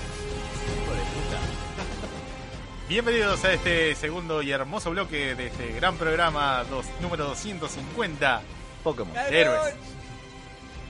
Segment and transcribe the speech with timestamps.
[2.88, 8.40] Bienvenidos a este segundo y hermoso bloque de este gran programa dos, número 250
[8.84, 9.12] Pokémon.
[9.30, 9.74] Héroes.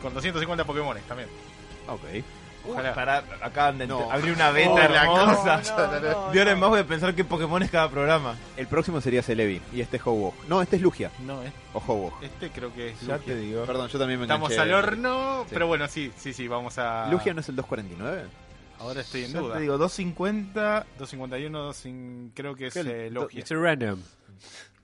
[0.03, 1.31] Con 250 Pokémones también.
[1.89, 2.03] Ok.
[2.69, 2.95] Ojalá.
[2.95, 4.09] Para acá de No.
[4.13, 5.61] abrir una beta Oh, hermosa.
[5.77, 8.37] no, no, de ahora en más voy a pensar qué Pokémon es cada programa.
[8.57, 10.45] El próximo sería Celebi y este es Howok.
[10.47, 12.23] No, este es Lugia No, es- o Howok.
[12.23, 13.35] este creo que es Ya Lugia.
[13.35, 13.65] te digo.
[13.65, 14.73] Perdón, yo también me Estamos enganché.
[14.73, 15.51] al horno, Sí.
[15.55, 17.09] pero bueno, sí, sí, sí, vamos a...
[17.11, 18.27] ¿Lugia no es el 249?
[18.83, 19.55] Ahora estoy en Ya duda.
[19.55, 20.87] te digo, 250.
[20.99, 23.41] 251, 25, creo que es eh, Logia.
[23.41, 24.01] It's a random.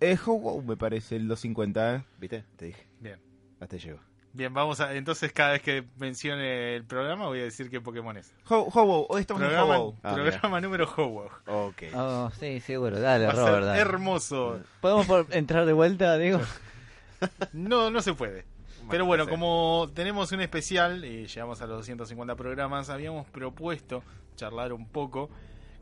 [0.01, 2.05] Eh, Howok me parece el 250, ¿eh?
[2.19, 2.45] ¿Viste?
[2.57, 2.87] Te dije.
[3.01, 3.19] Bien.
[3.61, 3.99] Hasta ahí llego.
[4.33, 4.95] Bien, vamos a...
[4.95, 8.33] Entonces cada vez que mencione el programa voy a decir qué Pokémon es.
[8.49, 8.71] Ho-
[9.09, 9.97] hoy estamos en Programa, Howok.
[10.05, 11.43] Ah, programa número Howok.
[11.49, 11.83] Ok.
[11.95, 13.01] Oh, sí, seguro.
[13.01, 13.81] Dale, Va a Robert, ser dale.
[13.81, 14.61] hermoso.
[14.81, 16.41] ¿Podemos por- entrar de vuelta, Diego?
[17.53, 18.45] No, no se puede.
[18.91, 24.03] Pero bueno, como tenemos un especial y llegamos a los 250 programas, habíamos propuesto
[24.36, 25.30] charlar un poco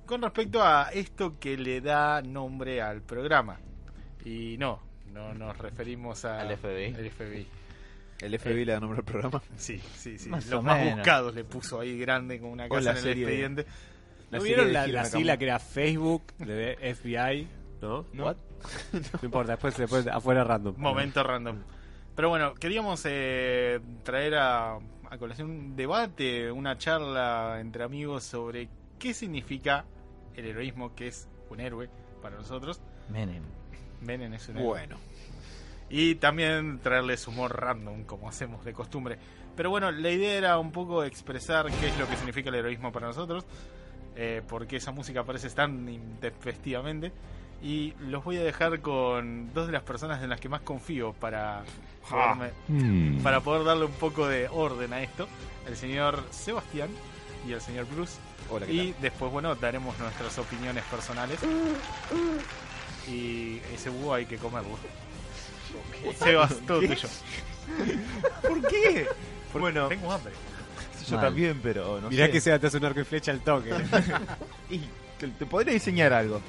[0.06, 3.58] con respecto a esto que le da nombre al programa.
[4.24, 4.80] Y no,
[5.12, 6.94] no nos referimos a- Al FBI.
[6.94, 7.46] al FBI.
[8.20, 9.42] El FBI le da nombre al programa.
[9.56, 10.28] Sí, sí, sí.
[10.30, 10.94] Más Los más menos.
[10.96, 13.66] buscados le puso ahí grande con una casa la en el serie de- expediente.
[14.30, 17.46] La ¿No vieron de la, la sigla que era Facebook de FBI?
[17.82, 18.06] ¿No?
[18.12, 18.24] No.
[18.24, 18.36] What?
[18.92, 20.74] no importa, después, después afuera random.
[20.78, 21.58] Momento random.
[22.16, 24.78] Pero bueno, queríamos eh, traer a,
[25.10, 28.68] a colación un debate, una charla entre amigos sobre
[28.98, 29.84] qué significa
[30.34, 31.90] el heroísmo, que es un héroe
[32.22, 32.80] para nosotros.
[33.10, 33.42] Menem.
[34.00, 34.68] Menem es un héroe.
[34.68, 34.96] Bueno.
[35.88, 39.18] Y también traerles humor random, como hacemos de costumbre.
[39.54, 42.92] Pero bueno, la idea era un poco expresar qué es lo que significa el heroísmo
[42.92, 43.44] para nosotros,
[44.16, 47.12] eh, porque esa música aparece tan intempestivamente.
[47.62, 51.12] Y los voy a dejar con dos de las personas en las que más confío
[51.14, 51.62] para,
[52.08, 55.26] poderme- para poder darle un poco de orden a esto.
[55.66, 56.88] El señor Sebastián
[57.48, 58.18] y el señor Bruce.
[58.50, 61.38] Hola, ¿qué Y después, bueno, daremos nuestras opiniones personales.
[63.08, 64.76] Y ese búho hay que comerlo.
[66.18, 67.08] Sebas, todo tuyo.
[68.42, 69.06] ¿Por qué?
[69.52, 70.32] bueno, Tengo hambre.
[71.08, 71.24] yo Mal.
[71.26, 72.32] también, pero no Mirá sé.
[72.32, 73.70] que se te hace un arco y flecha al toque.
[74.70, 74.80] Y
[75.18, 76.40] te, te podría diseñar algo.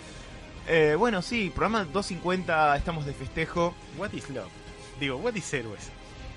[0.67, 3.73] Eh, bueno, sí, programa 250, estamos de festejo.
[3.97, 4.49] What is love?
[4.99, 5.89] Digo, what is héroes?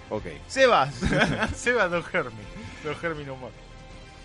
[0.08, 0.24] Ok.
[0.46, 0.94] Sebas.
[1.56, 2.42] Seba Don Hermi.
[2.84, 3.52] Don Hermi no more.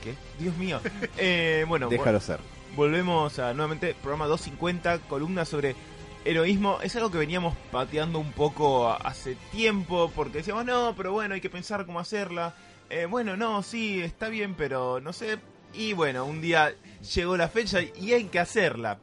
[0.04, 0.14] ¿Qué?
[0.40, 0.80] Dios mío.
[1.18, 2.40] Eh, bueno, Déjalo ser.
[2.40, 5.76] vol- volvemos a nuevamente programa 250, columna sobre
[6.24, 6.80] heroísmo.
[6.84, 11.42] Es algo que veníamos pateando un poco hace tiempo porque decíamos, no, pero bueno, hay
[11.42, 12.54] que pensar cómo hacerla.
[12.92, 15.40] Eh, bueno, no, sí, está bien, pero no sé.
[15.74, 16.74] Y bueno, un día
[17.16, 19.00] llegó la fecha y hay que hacerla.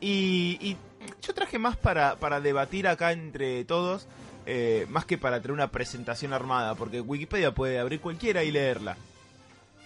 [0.00, 0.76] Y, y
[1.22, 4.06] yo traje más para, para debatir acá entre todos,
[4.46, 8.96] eh, más que para traer una presentación armada, porque Wikipedia puede abrir cualquiera y leerla.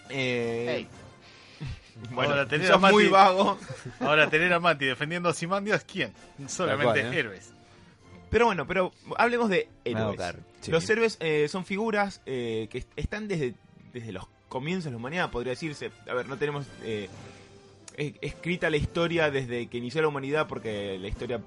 [0.09, 0.87] Eh,
[2.09, 3.57] Bueno, Ahora tener a Mati- muy vago.
[3.99, 6.11] Ahora tener a Mati defendiendo a Simandias, ¿quién?
[6.47, 7.19] Solamente cual, ¿eh?
[7.19, 7.51] héroes.
[8.31, 10.19] Pero bueno, pero hablemos de héroes.
[10.61, 10.71] Sí.
[10.71, 13.53] Los héroes eh, son figuras eh, que est- están desde,
[13.93, 15.91] desde los comienzos de la humanidad, podría decirse.
[16.09, 17.09] A ver, no tenemos eh,
[17.97, 21.41] escrita la historia desde que inició la humanidad, porque la historia...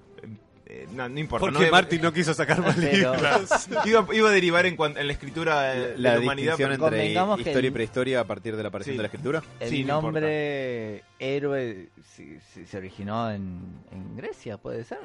[0.67, 1.47] eh, no, no importa.
[1.47, 3.17] Porque no, Martin no quiso sacar más libros.
[3.85, 6.55] iba, iba a derivar en, cuan- en la escritura de La, la, humanidad.
[6.57, 8.97] pero- entre convengamos que historia y prehistoria a partir de la aparición Sí.
[8.99, 9.43] de la escritura.
[9.61, 13.61] el Sí, no nombre héroe se, se- se originó en,
[13.93, 14.99] en Grecia, ¿puede ser?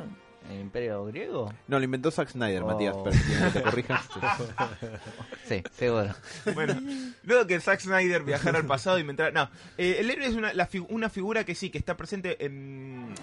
[0.49, 1.53] ¿En el Imperio Griego?
[1.67, 2.67] No, lo inventó Zack Snyder, Oh.
[2.67, 4.01] Matías, permíteme que te corrija.
[5.47, 6.13] Sí, seguro.
[6.53, 6.79] Bueno,
[7.23, 9.31] luego que Zack Snyder viajara al pasado y inventara.
[9.31, 12.43] No, eh, el héroe es una, la fi- una figura que sí, que está presente
[12.45, 13.13] en.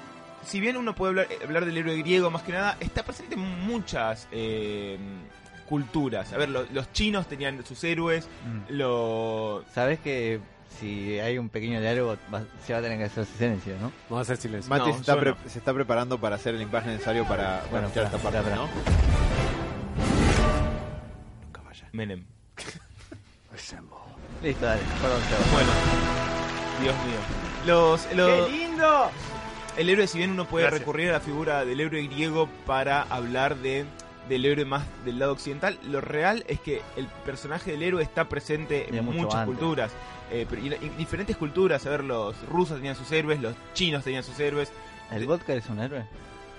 [0.45, 3.41] Si bien uno puede hablar, hablar del héroe griego más que nada, está presente en
[3.67, 4.99] muchas eh,
[5.69, 6.33] culturas.
[6.33, 8.29] A ver, lo- los chinos tenían sus héroes,
[8.69, 9.65] los.
[9.73, 10.41] Sabes que
[10.79, 13.91] si hay un pequeño diálogo va- se va a tener que hacer silencio, ¿no?
[14.09, 14.69] Vamos a hacer silencio.
[14.71, 15.37] Mati No, se, está yo pre- no.
[15.49, 18.69] se está preparando para hacer el impacto necesario para, para Bueno, escuchar esta parte, ¿no?
[21.93, 22.25] Menem.
[24.43, 24.81] Listo, dale.
[25.03, 25.21] Perdón.
[25.53, 25.71] Bueno.
[26.83, 27.19] Dios mío.
[27.67, 29.11] Los, los- lindo!
[29.77, 30.81] el héroe, si bien uno puede Gracias.
[30.81, 33.85] recurrir a la figura del héroe griego para hablar de
[34.29, 38.29] del héroe más del lado occidental, lo real es que el personaje del héroe está
[38.29, 39.57] presente en mucho muchas antes.
[39.59, 39.93] culturas.
[40.31, 44.05] Eh, pero- y, y diferentes culturas, a ver, los rusos tenían sus héroes, los chinos
[44.05, 44.71] tenían sus héroes,
[45.11, 46.05] ¿El vodka es un héroe?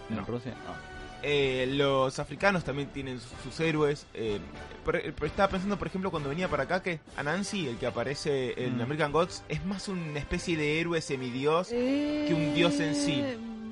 [0.10, 0.26] ¿En No.
[0.26, 0.54] Rusia?
[0.66, 0.74] No.
[1.22, 4.08] Eh, los africanos también tienen sus, sus héroes.
[4.16, 4.40] eh,
[4.86, 8.78] pero estaba pensando, por ejemplo, cuando venía para acá, que Anansi, el que aparece en
[8.78, 8.82] Mm.
[8.82, 13.24] American Gods, es más una especie de héroe semidios que un dios en sí.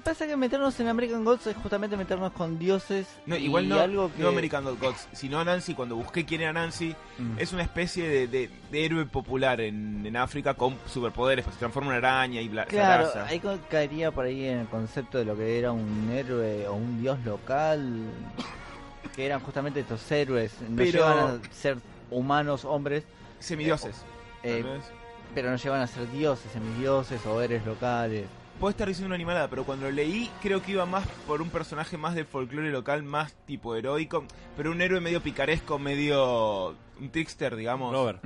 [0.08, 3.08] Pasa que meternos en American Gods es justamente meternos con dioses.
[3.26, 4.22] No, y no, algo que...
[4.24, 5.74] no American Gods, sino Anansi.
[5.74, 7.40] Cuando busqué quién era Anansi, Mm.
[7.40, 11.60] es una especie de, de- de héroe popular en, en África con superpoderes, pues se
[11.60, 13.28] transforma en una araña y bla, Claro, zaraza.
[13.30, 17.02] ahí caería por ahí en el concepto de lo que era un héroe o un
[17.02, 18.04] dios local,
[19.16, 21.78] que eran justamente estos héroes, no Pero- llevan a ser
[22.12, 23.04] humanos, hombres,
[23.40, 24.06] Semidioses.
[24.44, 24.64] eh,
[25.36, 28.26] pero no llevan a ser dioses, semidioses o héroes locales.
[28.60, 31.50] Puede estar diciendo una animalada, pero cuando lo leí creo que iba más por un
[31.50, 34.26] personaje más del folclore local, más tipo heroico,
[34.56, 37.94] pero un héroe medio picaresco, medio un trickster, digamos.
[37.94, 38.20] Robert.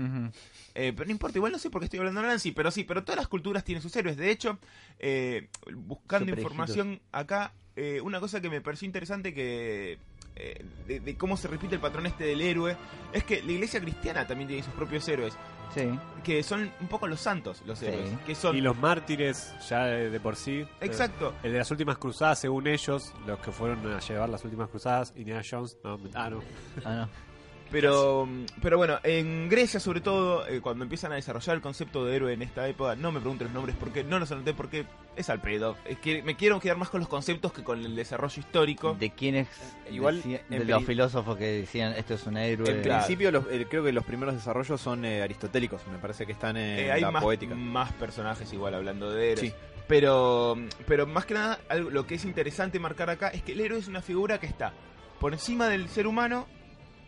[0.73, 2.85] Eh, pero no importa, igual no sé por qué estoy hablando de Nancy, pero sí,
[2.85, 4.15] pero todas las culturas tienen sus héroes.
[4.15, 4.57] De hecho,
[4.99, 9.97] eh, buscando Super información acá, eh, una cosa que me pareció interesante que
[10.37, 12.77] eh, de, de cómo se repite el patrón este del héroe
[13.11, 15.33] es que la iglesia cristiana también tiene sus propios héroes,
[15.73, 15.89] Sí.
[16.23, 17.85] que son un poco los santos, los Sí.
[17.87, 20.59] héroes, que son Y los mártires, ya de, de por sí.
[20.59, 21.33] eh, exacto.
[21.43, 25.13] El de las últimas cruzadas, según ellos, los que fueron a llevar las últimas cruzadas,
[25.15, 26.41] Indiana Jones, no, ah, no.
[26.85, 27.09] Ah, no.
[27.71, 28.27] Pero,
[28.61, 32.33] pero bueno, en Grecia sobre todo, eh, cuando empiezan a desarrollar el concepto de héroe
[32.33, 34.85] en esta época, no me pregunten los nombres porque no los anoté porque
[35.15, 35.77] es al pedo.
[35.85, 38.95] Es que me quiero quedar más con los conceptos que con el desarrollo histórico.
[38.99, 39.47] De quienes,
[39.89, 42.69] Igual, decía- en de los filósofos que decían esto es un héroe.
[42.69, 45.81] En principio, los- eh, creo que los primeros desarrollos son eh, aristotélicos.
[45.91, 47.55] Me parece que están en Eh, hay la más, poética.
[47.55, 49.49] más personajes igual hablando de héroes.
[49.51, 49.55] Sí.
[49.87, 50.57] Pero,
[50.87, 53.77] pero más que nada, algo, lo que es interesante marcar acá es que el héroe
[53.79, 54.71] es una figura que está
[55.19, 56.47] por encima del ser humano,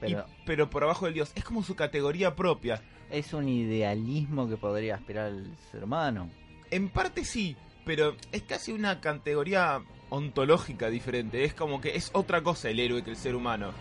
[0.07, 1.31] y- Pero pero por abajo del dios.
[1.35, 2.81] Es como su categoría propia.
[3.09, 6.29] es un idealismo que podría aspirar el ser humano.
[6.71, 7.55] En parte sí,
[7.85, 11.43] pero es casi una categoría ontológica diferente.
[11.43, 13.71] Es como que es otra cosa el héroe que el ser humano.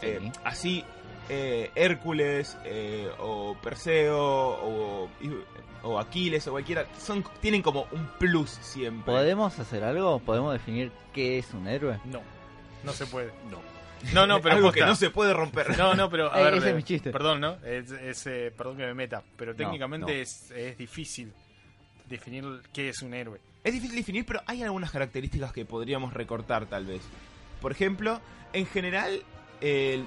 [0.00, 0.06] Sí.
[0.08, 0.84] Eh, así,
[1.28, 5.08] eh, Hércules eh, o Perseo o,
[5.84, 9.12] o Aquiles o cualquiera son, tienen como un plus siempre.
[9.12, 10.18] ¿Podemos hacer algo?
[10.18, 11.98] ¿Podemos definir qué es un héroe?
[12.06, 12.20] No,
[12.82, 13.30] no se puede.
[13.50, 13.58] No.
[14.12, 14.80] No, no, pero Algo posta.
[14.80, 15.76] que no se puede romper.
[15.78, 17.10] No, no, pero a ver, ese es eh, mi chiste.
[17.10, 17.56] Perdón, ¿no?
[17.64, 20.12] Es, es, eh, perdón que me meta, pero No, técnicamente no.
[20.20, 21.32] Es, es difícil
[22.08, 23.40] definir qué es un héroe.
[23.62, 27.00] Es difícil definir, pero hay algunas características que podríamos recortar tal vez.
[27.62, 28.20] Por ejemplo,
[28.52, 29.22] en general,
[29.60, 30.04] el-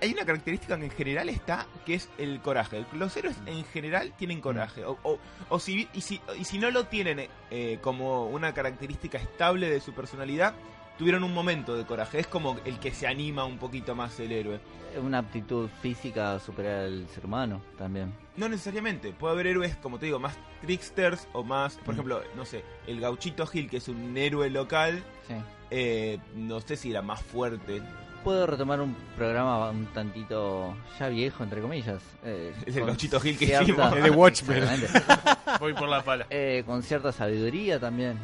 [0.00, 2.84] hay una característica que en general está, que es el coraje.
[2.94, 4.84] Los héroes en general tienen coraje.
[4.84, 5.18] O, o-
[5.50, 9.80] o si, y, si, y si no lo tienen eh, como una característica estable de
[9.80, 10.54] su personalidad,
[10.98, 12.18] tuvieron un momento de coraje.
[12.20, 14.60] Es como el que se anima un poquito más el héroe.
[15.02, 18.14] Una aptitud física a superar al ser humano también.
[18.36, 19.12] No necesariamente.
[19.12, 21.74] Puede haber héroes, como te digo, más tricksters o más...
[21.76, 21.96] Por Mm.
[21.98, 25.34] ejemplo, no sé, el gauchito Gil, que es un héroe local, Sí.
[25.70, 27.82] eh, no sé si era más fuerte.
[28.24, 32.02] Puedo retomar un programa un tantito ya viejo, entre comillas.
[32.24, 33.92] eh, Es el Gauchito Gil que cierta- hicimos.
[33.96, 34.64] El de Watchmen.
[35.60, 36.26] Voy por la pala.
[36.30, 38.18] Eh, con cierta sabiduría también.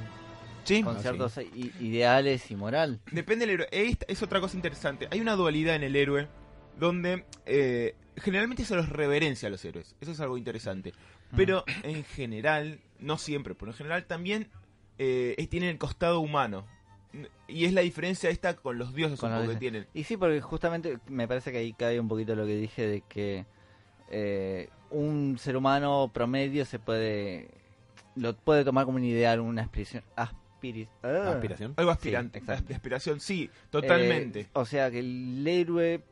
[0.65, 0.83] Sí.
[0.83, 1.39] Con Ah, ciertos
[1.81, 3.01] ideales y moral.
[3.11, 3.69] Depende del héroe.
[3.71, 5.09] Esta es otra cosa interesante.
[5.11, 6.29] Hay una dualidad en el héroe
[6.79, 9.95] donde eh, generalmente se los reverencia a los héroes.
[10.01, 10.93] Eso es algo interesante.
[11.37, 14.49] Pero en general, no siempre, pero en general también
[14.99, 16.67] eh, tienen el costado humano.
[17.49, 19.87] Y es la diferencia esta con los dioses Con un los poco que tienen.
[19.93, 23.01] Y sí, porque justamente me parece que ahí cae un poquito lo que dije de
[23.03, 23.45] que
[24.11, 27.49] eh, un ser humano promedio se puede
[28.15, 30.03] lo puede tomar como un ideal, una aspiración,
[30.63, 31.33] aspiri- ah.
[31.35, 31.75] Aspiración.
[31.77, 32.39] Algo aspirante.
[32.39, 32.69] Sí, exacto.
[32.69, 34.41] de aspiración, sí, totalmente.
[34.41, 36.03] Eh, o sea que el héroe,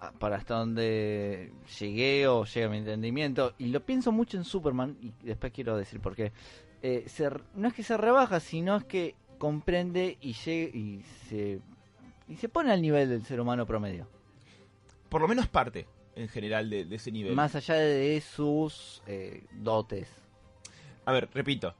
[0.00, 4.96] ah, para hasta donde llegué o llega mi entendimiento, y lo pienso mucho en Superman,
[5.02, 6.32] y después quiero decir por qué,
[6.82, 11.60] eh, se no es que se rebaja, sino es que comprende y, llega, y, se,
[12.28, 14.06] y se pone al nivel del ser humano promedio.
[15.08, 17.34] Por lo menos parte, en general, de, de ese nivel.
[17.34, 20.08] Más allá de sus eh, dotes.
[21.04, 21.74] A ver, repito.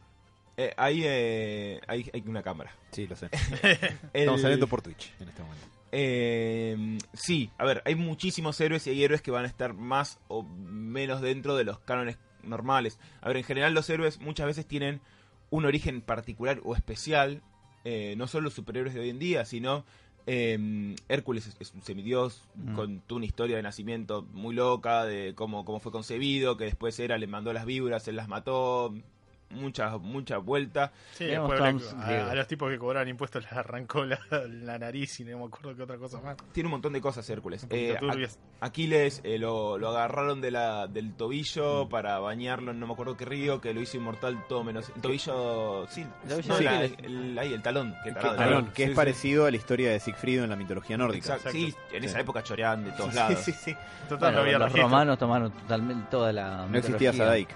[0.62, 2.71] Eh, hay, eh, hay, hay una cámara.
[2.90, 3.29] Sí, lo sé.
[4.12, 5.67] El- Estamos saliendo por Twitch en este momento.
[5.93, 10.19] Eh, sí, a ver, hay muchísimos héroes y hay héroes que van a estar más
[10.29, 12.99] o menos dentro de los cánones normales.
[13.23, 15.00] A ver, en general los héroes muchas veces tienen
[15.50, 17.43] un origen particular o especial.
[17.85, 19.87] eh, no solo los superhéroes de hoy en día, sino
[20.26, 22.75] eh, Hércules es, es un semidios Mm.
[22.75, 27.17] con una historia de nacimiento muy loca, de cómo, cómo fue concebido, que después era
[27.17, 28.95] le mandó las víboras, él las mató.
[29.50, 30.92] Mucha, mucha vuelta.
[31.12, 35.38] Sí, después a, los tipos que cobraban impuestos les arrancó la, la nariz y no
[35.38, 36.37] me acuerdo qué otra cosa más.
[36.52, 37.66] Tiene un montón de cosas Hércules.
[37.71, 37.97] Eh.
[38.00, 42.92] A- Aquiles eh, lo, lo agarraron de la, del tobillo para bañarlo en no me
[42.92, 44.90] acuerdo qué río, que lo hizo inmortal todo menos.
[44.95, 47.95] El tobillo, sí, El no, la- el, ahí, el talón.
[48.04, 48.66] Que Que, tarado, talón.
[48.69, 48.95] que Sí, es sí.
[48.97, 51.35] parecido a la historia de Sigfrido en la mitología nórdica.
[51.37, 51.50] Exacto.
[51.52, 52.21] Sí, en esa Sí.
[52.21, 53.38] época choreaban de todos Sí, lados.
[53.40, 53.75] sí, sí.
[54.09, 54.83] Total, Bueno, no había los registro.
[54.85, 56.66] romanos tomaron totalmente toda la.
[56.66, 57.47] No existía mitología.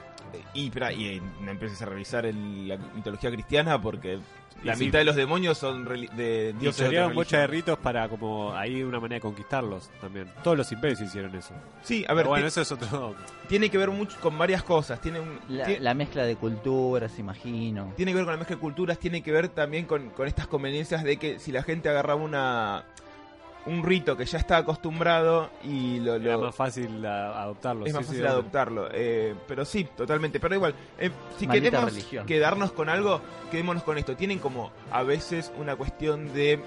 [0.54, 4.18] Y, y empieces a revisar el- la mitología cristiana porque
[4.62, 4.84] la Y sí.
[4.86, 8.82] mitad de los demonios son de Y dioses otra bocha de ritos para como ahí
[8.82, 10.30] una manera de conquistarlos también.
[10.42, 11.52] Todos los imperios hicieron eso.
[11.82, 13.14] Sí, a ver, Pero bueno, eso es otro.
[13.48, 15.00] tiene que ver mucho con varias cosas.
[15.00, 17.92] Tiene, un, La, la mezcla de culturas, imagino.
[17.96, 20.46] tiene que ver con la mezcla de culturas, tiene que ver también con, con estas
[20.46, 22.84] conveniencias de que si la gente agarraba una
[23.66, 27.86] un rito que ya está acostumbrado y lo, Era lo- más fácil a- adoptarlo.
[27.86, 28.88] es sí, más fácil adoptarlo.
[28.92, 30.38] Eh, pero sí, totalmente.
[30.40, 32.26] Pero igual, eh, si Maldita queremos religión.
[32.26, 34.16] quedarnos con algo, quedémonos con esto.
[34.16, 36.60] Tienen como a veces una cuestión de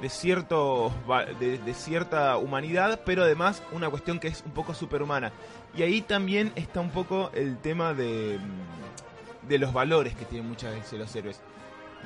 [0.00, 0.92] de cierto
[1.40, 5.32] de, de cierta humanidad, pero además una cuestión que es un poco superhumana.
[5.74, 10.48] Y ahí también está un poco el tema de mm, de los valores que tienen
[10.48, 11.40] muchas veces los héroes.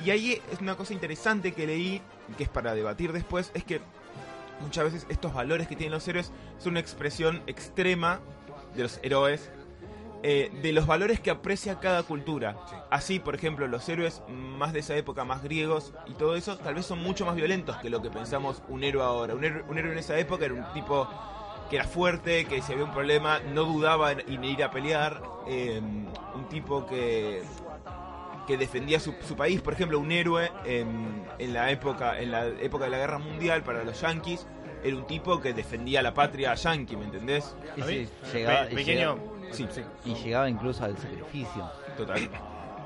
[0.05, 2.01] Y ahí es una cosa interesante que leí,
[2.37, 3.81] que es para debatir después, es que
[4.61, 8.21] muchas veces estos valores que tienen los héroes son una expresión extrema
[8.75, 9.51] de los héroes,
[10.23, 12.57] eh, de los valores que aprecia cada cultura.
[12.91, 16.75] Así, por ejemplo, los héroes más de esa época, más griegos y todo eso, tal
[16.75, 19.35] vez son mucho más violentos que lo que pensamos un héroe ahora.
[19.35, 21.09] Un héroe, un héroe en esa época era un tipo
[21.71, 25.23] que era fuerte, que si había un problema no dudaba en, en ir a pelear,
[25.47, 25.81] eh,
[26.35, 27.43] un tipo que
[28.51, 32.47] que defendía su, su país, por ejemplo, un héroe en, en la época en la
[32.47, 34.47] época de la guerra mundial para los yanquis
[34.83, 37.55] era un tipo que defendía la patria yankee, ¿me entendés?
[37.77, 39.69] Y, sí, mí, llegaba, pe- y pequeño, llegaba- Sí,
[40.07, 41.71] y llegaba incluso al sacrificio.
[41.97, 42.29] total.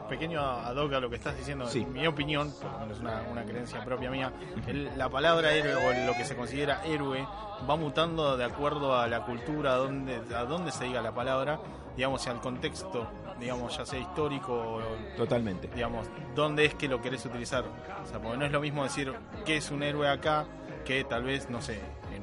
[0.08, 1.80] pequeño ad hoc a lo que estás diciendo, Sí.
[1.80, 4.32] en mi opinión, por lo menos una, una creencia propia mía,
[4.66, 7.26] el- la palabra héroe o lo que se considera héroe
[7.68, 11.58] va mutando de acuerdo a la cultura, a donde, a donde se diga la palabra,
[11.96, 13.08] digamos, y al contexto,
[13.40, 14.80] digamos, ya sea histórico
[15.16, 15.68] Totalmente.
[15.74, 17.64] digamos, dónde es que lo querés utilizar.
[18.02, 19.12] O sea, porque no es lo mismo decir
[19.44, 20.46] que es un héroe acá
[20.84, 21.74] que tal vez, no sé,
[22.12, 22.22] en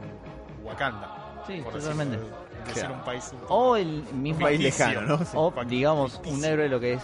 [0.65, 1.43] Wakanda.
[1.47, 2.17] Sí, totalmente.
[2.17, 3.31] un país.
[3.49, 4.41] O el mismo.
[4.41, 5.17] país lejano, ¿no?
[5.19, 5.31] Sí.
[5.35, 7.01] O, digamos, un héroe lo que es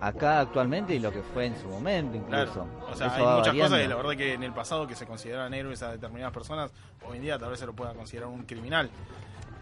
[0.00, 2.42] acá actualmente y lo que fue en su momento, Claro.
[2.50, 2.66] incluso.
[2.92, 3.62] O sea, Eso hay muchas variando.
[3.64, 6.70] cosas y la verdad que en el pasado que se consideraban héroes a determinadas personas,
[7.08, 8.90] hoy en día tal vez se lo pueda considerar un criminal.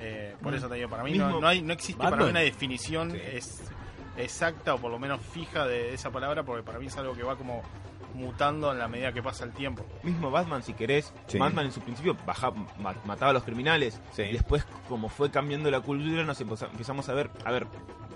[0.05, 2.25] Eh, por eso te digo, para mí no, Mismo- no, hay, no existe para mí
[2.25, 3.63] una definición es,
[4.17, 7.23] exacta o por lo menos fija de esa palabra, porque para mí es algo que
[7.23, 7.63] va como
[8.15, 9.87] mutando en la medida que pasa el tiempo.
[10.03, 11.39] Mismo Batman, si querés, Sí.
[11.39, 14.01] Batman en su principio baja, ma- mataba a los criminales.
[14.13, 14.23] Sí.
[14.23, 17.67] Y después, como fue cambiando la cultura, nos empezamos a ver, a ver,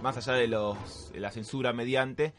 [0.02, 2.34] más allá de los de la censura mediante,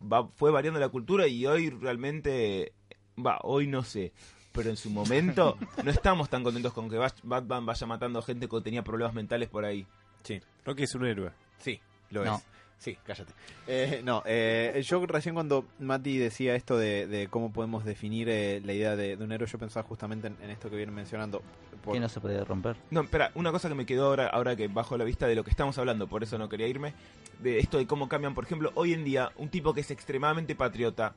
[0.00, 2.72] va, fue variando la cultura y hoy realmente,
[3.18, 4.12] va, hoy no sé.
[4.54, 8.60] Pero en su momento no estamos tan contentos con que Batman vaya matando gente que
[8.60, 9.86] tenía problemas mentales por ahí.
[10.22, 11.30] Sí, Rocky es un héroe.
[11.58, 11.78] sí,
[12.10, 12.36] lo No.
[12.36, 12.42] es.
[12.78, 13.32] Sí, cállate.
[13.66, 18.60] Eh, no, eh, yo recién cuando Mati decía esto de, de cómo podemos definir eh,
[18.62, 21.40] la idea de, de un héroe, yo pensaba justamente en, en esto que vienen mencionando.
[21.82, 22.76] Por- Que no se puede romper.
[22.90, 25.44] No, espera, una cosa que me quedó ahora, ahora que bajo la vista de lo
[25.44, 26.92] que estamos hablando, por eso no quería irme,
[27.40, 30.54] de esto de cómo cambian, por ejemplo, hoy en día, un tipo que es extremadamente
[30.54, 31.14] patriota,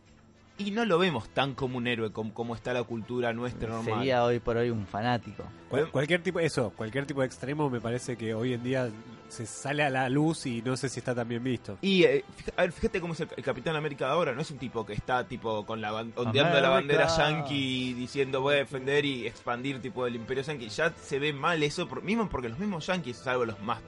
[0.60, 3.96] y no lo vemos tan como un héroe como, como está la cultura nuestra normal.
[4.00, 5.44] Sería hoy por hoy un fanático.
[5.70, 8.90] Cual- cualquier tipo, eso, cualquier tipo de extremo me parece que hoy en día
[9.30, 11.78] se sale a la luz y no sé si está tan bien visto.
[11.82, 12.24] Y eh,
[12.58, 14.94] ver, fíjate cómo es el, el Capitán América de ahora, no es un tipo que
[14.94, 20.08] está tipo con la ondeando la bandera yankee diciendo voy a defender y expandir tipo
[20.08, 20.70] el imperio yankee.
[20.70, 23.80] Ya se ve mal eso, por- mismo porque los mismos yankees, salvo los más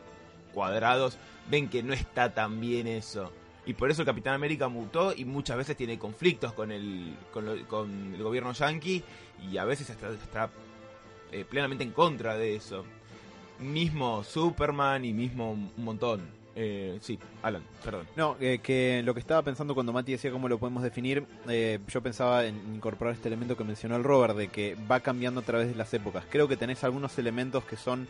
[0.54, 1.18] cuadrados,
[1.50, 3.32] ven que no está tan bien eso.
[3.70, 7.46] Y por eso el Capitán América mutó y muchas veces tiene conflictos con el, con,
[7.46, 9.04] lo- con el gobierno yankee
[9.48, 10.50] y a veces está, está
[11.32, 12.84] eh, plenamente en contra de eso.
[13.60, 16.22] Mismo Superman y mismo un montón.
[16.56, 18.08] Eh, sí, Alan, perdón.
[18.16, 21.78] No, eh, que lo que estaba pensando cuando Mati decía cómo lo podemos definir, eh,
[21.90, 25.44] yo pensaba en incorporar este elemento que mencionó el Robert, de que va cambiando a
[25.44, 26.26] través de las épocas.
[26.30, 28.08] Creo que tenés algunos elementos que son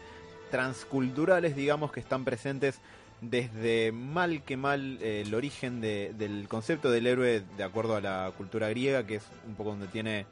[0.52, 2.80] transculturales, digamos, que están presentes
[3.22, 8.02] desde mal que mal eh, el origen de- del concepto del héroe de acuerdo a
[8.02, 10.26] la cultura griega, que es un poco donde tiene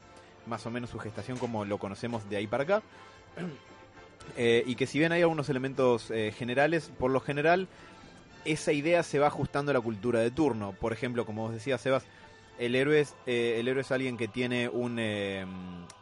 [0.45, 2.81] más o menos su gestación como lo conocemos de ahí para acá.
[4.35, 7.69] Eh, y que si bien hay algunos elementos eh, generales, por lo general
[8.43, 10.73] esa idea se va ajustando a la cultura de turno.
[10.73, 12.03] Por ejemplo, como vos decías, Sebas,
[12.59, 14.99] el héroe es, eh, el héroe es alguien que tiene un,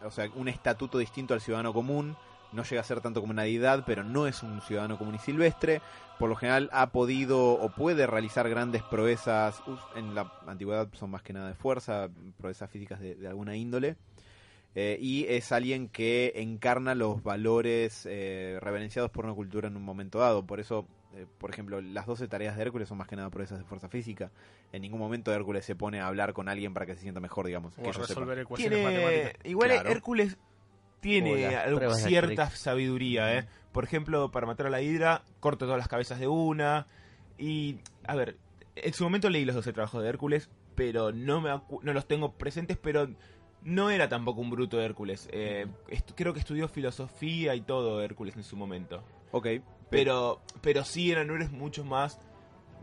[0.04, 2.18] o sea, un estatuto distinto al ciudadano común,
[2.52, 5.20] no llega a ser tanto como una deidad, pero no es un ciudadano común y
[5.20, 5.82] silvestre.
[6.20, 9.62] Por lo general ha podido o puede realizar grandes proezas,
[9.96, 13.98] en la antigüedad son más que nada de fuerza, proezas físicas de, de alguna índole.
[14.78, 19.84] Eh, y es alguien que encarna los valores eh, reverenciados por una cultura en un
[19.84, 20.46] momento dado.
[20.46, 20.86] Por eso,
[21.16, 23.88] eh, por ejemplo, las 12 tareas de Hércules son más que nada proezas de fuerza
[23.88, 24.32] física.
[24.74, 27.46] En ningún momento Hércules se pone a hablar con alguien para que se sienta mejor,
[27.48, 27.74] digamos.
[27.78, 28.08] O que a yo sepa.
[28.08, 29.46] resolver ecuaciones Tiene, matemáticas.
[29.46, 29.90] igual Claro.
[29.90, 30.38] Hércules
[31.10, 33.48] tiene algo- cierta sabiduría, ¿eh?
[33.72, 36.88] Por ejemplo, para matar a la hidra, corta todas las cabezas de una.
[37.38, 38.38] Y, a ver,
[38.76, 41.50] en su momento leí los 12 trabajos de Hércules, pero no, me
[41.82, 43.10] no los tengo presentes, pero
[43.64, 45.28] no era tampoco un bruto Hércules.
[45.32, 45.68] Eh,
[46.16, 49.04] creo que estudió filosofía y todo Hércules en su momento.
[49.32, 49.48] Ok,
[49.90, 52.20] Pero, pero sí eran héroes mucho más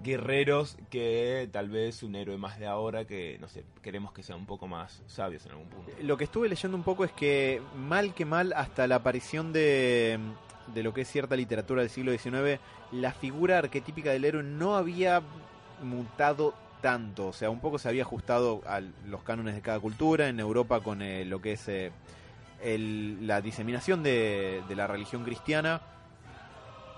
[0.02, 4.38] guerreros que tal vez un héroe más de ahora que, no sé, queremos que sean
[4.40, 5.92] un poco más sabios en algún punto.
[6.02, 10.18] Lo que estuve leyendo un poco es que, mal que mal, hasta la aparición de,
[10.75, 12.61] de lo que es cierta literatura del siglo XIX,
[12.92, 15.23] la figura arquetípica del héroe no había
[15.82, 17.28] mutado tanto.
[17.28, 20.28] O sea, un poco se había ajustado a los cánones de cada cultura.
[20.28, 21.92] En Europa, con eh, lo que es eh,
[22.62, 25.80] el- la diseminación de, de la religión cristiana,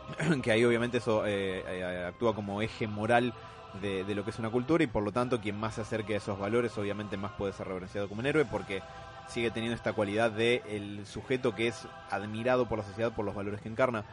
[0.43, 3.33] que ahí obviamente eso eh, eh, actúa como eje moral
[3.81, 6.19] de, lo que es una cultura y por lo tanto quien más se acerque a
[6.19, 8.83] esos valores obviamente más puede ser reverenciado como un héroe porque
[9.29, 13.35] sigue teniendo esta cualidad de el sujeto que es admirado por la sociedad por los
[13.35, 14.05] valores que encarna.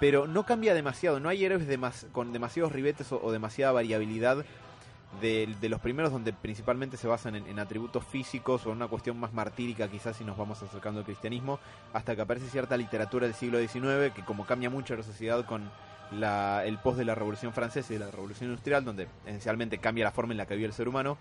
[0.00, 1.66] Pero no cambia demasiado no hay héroes
[2.12, 4.44] con demasiados ribetes o demasiada variabilidad
[5.22, 8.88] de, de los primeros donde principalmente se basan en, en atributos físicos o en una
[8.88, 11.58] cuestión más martírica quizás si nos vamos acercando al cristianismo
[11.94, 15.70] hasta que aparece cierta literatura del siglo XIX que como cambia mucho la sociedad con
[16.12, 20.04] la, el post de la Revolución Francesa y de la Revolución Industrial, donde esencialmente cambia
[20.04, 21.18] la forma en la que vive el ser humano,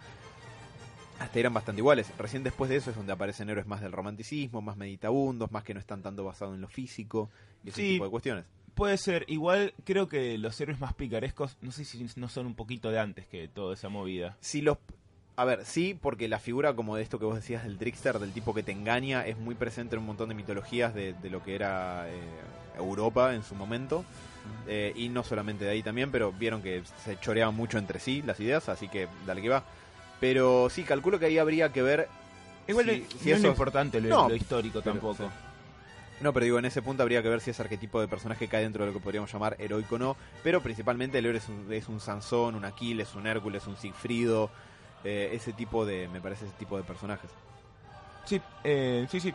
[1.19, 2.09] hasta eran bastante iguales.
[2.17, 5.73] Recién después de eso es donde aparecen héroes más del romanticismo, más meditabundos, más que
[5.73, 7.29] no están tanto basados en lo físico
[7.65, 7.87] y ese Sí.
[7.93, 8.45] tipo de cuestiones.
[8.77, 12.53] Puede ser, igual creo que los héroes más picarescos, no sé si no son un
[12.55, 14.37] poquito de antes que toda esa movida.
[14.39, 14.77] Si los...
[15.35, 18.31] A ver, sí, porque la figura como de esto que vos decías del trickster, del
[18.31, 21.43] tipo que te engaña, es muy presente en un montón de mitologías de, de lo
[21.43, 22.19] que era eh,
[22.77, 24.05] Europa en su momento.
[24.67, 28.21] Eh, y no solamente de ahí también, pero vieron que se choreaban mucho entre sí
[28.25, 29.63] las ideas, así que dale que va.
[30.19, 32.07] Pero sí, calculo que ahí habría que ver...
[32.67, 35.23] Igual si- no, si no es importante lo, No, lo histórico pero- tampoco.
[35.23, 35.29] sí.
[36.19, 38.63] No, pero digo, en ese punto habría que ver si ese arquetipo de personaje cae
[38.63, 40.17] dentro de lo que podríamos llamar heroico o no.
[40.43, 44.49] Pero principalmente el héroe es un, es un Sansón, un Aquiles, un Hércules, un Sigfrido.
[45.03, 47.29] eh, ese tipo de, me parece, ese tipo de personajes.
[48.25, 49.33] Sí, eh, sí, sí.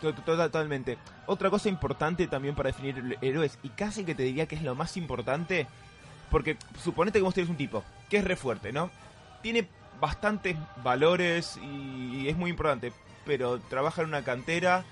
[0.00, 0.96] To- to- Totalmente.
[1.26, 4.74] Otra cosa importante también para definir héroes, y casi que te diría que es lo
[4.74, 5.66] más importante,
[6.30, 8.90] porque suponete que vos tenés un tipo que es re fuerte, ¿no?
[9.42, 9.68] Tiene
[10.00, 12.92] bastantes valores y es muy importante,
[13.26, 14.84] pero trabaja en una cantera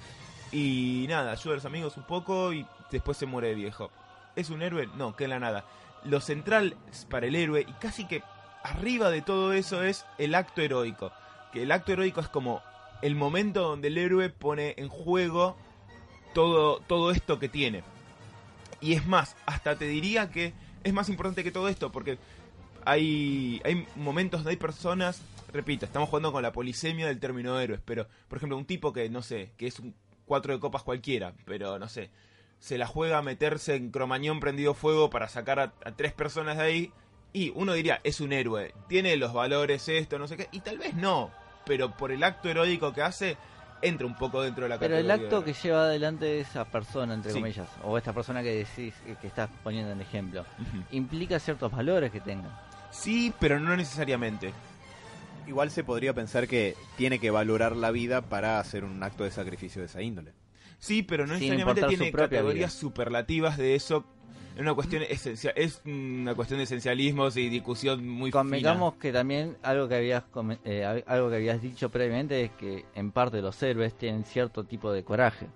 [0.54, 3.90] y nada, ayuda a los amigos un poco y después se muere de viejo.
[4.36, 4.88] ¿Es un héroe?
[4.96, 5.64] No, que la nada.
[6.04, 6.76] Lo central
[7.10, 8.22] para el héroe, y casi que
[8.62, 11.10] arriba de todo eso, es el acto heroico.
[11.52, 12.62] Que el acto heroico es como
[13.02, 15.56] el momento donde el héroe pone en juego
[16.34, 17.82] todo, todo esto que tiene.
[18.80, 20.52] Y es más, hasta te diría que
[20.84, 22.16] es más importante que todo esto, porque
[22.84, 25.20] hay, hay momentos hay personas,
[25.52, 29.08] repito, estamos jugando con la polisemia del término héroes, pero por ejemplo un tipo que,
[29.08, 29.94] no sé, que es un
[30.26, 32.10] cuatro de copas cualquiera, pero no sé,
[32.58, 36.56] se la juega a meterse en cromañón prendido fuego para sacar a, a tres personas
[36.56, 36.92] de ahí,
[37.32, 40.78] y uno diría, es un héroe, tiene los valores esto, no sé qué, y tal
[40.78, 41.30] vez no,
[41.66, 43.36] pero por el acto heroico que hace,
[43.82, 47.32] entra un poco dentro de la Pero el acto que lleva adelante esa persona, entre
[47.32, 47.38] Sí.
[47.38, 50.46] comillas, o esta persona que decís que- que estás poniendo en ejemplo,
[50.92, 52.50] implica ciertos valores que tengan.
[52.90, 54.54] Sí, pero no necesariamente.
[55.46, 59.30] Igual se podría pensar que tiene que valorar la vida para hacer un acto de
[59.30, 60.32] sacrificio de esa índole.
[60.78, 62.80] Sí, pero no Sin necesariamente importar su tiene propia categorías vida.
[62.80, 64.04] superlativas de eso.
[64.54, 68.40] Es una cuestión esencial, es una cuestión de esencialismos y discusión muy fina.
[68.42, 70.22] Convengamos que también algo que habías
[70.64, 74.92] eh, algo que habías dicho previamente es que en parte los héroes tienen cierto tipo
[74.92, 75.46] de coraje.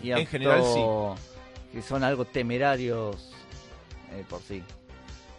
[0.00, 0.62] Cierto- general,
[1.72, 3.32] Que son algo temerarios
[4.12, 4.62] eh, por sí.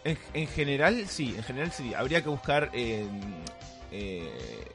[0.03, 1.93] En, en general, sí, en general sí.
[1.95, 3.07] Habría que buscar eh,
[3.95, 4.67] eh,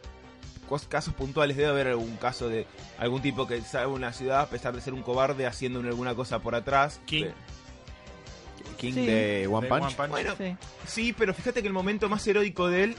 [0.89, 1.57] casos puntuales.
[1.57, 2.67] Debe haber algún caso de
[2.99, 6.15] algún tipo que sale a una ciudad a pesar de ser un cobarde haciendo alguna
[6.15, 7.01] cosa por atrás.
[7.07, 7.27] King.
[8.79, 9.07] King Sí.
[9.07, 9.83] de One De Punch.
[9.85, 10.11] One Punch.
[10.11, 10.57] Bueno, Sí.
[10.87, 12.97] Sí, pero fíjate que el momento más heroico de él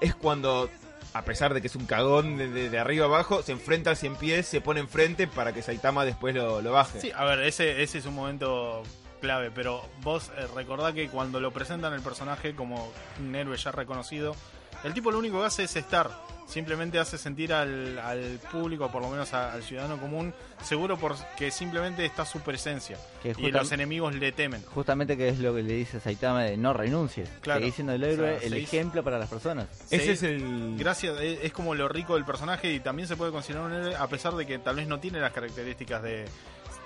[0.00, 0.70] es cuando,
[1.12, 3.96] a pesar de que es un cagón de, de- de arriba abajo, se enfrenta al
[3.96, 7.00] cien pies, se pone enfrente para que Saitama después lo, lo baje.
[7.00, 8.82] Sí, a ver, ese, ese es un momento
[9.20, 13.72] clave, pero vos eh, recordá que cuando lo presentan el personaje como un héroe ya
[13.72, 14.36] reconocido,
[14.84, 16.10] El tipo lo único que hace es estar.
[16.46, 20.32] Simplemente hace sentir al, al público, por lo menos a- al ciudadano común,
[20.64, 22.96] seguro porque simplemente está su presencia.
[23.22, 24.62] Que Y los enemigos le temen.
[24.64, 27.28] Justamente que es lo que le dice Saitama de no renuncies.
[27.42, 27.60] Claro.
[27.60, 29.66] Seguís siendo el O héroe, sea, el ejemplo para las personas.
[29.90, 30.76] Ese es el...
[30.78, 33.94] Gracias, es, es como lo rico del personaje y también se puede considerar un héroe
[33.96, 36.24] a pesar de que tal vez no tiene las características de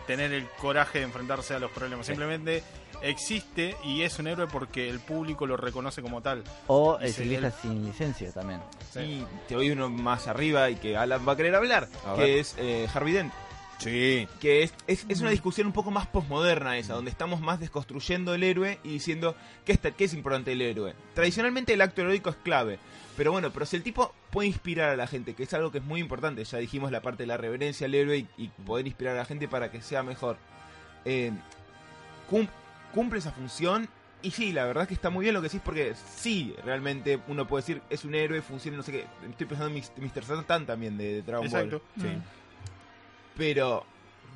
[0.09, 2.05] tener el coraje de enfrentarse a los problemas.
[2.07, 2.65] Simplemente
[3.03, 6.45] existe y es un héroe porque el público lo reconoce como tal.
[6.67, 8.61] O Y el ciclista sin licencia también.
[8.97, 12.41] Y te doy uno más arriba y que Alan va a querer hablar, A que
[12.41, 13.33] es eh, Harvey Dent.
[13.79, 14.29] Sí.
[14.41, 18.33] que es, es, es una discusión un poco más posmoderna esa, donde estamos más desconstruyendo
[18.33, 19.35] el héroe y diciendo
[19.65, 20.95] qué, está, qué es importante el héroe.
[21.15, 22.79] Tradicionalmente el acto heroico es clave,
[23.17, 25.79] pero bueno, pero si el tipo puede inspirar a la gente, que es algo que
[25.79, 28.87] es muy importante, ya dijimos la parte de la reverencia al héroe y, y poder
[28.87, 30.37] inspirar a la gente para que sea mejor,
[31.05, 31.33] eh,
[32.93, 33.89] cumple esa función.
[34.23, 37.19] Y sí, la verdad es que está muy bien lo que decís, porque sí, realmente
[37.27, 39.07] uno puede decir, es un héroe, funciona, no sé qué.
[39.29, 40.25] Estoy pensando en Mr.
[40.25, 41.65] Satan también de, de Dragon Ball.
[41.65, 41.83] Exacto.
[42.01, 42.09] Sí.
[43.37, 43.85] Pero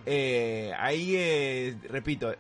[0.04, 2.34] eh, ahí, eh, repito,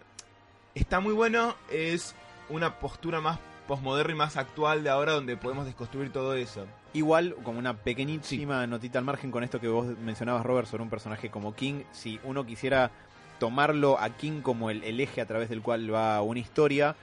[0.74, 2.14] está muy bueno, es
[2.48, 6.66] una postura más posmoderna y más actual de ahora donde podemos desconstruir todo eso.
[6.92, 10.90] Igual, como una pequeñísima notita al margen con esto que vos mencionabas, Robert, sobre un
[10.90, 12.90] personaje como King, si uno quisiera
[13.38, 16.96] tomarlo a King como el, el eje a través del cual va una historia,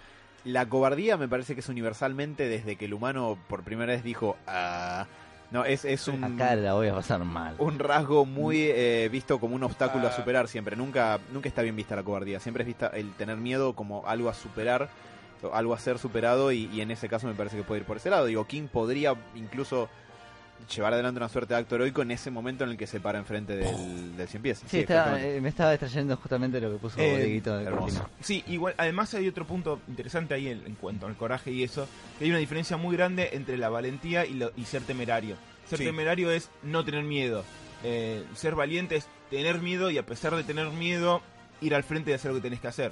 [0.45, 4.35] la cobardía me parece que es universalmente desde que el humano por primera vez dijo,
[4.47, 5.05] ah,
[5.51, 6.23] no, es, es un...
[6.23, 7.55] Acá la voy a pasar mal.
[7.59, 10.15] un rasgo muy eh, visto como un obstáculo a Ah.
[10.15, 10.75] superar siempre.
[10.75, 12.39] Nunca, nunca está bien vista la cobardía.
[12.39, 14.89] Siempre es vista el tener miedo como algo a superar,
[15.53, 17.97] algo a ser superado, y, y en ese caso me parece que puede ir por
[17.97, 18.25] ese lado.
[18.25, 19.89] Digo, King podría incluso
[20.67, 23.19] llevar adelante una suerte de acto heroico en ese momento en el que se para
[23.19, 24.61] enfrente del, del cien pies.
[24.67, 28.07] Sí, eh, me estaba distrayendo justamente lo que puso Eh, Dieguito de hermoso.
[28.21, 31.87] Sí, igual, además hay otro punto interesante ahí en, en cuanto al coraje y eso,
[32.17, 35.35] que hay una diferencia muy grande entre la valentía y, lo- y ser temerario.
[35.69, 35.85] Ser Sí.
[35.85, 37.43] temerario es no tener miedo.
[37.83, 41.21] Eh, ser valiente es tener miedo y a pesar de tener miedo,
[41.61, 42.91] ir al frente y hacer lo que tenés que hacer.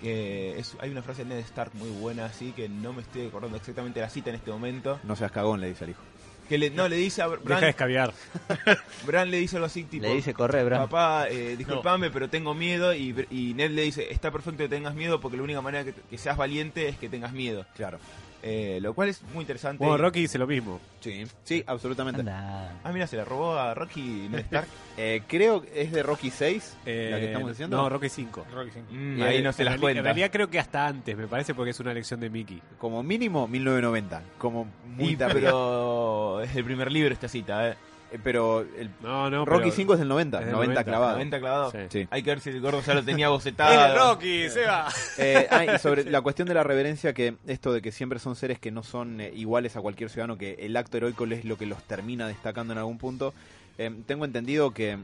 [0.00, 3.26] Que es, hay una frase de Ned Stark muy buena así, que no me estoy
[3.26, 5.00] acordando exactamente la cita en este momento.
[5.02, 6.02] No seas cagón, le dice al hijo.
[6.48, 8.14] Que le, no, le dice a Deja de Bran, escabiar.
[9.06, 10.06] Bran le dice algo así tipo...
[10.06, 10.80] Le dice, corre, Bran.
[10.88, 12.94] Papá, eh, disculpame, pero tengo miedo.
[12.94, 15.92] Y, y Ned le dice: Está perfecto que tengas miedo porque la única manera que,
[15.92, 17.66] que seas valiente es que tengas miedo.
[17.76, 17.98] Claro.
[18.42, 19.84] Eh, lo cual es muy interesante.
[19.84, 20.80] Bueno, Rocky dice lo mismo.
[21.00, 22.20] Sí, sí, absolutamente.
[22.20, 22.78] Anda.
[22.84, 24.68] Ah, mira, se la robó a Rocky Ned Stark.
[24.96, 27.76] Eh, creo que es de Rocky 6, la que Eh, estamos diciendo.
[27.76, 28.46] No, Rocky 5.
[28.52, 28.86] Rocky cinco.
[28.92, 29.98] Mm, Y ahí no se en, las cuenta.
[29.98, 32.62] en realidad creo que hasta antes, me parece, porque es una elección de Mickey.
[32.78, 34.22] Como mínimo 1990.
[34.38, 37.76] Como muy pero es el primer libro esta cita, ¿eh?
[38.10, 40.84] Eh, pero el No, no, Rocky pero- 5 es del 90, es del 90, 90,
[40.84, 41.12] clavado.
[41.14, 41.70] 90 clavado.
[41.72, 41.78] Sí.
[41.90, 42.08] Sí.
[42.10, 43.96] Hay que ver si el gordo ya lo tenía bocetado.
[43.96, 44.88] Rocky, Seba!
[45.18, 48.36] Eh, ah, y sobre la cuestión de la reverencia, que esto de que siempre son
[48.36, 51.58] seres que no son eh, iguales a cualquier ciudadano, que el acto heroico es lo
[51.58, 53.34] que los termina destacando en algún punto.
[53.78, 54.98] Eh, tengo entendido que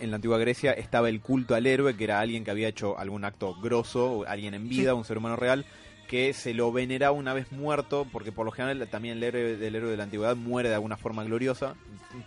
[0.00, 2.98] en la antigua Grecia estaba el culto al héroe, que era alguien que había hecho
[2.98, 5.66] algún acto grosso, alguien en vida, un ser humano real,
[6.12, 9.74] que se lo veneraba una vez muerto, porque por lo general también el héroe del
[9.74, 11.74] héroe de la antigüedad muere de alguna forma gloriosa.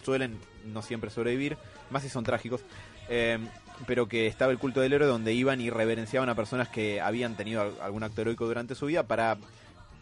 [0.04, 0.40] Suelen
[0.74, 1.56] no siempre sobrevivir,
[1.92, 2.62] más si son trágicos.
[3.10, 3.38] Eh,
[3.86, 7.36] pero que estaba el culto del héroe donde iban y reverenciaban a personas que habían
[7.38, 9.38] tenido al- algún acto heroico durante su vida para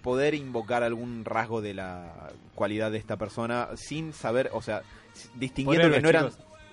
[0.01, 4.81] poder invocar algún rasgo de la cualidad de esta persona sin saber, o sea,
[5.35, 6.29] distinguiendo que no eran...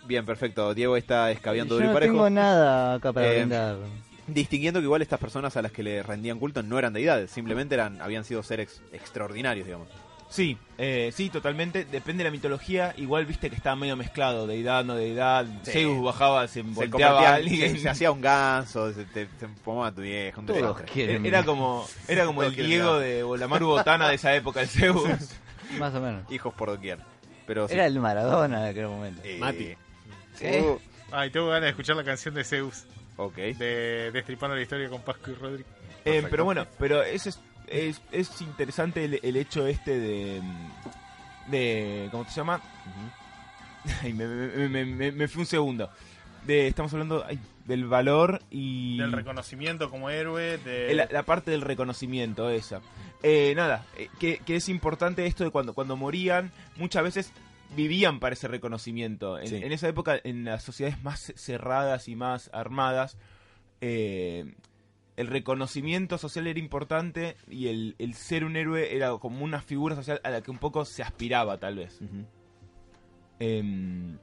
[0.07, 0.75] Bien, perfecto.
[0.75, 2.13] Diego está escabeando Yo duro y no parejo.
[2.15, 3.77] tengo nada acá para Eh, brindar.
[4.35, 7.75] Distinguiendo que igual estas personas a las que le rendían culto no eran deidades, simplemente
[7.75, 9.89] eran habían sido seres extraordinarios, digamos.
[10.31, 11.85] Sí, eh, sí, totalmente.
[11.85, 12.95] Depende de la mitología.
[12.97, 15.45] Igual viste que estaba medio mezclado, deidad, no deidad.
[15.65, 15.73] Sí.
[15.73, 17.73] Zeus bajaba, se Se, volteaba a alguien.
[17.73, 21.27] se, se hacía un ganso, se, te, se a tu vieja, un quieren.
[21.27, 25.03] Era como, era como el Todos Diego de Volamaru Botana de esa época, el Zeus.
[25.81, 26.31] Más o menos.
[26.31, 26.99] Hijos por doquier.
[27.47, 27.75] Pero sí.
[27.75, 29.23] Era el Maradona de aquel momento.
[29.25, 29.75] Eh, Mati.
[30.41, 30.63] ¿Eh?
[30.63, 30.79] uh,
[31.11, 32.85] Ay, tengo ganas de escuchar la canción de Zeus,
[33.27, 33.35] ok.
[33.37, 35.65] de Destripando la historia con Pascu y Rodri.
[36.05, 40.41] Eh, pero bueno, pero es, es, es interesante el, el hecho este de,
[41.49, 42.09] de...
[42.11, 42.61] ¿Cómo se llama?
[44.03, 45.91] Ay, me, me, me, me- me fui un segundo.
[46.47, 48.99] De, estamos hablando ay, del valor y...
[48.99, 50.91] Del reconocimiento como héroe, de...
[50.91, 52.81] Eh, La, la parte del reconocimiento, esa.
[53.23, 57.33] Eh, nada, eh, que, que es importante esto de cuando, cuando morían, muchas veces
[57.77, 59.39] vivían para ese reconocimiento.
[59.39, 59.57] En, Sí.
[59.57, 63.17] en esa época, en las sociedades más cerradas y más armadas,
[63.81, 64.55] eh,
[65.17, 69.95] el reconocimiento social era importante y el, el ser un héroe era como una figura
[69.95, 72.01] social a la que un poco se aspiraba, tal vez.
[72.01, 72.25] Ujú.
[73.39, 74.17] Eh,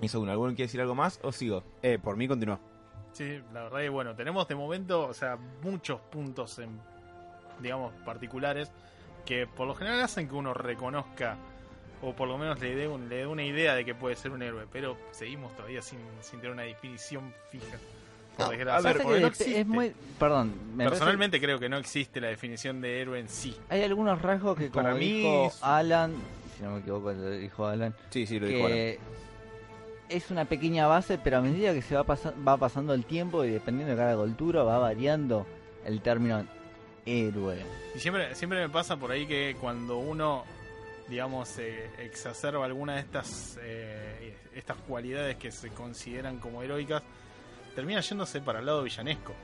[0.00, 1.62] eso, uno, ¿alguno quiere decir algo más o sigo?
[1.82, 2.58] Eh, por mí continúa.
[3.12, 6.80] Sí, la verdad es bueno, tenemos de momento, o sea, muchos puntos en,
[7.60, 8.72] digamos, particulares
[9.26, 11.36] que por lo general hacen que uno reconozca
[12.02, 14.30] o por lo menos le dé, un- le dé una idea de que puede ser
[14.30, 17.76] un héroe, pero seguimos todavía sin, sin tener una definición fija.
[18.36, 18.78] Por No, desgracia.
[18.78, 19.60] a ver, Pasa porque que no dep- existe.
[19.60, 19.92] es muy.
[20.18, 23.54] Perdón, me parece- Personalmente creo que no existe la definición de héroe en sí.
[23.68, 26.14] hay algunos rasgos que, como Para mí dijo es- Alan,
[26.56, 28.96] si no me equivoco, lo dijo Alan, Sí, sí, lo dijo Alan.
[30.08, 33.44] es una pequeña base, pero a medida que se va, pasa- va pasando el tiempo
[33.44, 35.46] y dependiendo de cada cultura va variando
[35.84, 36.44] el término
[37.06, 37.58] héroe.
[37.94, 40.44] Y siempre, siempre me pasa por ahí que cuando uno,
[41.10, 47.02] digamos, eh, exacerba alguna de estas, eh, estas cualidades que se consideran como heroicas,
[47.74, 49.34] termina yéndose para el lado villanesco.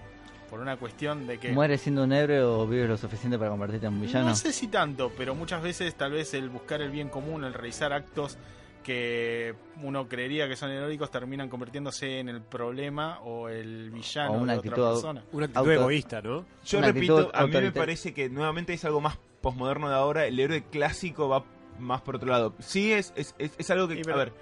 [0.48, 1.50] Por una cuestión de que...
[1.50, 4.29] ¿Mueres siendo un héroe o vives lo suficiente para convertirte en un villano?
[4.29, 7.52] No sé si tanto, pero muchas veces tal vez el buscar el bien común, el
[7.52, 8.38] realizar actos
[8.85, 14.38] que uno creería que son heroicos terminan convirtiéndose en el problema o el villano O
[14.38, 15.24] una de otra actitud- persona.
[15.33, 16.44] Una actitud Auto- egoísta, ¿no?
[16.64, 20.26] Yo repito, a mí me parece que nuevamente es algo más posmoderno de ahora.
[20.26, 21.42] El héroe clásico va
[21.78, 22.54] más por otro lado.
[22.58, 23.94] Sí, es, es, es, es algo que.
[23.96, 24.32] Y A ver,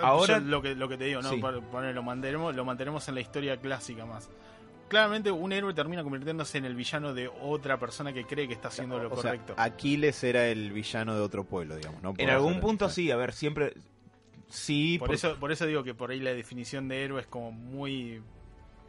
[0.00, 0.38] Yo ahora.
[0.40, 1.36] lo que lo que te digo, no, Sí.
[1.38, 4.30] Pon- poner, lo mantenemos, lo mantenemos en la historia clásica más.
[4.88, 8.68] Claramente un héroe termina convirtiéndose en el villano de otra persona que cree que está
[8.68, 9.54] haciendo lo O sea, correcto.
[9.58, 12.02] Aquiles era el villano de otro pueblo, digamos.
[12.02, 12.14] ¿no?
[12.16, 13.74] En algún punto sí, a ver, siempre.
[14.48, 17.26] Sí, por por- eso por eso digo que por ahí la definición de héroe es
[17.26, 18.22] como muy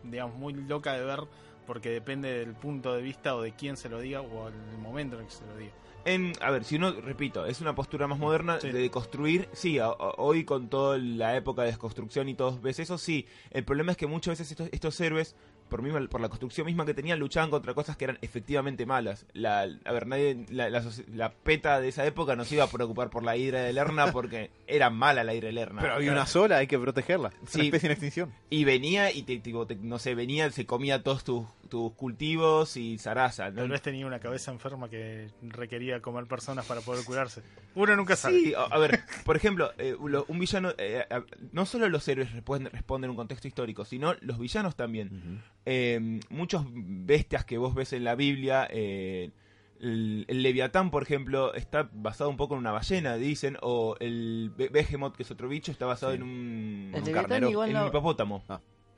[0.04, 1.20] digamos muy loca de ver
[1.68, 5.18] porque depende del punto de vista o de quién se lo diga o el momento
[5.18, 5.74] en el que se lo diga.
[6.06, 8.70] En, a ver, si uno, repito, es una postura más moderna Sí.
[8.72, 12.80] de construir, sí, a- a- hoy con toda la época de desconstrucción y todo, ves
[12.80, 13.28] eso, sí.
[13.52, 15.36] El problema es que muchas veces estos, estos héroes,
[15.70, 19.28] por, misma, por la construcción misma que tenían, luchaban contra cosas que eran efectivamente malas.
[19.34, 22.64] La, a ver, nadie, la, la, soci- la peta de esa época no se iba
[22.64, 25.82] a preocupar por la hidra de Lerna porque era mala la hidra de Lerna.
[25.82, 27.32] Pero había una sola, hay que protegerla.
[27.46, 27.58] Sí.
[27.60, 28.34] una especie en extinción.
[28.50, 32.76] Y venía y, te, tipo, te- no sé, venía, se comía todos tus, tus cultivos
[32.76, 33.50] y zaraza.
[33.52, 33.58] ¿no?
[33.58, 37.42] Tal vez tenía una cabeza enferma que requería comer personas para poder curarse.
[37.76, 38.40] Uno nunca sabe.
[38.40, 42.08] Sí, a, a ver, por ejemplo, eh, lo- un villano, eh, a- no solo los
[42.08, 45.42] héroes responden, responden en un contexto histórico, sino los villanos también.
[45.66, 49.32] Eh, muchos bestias que vos ves en la Biblia, eh,
[49.80, 54.52] el, el Leviatán, por ejemplo, está basado un poco en una ballena, dicen, o el
[54.58, 56.18] Be- Behemoth, que es otro bicho, está basado Sí.
[56.18, 58.44] en un, El un Leviatán carnero, igual en no- un hipopótamo.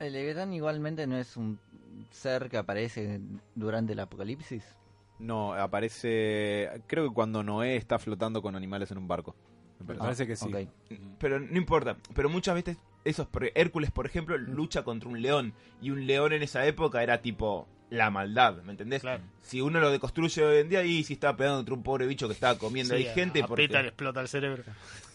[0.02, 1.58] ¿El Leviatán igualmente no es un
[2.10, 3.20] ser que aparece
[3.54, 4.64] durante el apocalipsis?
[5.18, 6.70] No, aparece.
[6.88, 9.36] Creo que cuando Noé está flotando con animales en un barco.
[9.78, 10.02] Me parece.
[10.04, 10.68] parece que sí.
[11.18, 15.52] Pero no importa, pero muchas veces esos por- Hércules, por ejemplo, lucha contra un león
[15.80, 19.02] y un león en esa época era tipo la maldad, ¿me entendés?
[19.02, 19.22] Claro.
[19.42, 22.26] Si uno lo deconstruye hoy en día y si estaba pegando contra un pobre bicho
[22.28, 24.62] que estaba comiendo Sí, ahí gente, porque- le explota el cerebro.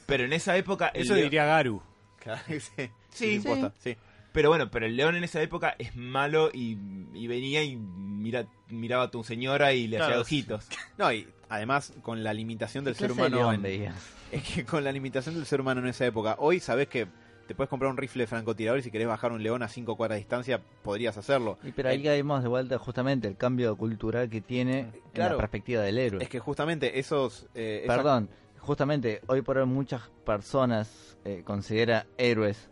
[0.06, 1.82] pero en esa época el Eso león- diría Garu.
[2.48, 2.90] sí.
[3.10, 3.42] Sí,
[3.80, 3.98] sí.
[4.32, 6.78] Pero bueno, pero el león en esa época es malo y,
[7.14, 10.68] y venía y mira, miraba a tu señora y le hacía ojitos.
[10.98, 13.54] No, y además con la limitación del ¿Qué ser humano.
[13.54, 13.94] en-?
[14.32, 17.08] Es que con la limitación del ser humano en esa época, hoy sabes que
[17.48, 19.96] te puedes comprar un rifle de francotirador y si querés bajar un león a 5
[19.96, 21.58] cuadras de distancia, podrías hacerlo.
[21.64, 25.82] Y pero ahí caemos de vuelta justamente el cambio cultural que tiene en la perspectiva
[25.82, 26.22] del héroe.
[26.24, 27.48] Es que justamente esos.
[27.56, 32.70] eh, esa- Perdón, justamente hoy por hoy muchas personas eh, considera héroes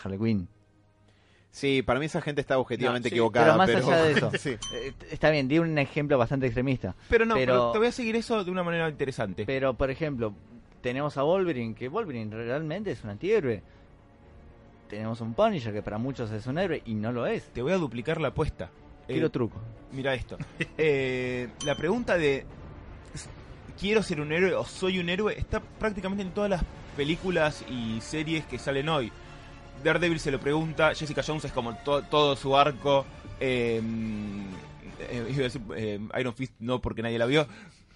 [0.00, 0.48] Harley Quinn.
[1.50, 3.46] Sí, para mí esa gente está objetivamente No, sí, equivocada.
[3.66, 4.30] pero más allá de eso.
[4.38, 4.50] sí.
[4.74, 6.94] Eh, está bien, di un ejemplo bastante extremista.
[7.08, 9.44] Pero no, Pero- pero te voy a seguir eso de una manera interesante.
[9.46, 10.34] Pero, por ejemplo,
[10.82, 13.62] tenemos a Wolverine, que Wolverine realmente es un antihéroe.
[14.88, 17.44] Tenemos un Punisher, que para muchos es un héroe y no lo es.
[17.52, 18.70] Te voy a duplicar la apuesta.
[19.06, 19.58] Quiero Eh, truco.
[19.92, 20.36] Mira esto.
[20.78, 22.44] Eh, la pregunta de
[23.80, 25.34] ¿quiero ser un héroe o soy un héroe?
[25.38, 26.62] está prácticamente en todas las
[26.96, 29.10] películas y series que salen hoy.
[29.82, 33.04] Daredevil se lo pregunta, Jessica Jones es como to- todo su arco.
[33.40, 33.80] eh,
[35.00, 37.46] eh, eh, Iron Fist no porque nadie la vio,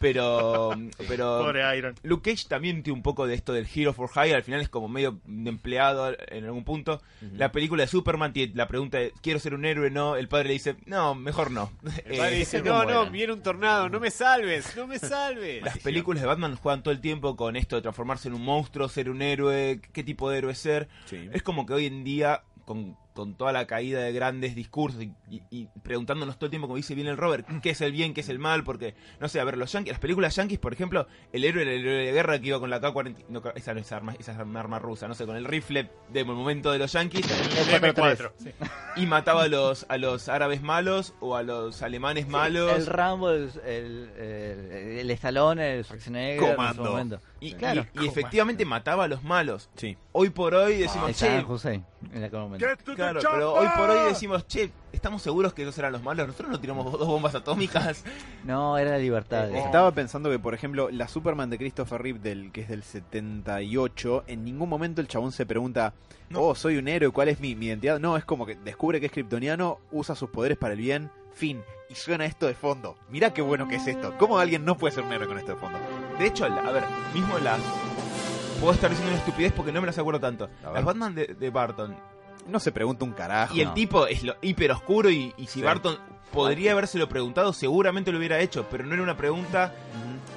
[0.03, 0.71] pero
[1.09, 1.95] pero Pobre Iron.
[2.03, 4.69] Luke Cage también tiene un poco de esto del Hero for Hire, al final es
[4.69, 7.01] como medio de empleado en algún punto.
[7.35, 9.91] La película de Superman tiene la pregunta de ¿quiero ser un héroe?
[9.91, 11.73] No, el padre le dice, no, mejor no.
[12.05, 13.12] El padre Eh, dice, no, no, mueran".
[13.12, 15.62] viene un tornado, no me salves, no me salves.
[15.62, 18.88] las películas de Batman juegan todo el tiempo con esto de transformarse en un monstruo,
[18.88, 20.88] ser un héroe, qué tipo de héroe ser.
[21.07, 21.29] Sí.
[21.33, 25.12] Es como que hoy en día, con, con toda la caída de grandes discursos y,
[25.31, 28.14] y- y preguntándonos todo el tiempo, como dice bien el Robert, qué es el bien,
[28.14, 30.72] qué es el mal, porque, no sé, a ver, los yankees, las películas yankees, por
[30.72, 33.75] ejemplo, el héroe era el héroe de guerra que iba con la K-40, no, esa
[33.75, 36.72] no es arma, esa es arma, arma rusa, no sé, con el rifle de momento
[36.72, 38.33] de los yankees El M4.
[38.38, 38.51] sí.
[38.96, 42.72] y mataba a los, a los árabes malos o a los alemanes malos.
[42.72, 46.85] El Rambo, el, el, el, el Stallone, el Schwarzenegger en su Comando.
[46.85, 47.20] momento.
[47.40, 47.87] Y, Claro.
[47.94, 49.68] y- y efectivamente mataba a los malos.
[49.75, 49.96] Sí.
[50.12, 51.09] Hoy por hoy decimos,
[52.12, 52.37] en aquel
[53.11, 56.27] Claro, pero hoy por hoy decimos, che, ¿estamos seguros que esos eran los malos?
[56.27, 58.05] Nosotros no tiramos dos bombas atómicas.
[58.45, 59.51] No, era la libertad.
[59.51, 62.83] Eh, Estaba pensando que, por ejemplo, la Superman de Christopher Reeve, del, que es del
[62.83, 65.95] 78, en ningún momento el chabón se pregunta,
[66.29, 66.41] No.
[66.43, 68.01] oh, soy un héroe, ¿cuál es mi, mi identidad?
[68.01, 71.62] No, es como que descubre que es kryptoniano, usa sus poderes para el bien, fin.
[71.88, 72.97] Y suena esto de fondo.
[73.11, 74.15] Mirá qué bueno que es esto.
[74.19, 75.79] ¿Cómo alguien no puede ser un héroe con esto de fondo?
[76.19, 76.85] De hecho, la- a ver,
[77.15, 77.61] mismo las...
[78.61, 80.49] Puedo estar diciendo una estupidez porque no me las acuerdo tanto.
[80.73, 81.95] Las Batman de, de Barton.
[82.46, 83.55] No se pregunta un carajo.
[83.55, 83.74] Y el no.
[83.74, 85.62] tipo es lo hiper oscuro y, y si Sí.
[85.62, 85.96] Barton
[86.33, 89.74] podría habérselo preguntado, seguramente lo hubiera hecho, pero no era una pregunta...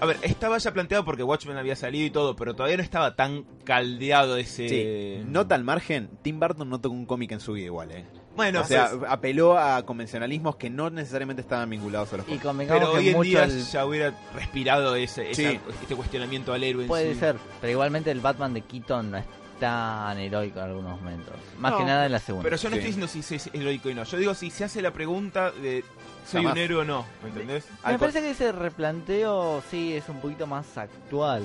[0.01, 3.15] A ver, estaba ya planteado porque Watchmen había salido y todo, pero todavía no estaba
[3.15, 4.67] tan caldeado ese...
[4.67, 8.05] Sí, nota al margen, Tim Burton no tocó un cómic en su vida igual, ¿eh?
[8.35, 12.37] Bueno, o sea, pues, apeló a convencionalismos que no necesariamente estaban vinculados a los Y
[12.39, 16.61] pero que hoy en mucho día el- ya hubiera respirado ese, esa- este cuestionamiento al
[16.65, 17.19] héroe en Puede sí.
[17.21, 19.25] ser, pero igualmente el Batman de Keaton no es
[19.59, 21.33] tan heroico en algunos momentos.
[21.59, 22.43] Más No, que nada en la segunda.
[22.43, 22.79] Pero yo no Sí.
[22.79, 24.03] estoy diciendo si es heroico y no.
[24.03, 25.83] Yo digo si se hace la pregunta de
[26.25, 26.53] soy Jamás.
[26.53, 27.65] un héroe o no, ¿me entendés?
[27.83, 31.43] Me Al parece que ese replanteo sí es un poquito más actual.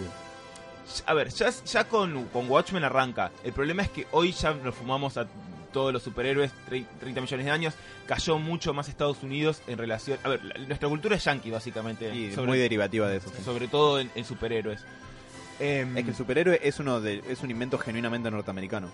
[1.07, 3.31] A ver, ya, ya con, con Watchmen arranca.
[3.45, 5.27] El problema es que hoy ya nos fumamos a
[5.73, 7.75] todos los superhéroes, tre- 30 millones de años.
[8.07, 10.19] Cayó mucho más Estados Unidos en relación...
[10.25, 12.35] A ver, la- nuestra cultura es yankee, básicamente.
[12.35, 13.31] Sobre, muy derivativa de eso.
[13.37, 13.41] sí.
[13.45, 14.85] sobre todo en, en superhéroes.
[15.61, 18.89] Em, Es que el superhéroe es uno de, es un invento genuinamente norteamericano.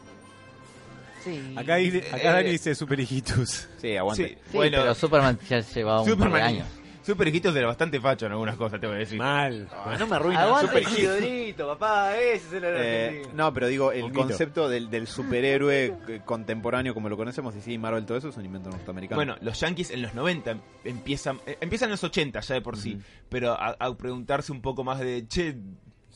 [1.24, 1.54] Sí.
[1.56, 3.68] Acá, dice- acá Eh, Dani dice Super Hijitus.
[3.80, 4.28] Sí, aguante.
[4.28, 6.68] sí, Sí, bueno, pero Superman ya llevaba un par de Superman años.
[7.04, 9.16] Super Hijitos era bastante facho en algunas cosas, te voy a decir.
[9.16, 9.68] Mal.
[9.72, 10.40] Ah, no me arruines.
[10.40, 16.94] Aguante papá, ese es el Eh, no, pero digo, el concepto del, del superhéroe contemporáneo
[16.94, 19.16] como lo conocemos, y sí, Marvel, todo eso es un invento norteamericano.
[19.18, 22.76] Bueno, los Yankees en los 90 empiezan, eh, empiezan en los 80 ya de por
[22.76, 22.98] sí,
[23.28, 25.54] pero a, a preguntarse un poco más de, che,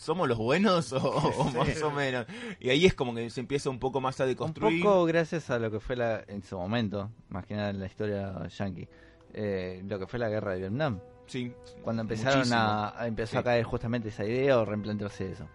[0.01, 2.27] ¿somos los buenos o, o más o menos?
[2.59, 4.83] Y ahí es como que se empieza un poco más a Un deconstruir.
[4.83, 7.87] poco gracias a lo que fue la, en su momento, más que nada en la
[7.87, 8.89] historia yankee,
[9.35, 11.01] eh, lo que fue la guerra de Vietnam.
[11.27, 11.53] Sí,
[11.85, 12.61] Cuando empezaron Muchísimo.
[12.61, 15.47] a, a empezó a caer justamente esa idea o replantearse eso.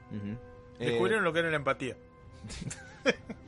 [0.80, 1.98] Eh, Descubrieron lo que era la empatía.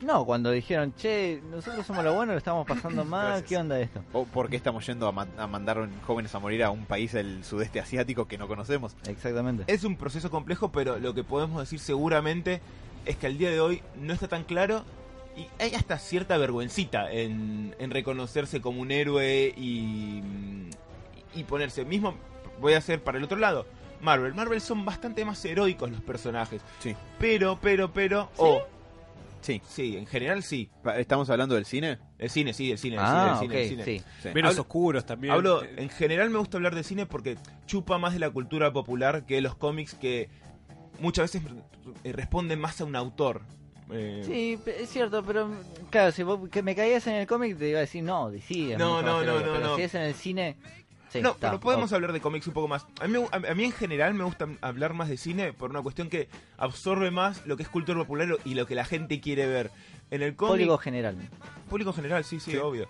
[0.00, 3.48] No, cuando dijeron, che, nosotros somos lo bueno, lo estamos pasando mal, Gracias.
[3.48, 4.02] ¿qué onda esto?
[4.12, 7.12] ¿O por qué estamos yendo a, ma- a mandar jóvenes a morir a un país
[7.12, 8.94] del sudeste asiático que no conocemos?
[9.08, 9.64] Exactamente.
[9.66, 12.60] es un proceso complejo, pero lo que podemos decir seguramente
[13.06, 14.84] es que al día de hoy no está tan claro
[15.36, 20.22] y hay hasta cierta vergüencita en, en reconocerse como un héroe y,
[21.34, 22.14] y ponerse mismo.
[22.60, 23.66] Voy a hacer para el otro lado.
[24.00, 24.34] Marvel.
[24.34, 26.62] Marvel son bastante más heroicos los personajes.
[26.80, 26.94] Sí.
[27.18, 28.30] Pero, pero, pero.
[28.36, 28.62] Oh,
[29.40, 29.62] Sí.
[29.68, 30.68] sí, en general sí.
[30.96, 31.98] ¿Estamos hablando del cine?
[32.18, 34.02] El cine, sí, el cine, el ah, cine, el cine, el cine.
[34.22, 34.28] sí.
[34.34, 35.32] Menos Hablo- oscuros también.
[35.32, 38.72] Hablo, Eh, en general me gusta hablar de cine porque chupa más de la cultura
[38.72, 40.28] popular que los cómics que
[41.00, 41.42] muchas veces
[42.04, 43.42] eh, responden más a un autor.
[43.90, 45.48] Eh, Sí, es cierto, pero
[45.90, 48.44] claro, si vos que me caías en el cómic te iba a decir, no, es
[48.78, 49.76] No, no, no, heroico", no, pero no.
[49.76, 50.56] si es en el cine...
[51.10, 52.86] Sí, no, está, pero podemos hablar de cómics un poco más.
[53.00, 55.80] A mí, me- a mí en general me gusta hablar más de cine por una
[55.82, 59.46] cuestión que absorbe más lo que es cultura popular y lo que la gente quiere
[59.46, 59.70] ver.
[60.10, 60.52] En el cómic...
[60.52, 61.16] Código general.
[61.68, 62.56] Público general, sí, sí, Sí.
[62.58, 62.88] obvio.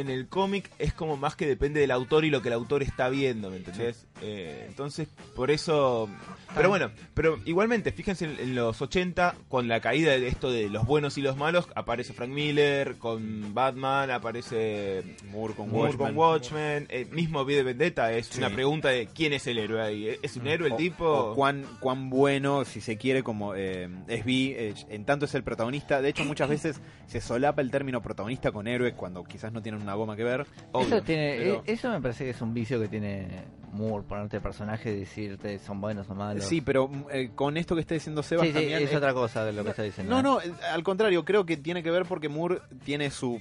[0.00, 2.82] En el cómic es como más que depende del autor y lo que el autor
[2.82, 4.06] está viendo, ¿me entendés?
[4.22, 6.08] Eh, entonces, por eso...
[6.54, 10.70] Pero bueno, pero igualmente, fíjense en, en los 80, con la caída de esto de
[10.70, 16.08] los buenos y los malos, aparece Frank Miller, con Batman, aparece Moore con Moore Watchmen.
[16.08, 18.38] con Watchmen, el mismo V de Vendetta, es Sí.
[18.38, 20.16] una pregunta de quién es el héroe ahí.
[20.22, 21.04] ¿Es un héroe el O- tipo?
[21.06, 25.34] o cuán, cuán bueno, si se quiere, como eh, es Vi, eh, en tanto es
[25.34, 26.00] el protagonista.
[26.00, 29.82] De hecho, muchas veces se solapa el término protagonista con héroe cuando quizás no tienen
[29.86, 30.46] una goma que ver.
[30.72, 33.28] Obvio, eso, tiene, pero- eh, eso me parece que es un vicio que tiene
[33.72, 36.44] Moore, ponerte personajes y decirte son buenos o malos.
[36.44, 38.82] Sí, pero mm, eh, con esto que está diciendo Sebas Sí, sí, también...
[38.82, 40.14] es eh, otra cosa de lo que está diciendo.
[40.14, 40.38] No, no,
[40.72, 43.40] al contrario, creo que tiene que ver porque Moore tiene su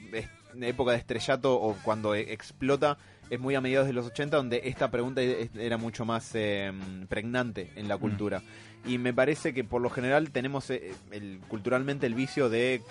[0.61, 2.97] época de estrellato o cuando eh, explota
[3.29, 6.71] es muy a mediados de los 80 donde esta pregunta e- era mucho más eh,
[7.09, 8.41] pregnante en la cultura.
[8.85, 12.81] Y me parece que por lo general tenemos eh, el, culturalmente el vicio de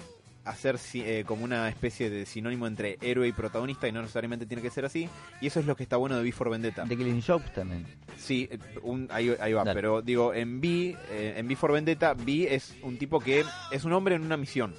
[0.44, 4.62] hacer eh, como una especie de sinónimo entre héroe y protagonista y no necesariamente tiene
[4.62, 5.08] que ser así.
[5.40, 6.84] Y eso es lo que está bueno de V for Vendetta.
[6.84, 7.86] De Killing Joke también.
[8.18, 9.74] Sí, eh, un- ahí, ahí va, Dale.
[9.74, 13.84] pero digo, en V, eh, en V for Vendetta, V es un tipo que es
[13.84, 14.74] un hombre en una misión.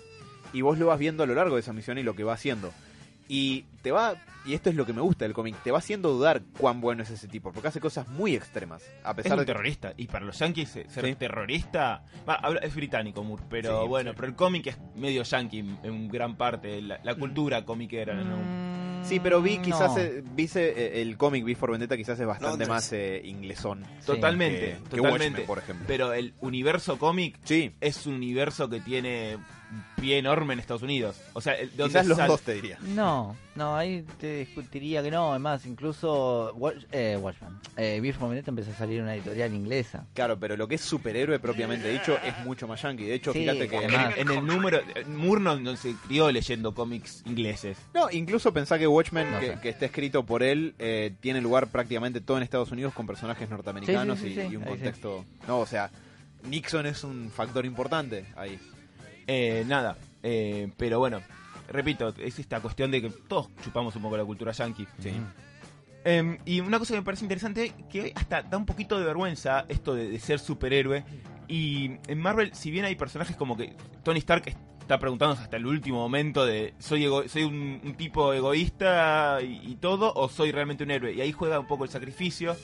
[0.53, 2.33] Y vos lo vas viendo a lo largo de esa misión y lo que va
[2.33, 2.71] haciendo.
[3.27, 4.15] Y te va,
[4.45, 7.01] y esto es lo que me gusta del cómic, te va haciendo dudar cuán bueno
[7.03, 8.83] es ese tipo, porque hace cosas muy extremas.
[9.03, 9.93] A Es un de que terrorista.
[9.97, 11.15] Y para los yankees eh, ser Sí.
[11.15, 12.03] terrorista.
[12.61, 14.15] es británico, Moore, pero Sí, bueno, sí.
[14.15, 16.81] pero el cómic es medio yankee en- gran parte.
[16.81, 18.13] La, la cultura comiquera.
[18.15, 18.37] ¿no?
[18.37, 19.99] Mm, Sí, pero vi quizás no.
[19.99, 22.69] eh, vi se- eh, el cómic V for Vendetta quizás es bastante Londres.
[22.69, 23.83] más eh, inglesón.
[24.03, 25.27] Totalmente, que, que totalmente.
[25.41, 25.85] Watchmen, por ejemplo.
[25.87, 29.37] Pero el universo cómic Sí, es un universo que tiene
[29.99, 31.19] pie enorme en Estados Unidos.
[31.33, 32.77] O sea, el- de donde Quizás los sal- dos te diría.
[32.81, 35.31] No, no, ahí te discutiría que no.
[35.31, 40.05] Además, incluso Watch, eh, Watchman, eh, Vendetta empezó a salir en una editorial inglesa.
[40.13, 43.05] Claro, pero lo que es superhéroe propiamente dicho es mucho más yankee.
[43.05, 43.77] De hecho, Sí, fíjate que...
[43.77, 47.77] En además- el, en el número, Moore no, se crió leyendo cómics ingleses.
[47.93, 49.59] No, incluso pensá que Watchmen, No que, sé.
[49.61, 53.49] que está escrito por él, eh, tiene lugar prácticamente todo en Estados Unidos con personajes
[53.49, 55.25] norteamericanos Sí, sí, sí, y, sí, y un contexto...
[55.47, 55.89] No, o sea,
[56.43, 58.59] Nixon es un factor importante ahí.
[59.27, 61.21] Eh, nada, eh, pero bueno,
[61.69, 64.87] repito, es esta cuestión de que todos chupamos un poco la cultura yankee.
[64.99, 65.11] Sí.
[66.03, 69.05] Em, y una cosa que me parece interesante, que hoy hasta da un poquito de
[69.05, 71.03] vergüenza esto de, de ser superhéroe.
[71.47, 73.73] Y en Marvel, si bien hay personajes como que
[74.03, 74.43] Tony Stark
[74.81, 79.61] está preguntándose hasta el último momento de soy ego- soy un, un tipo egoísta y,
[79.71, 81.13] y todo, o soy realmente un héroe.
[81.13, 82.55] Y ahí juega un poco el sacrificio,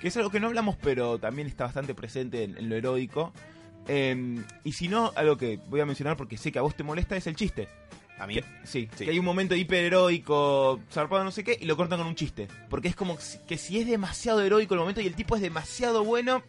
[0.00, 3.34] que es algo que no hablamos, pero también está bastante presente en, en lo heroico.
[3.88, 6.82] Em, y si no, algo que voy a mencionar porque sé que a vos te
[6.84, 7.68] molesta es el chiste.
[8.18, 8.34] A mí...
[8.34, 9.04] Que- sí, Sí.
[9.04, 12.14] que hay un momento hiper heroico, zarpado no sé qué, y lo cortan con un
[12.14, 12.48] chiste.
[12.68, 13.16] Porque es como
[13.46, 16.42] que si es demasiado heroico el momento y el tipo es demasiado bueno,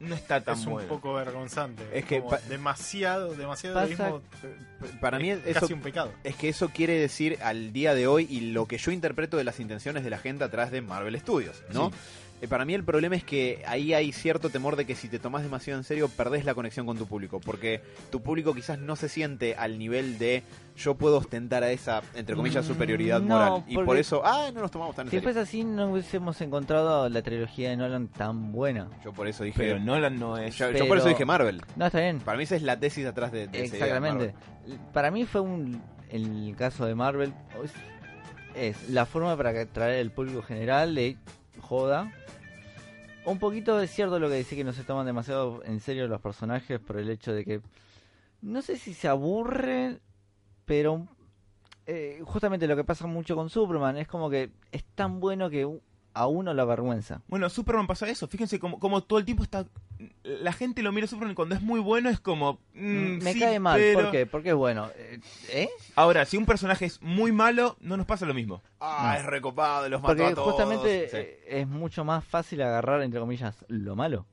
[0.00, 0.88] no está tan es un bueno.
[0.88, 1.82] poco vergonzante.
[1.92, 4.22] Es que demasiado, demasiado Pasa- egoísmo,
[5.00, 5.60] Para mí es eso...
[5.60, 6.12] casi un pecado.
[6.24, 9.44] Es que eso quiere decir al día de hoy y lo que yo interpreto de
[9.44, 11.90] las intenciones de la gente atrás de Marvel Studios, ¿no?
[11.90, 11.96] Sí.
[12.44, 15.18] Eh, para mí el problema es que ahí hay cierto temor de que si te
[15.18, 17.80] tomas demasiado en serio perdés la conexión con tu público, porque
[18.10, 20.42] tu público quizás no se siente al nivel de
[20.76, 23.64] yo puedo ostentar a esa, entre comillas, Mm, superioridad no, moral.
[23.66, 25.22] Y por eso, ah, no nos tomamos tan en Si serio.
[25.22, 28.90] fuese así, no hubiésemos encontrado la trilogía de Nolan tan buena.
[29.02, 29.56] Yo por eso dije...
[29.58, 30.54] Pero Nolan no es.
[30.58, 31.62] yo, por eso dije Marvel.
[31.76, 32.18] No, está bien.
[32.20, 34.34] Para mí esa es la tesis atrás de, de esa idea de Exactamente.
[34.92, 35.80] Para mí fue un.
[36.10, 37.32] En el caso de Marvel,
[37.64, 41.16] es, es la forma para atraer al público general de
[41.60, 42.12] joda.
[43.26, 46.20] Un poquito es cierto lo que dice que no se toman demasiado en serio los
[46.20, 47.60] personajes por el hecho de que.
[48.42, 50.00] No sé si se aburren,
[50.66, 51.06] pero.
[51.86, 55.66] eh, justamente lo que pasa mucho con Superman es como que es tan bueno que
[56.12, 57.22] a uno la vergüenza.
[57.28, 58.28] Bueno, Superman pasa eso.
[58.28, 59.66] Fíjense como, como todo el tiempo está.
[60.24, 62.60] La gente lo mira y cuando es muy bueno es como.
[62.74, 64.26] mm, Me sí, cae mal, pero- ¿por qué?
[64.26, 64.90] Porque es bueno.
[64.96, 65.20] Eh,
[65.50, 65.68] ¿Eh?
[65.94, 68.62] Ahora, si un personaje es muy malo, no nos pasa lo mismo.
[68.80, 69.20] Ah, No.
[69.20, 70.48] es recopado, los mató Porque a todos.
[70.52, 71.42] justamente Sí.
[71.48, 74.26] es mucho más fácil agarrar, entre comillas, lo malo.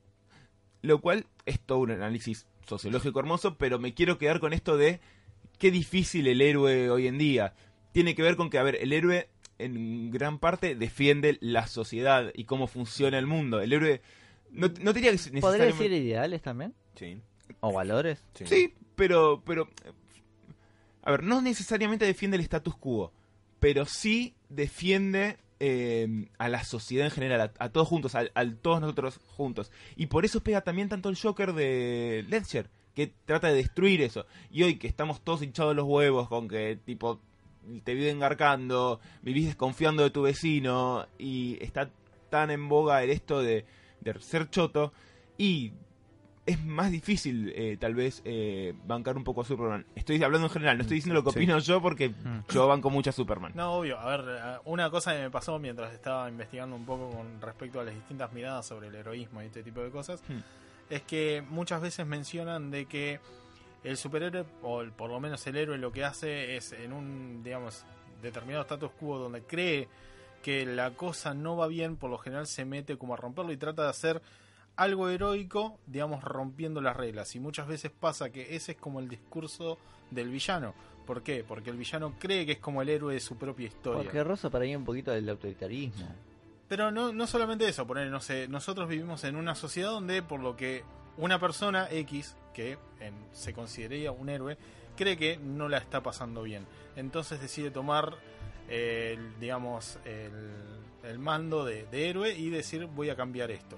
[0.82, 5.00] Lo cual es todo un análisis sociológico hermoso, pero me quiero quedar con esto de
[5.58, 7.54] qué difícil el héroe hoy en día.
[7.92, 12.32] Tiene que ver con que, a ver, el héroe en gran parte defiende la sociedad
[12.34, 13.60] y cómo funciona el mundo.
[13.60, 14.02] El héroe
[14.52, 16.74] no, no diría que ¿Podría decir ideales también?
[16.94, 17.20] Sí,
[17.60, 18.24] ¿O valores?
[18.34, 18.44] sí.
[18.46, 19.68] Sí, pero, pero...
[21.02, 23.12] A ver, no necesariamente defiende el status quo,
[23.58, 28.50] pero sí defiende eh, a la sociedad en general, a, a todos juntos, a, a
[28.54, 29.72] todos nosotros juntos.
[29.96, 34.26] Y por eso pega también tanto el Joker de Ledger, que trata de destruir eso.
[34.50, 37.20] Y hoy que estamos todos hinchados los huevos con que, tipo,
[37.84, 41.90] te viven engarcando, vivís desconfiando de tu vecino, y está
[42.30, 43.64] tan en boga el esto de,
[44.02, 44.92] de ser choto,
[45.38, 45.72] y
[46.44, 49.86] es más difícil eh, tal vez eh, bancar un poco a Superman.
[49.94, 51.38] Estoy hablando en general, no estoy diciendo lo que Sí.
[51.38, 52.12] opino yo porque
[52.50, 53.52] yo banco mucho a Superman.
[53.54, 53.96] No, obvio.
[53.98, 57.78] A ver, eh, una cosa que me pasó mientras estaba investigando un poco con respecto
[57.80, 60.38] a las distintas miradas sobre el heroísmo y este tipo de cosas, Hmm.
[60.90, 63.20] es que muchas veces mencionan de que
[63.84, 67.42] el superhéroe, o el- por lo menos el héroe, lo que hace es en un,
[67.44, 67.84] digamos,
[68.20, 69.88] determinado status quo donde cree
[70.42, 73.56] que la cosa no va bien, por lo general se mete como a romperlo y
[73.56, 74.22] trata de hacer
[74.76, 77.34] algo heroico, digamos, rompiendo las reglas.
[77.36, 79.78] Y muchas veces pasa que ese es como el discurso
[80.10, 80.74] del villano.
[81.06, 81.44] ¿Por qué?
[81.46, 84.02] Porque el villano cree que es como el héroe de su propia historia.
[84.02, 86.06] Porque rosa para ahí un poquito del autoritarismo.
[86.68, 90.40] Pero no, no solamente eso, poner, no sé, nosotros vivimos en una sociedad donde por
[90.40, 90.84] lo que
[91.18, 94.56] una persona X, que en- se consideraría un héroe,
[94.96, 96.66] cree que no la está pasando bien.
[96.96, 98.14] Entonces decide tomar,
[98.68, 100.50] el, digamos, el,
[101.04, 103.76] el mando de, de héroe y decir voy a cambiar esto.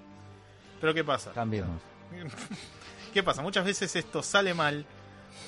[0.80, 1.32] Pero ¿qué pasa?
[1.32, 1.80] Cambiemos.
[3.12, 3.42] ¿Qué pasa?
[3.42, 4.84] Muchas veces esto sale mal.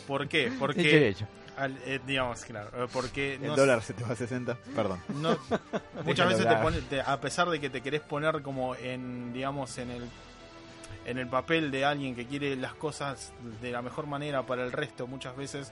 [0.07, 0.53] ¿Por qué?
[0.59, 1.27] Porque, hecho.
[1.57, 5.01] al- eh, digamos, claro, eh, porque El no- dólar se te va a 60, perdón.
[5.21, 5.37] no,
[6.05, 9.77] muchas veces te pone, te- a pesar de que te querés poner como en, digamos,
[9.79, 10.05] en el
[11.05, 13.33] en el papel de alguien que quiere las cosas
[13.63, 15.71] de la mejor manera para el resto, muchas veces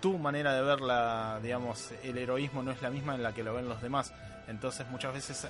[0.00, 3.42] tu manera de ver la, digamos, el heroísmo no es la misma en la que
[3.42, 4.12] lo ven los demás.
[4.48, 5.46] Entonces, muchas veces,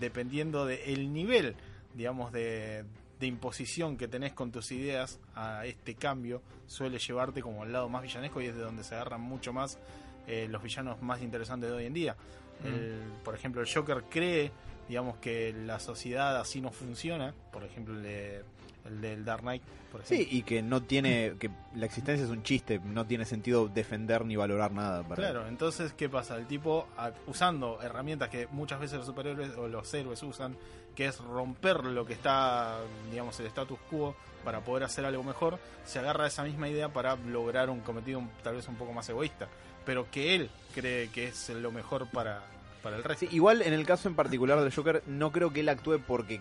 [0.00, 1.54] dependiendo del nivel,
[1.94, 2.84] digamos, de,
[3.18, 7.88] de imposición que tenés con tus ideas a este cambio, suele llevarte como al lado
[7.88, 9.78] más villanesco y es de donde se agarran mucho más
[10.26, 12.16] eh, los villanos más interesantes de hoy en día.
[12.64, 14.52] El- por ejemplo, el Joker cree,
[14.88, 17.32] digamos, que la sociedad así no funciona.
[17.52, 18.42] Por ejemplo, el de,
[18.90, 20.24] el del Dark Knight, por ejemplo.
[20.24, 24.24] Sí, y que no tiene, que la existencia es un chiste, no tiene sentido defender
[24.24, 25.02] ni valorar nada.
[25.02, 26.36] Para Claro, entonces, ¿qué pasa?
[26.36, 26.86] El tipo,
[27.26, 30.56] usando herramientas que muchas veces los superhéroes o los héroes usan,
[30.94, 32.80] que es romper lo que está,
[33.10, 34.14] digamos, el status quo
[34.44, 38.22] para poder hacer algo mejor, se agarra a esa misma idea para lograr un cometido
[38.42, 39.48] tal vez un poco más egoísta,
[39.84, 42.42] pero que él cree que es lo mejor para,
[42.82, 43.26] para el resto.
[43.26, 46.40] Sí, igual en el caso en particular del Joker, no creo que él actúe porque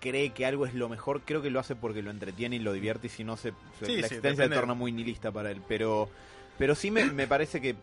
[0.00, 2.72] cree que algo es lo mejor, creo que lo hace porque lo entretiene y lo
[2.72, 5.50] divierte y si no se, se- Sí, la sí, existencia se torna muy nihilista para
[5.50, 6.08] él, pero
[6.58, 7.74] pero sí me, me parece que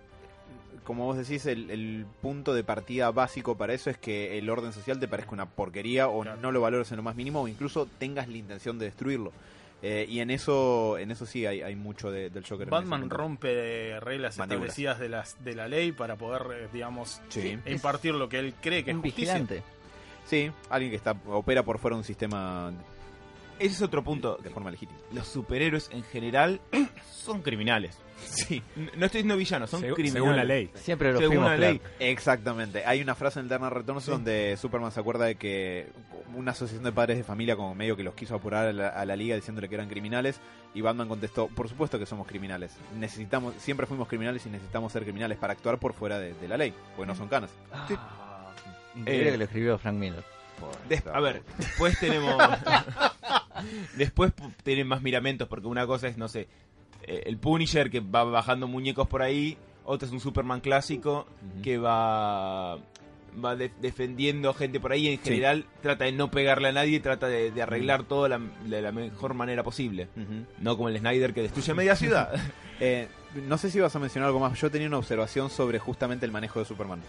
[0.84, 4.74] como vos decís, el, el punto de partida básico para eso es que el orden
[4.74, 6.42] social te parezca una porquería o Claro.
[6.42, 9.32] no lo valores en lo más mínimo o incluso tengas la intención de destruirlo.
[9.82, 12.70] Eh, y en eso en eso sí hay, hay mucho de- del Joker.
[12.70, 14.70] Batman rompe reglas Mandíbulas.
[14.78, 17.58] establecidas de, las, de la ley para poder, eh, digamos, Sí.
[17.66, 19.34] impartir lo que él cree que es un justicia.
[19.36, 19.64] vigilante.
[20.26, 22.72] Sí, alguien que está opera por fuera de un sistema
[23.60, 24.38] Ese es otro punto.
[24.42, 25.00] de forma legítima.
[25.12, 26.62] Los superhéroes en general
[27.12, 27.98] son criminales.
[28.18, 30.14] Sí, No estoy diciendo villanos, son Segu- criminales.
[30.24, 30.70] según la ley.
[30.76, 31.80] Siempre lo Según fuimos, la ley.
[31.80, 31.94] Clark.
[32.00, 32.86] exactamente.
[32.86, 34.12] Hay una frase en el Dark Returns Sí.
[34.12, 35.88] donde Superman se acuerda de que
[36.34, 39.06] una asociación de padres de familia como medio que los quiso apurar a la, a
[39.06, 40.40] la liga diciéndole que eran criminales
[40.74, 42.76] y Batman contestó, por supuesto que somos criminales.
[42.98, 46.56] Necesitamos, siempre fuimos criminales y necesitamos ser criminales para actuar por fuera de, de la
[46.58, 47.52] ley, porque no son canas.
[48.96, 50.24] Increíble Eh, que lo escribió Frank Miller.
[50.88, 52.36] Des- a ver, después tenemos.
[53.98, 56.48] después pu- tienen más miramentos, porque una cosa es, no sé,
[57.04, 61.28] eh, el Punisher que va bajando muñecos por ahí, otra es un Superman clásico
[61.62, 62.78] que va
[63.44, 65.24] va de- defendiendo gente por ahí y en Sí.
[65.32, 68.92] general trata de no pegarle a nadie, trata de, de arreglar todo la- de la
[68.92, 70.08] mejor manera posible.
[70.60, 72.32] No como el Snyder que destruye media ciudad.
[72.80, 73.08] Eh,
[73.48, 74.60] no sé si vas a mencionar algo más.
[74.60, 77.02] Yo tenía una observación sobre justamente el manejo de Superman.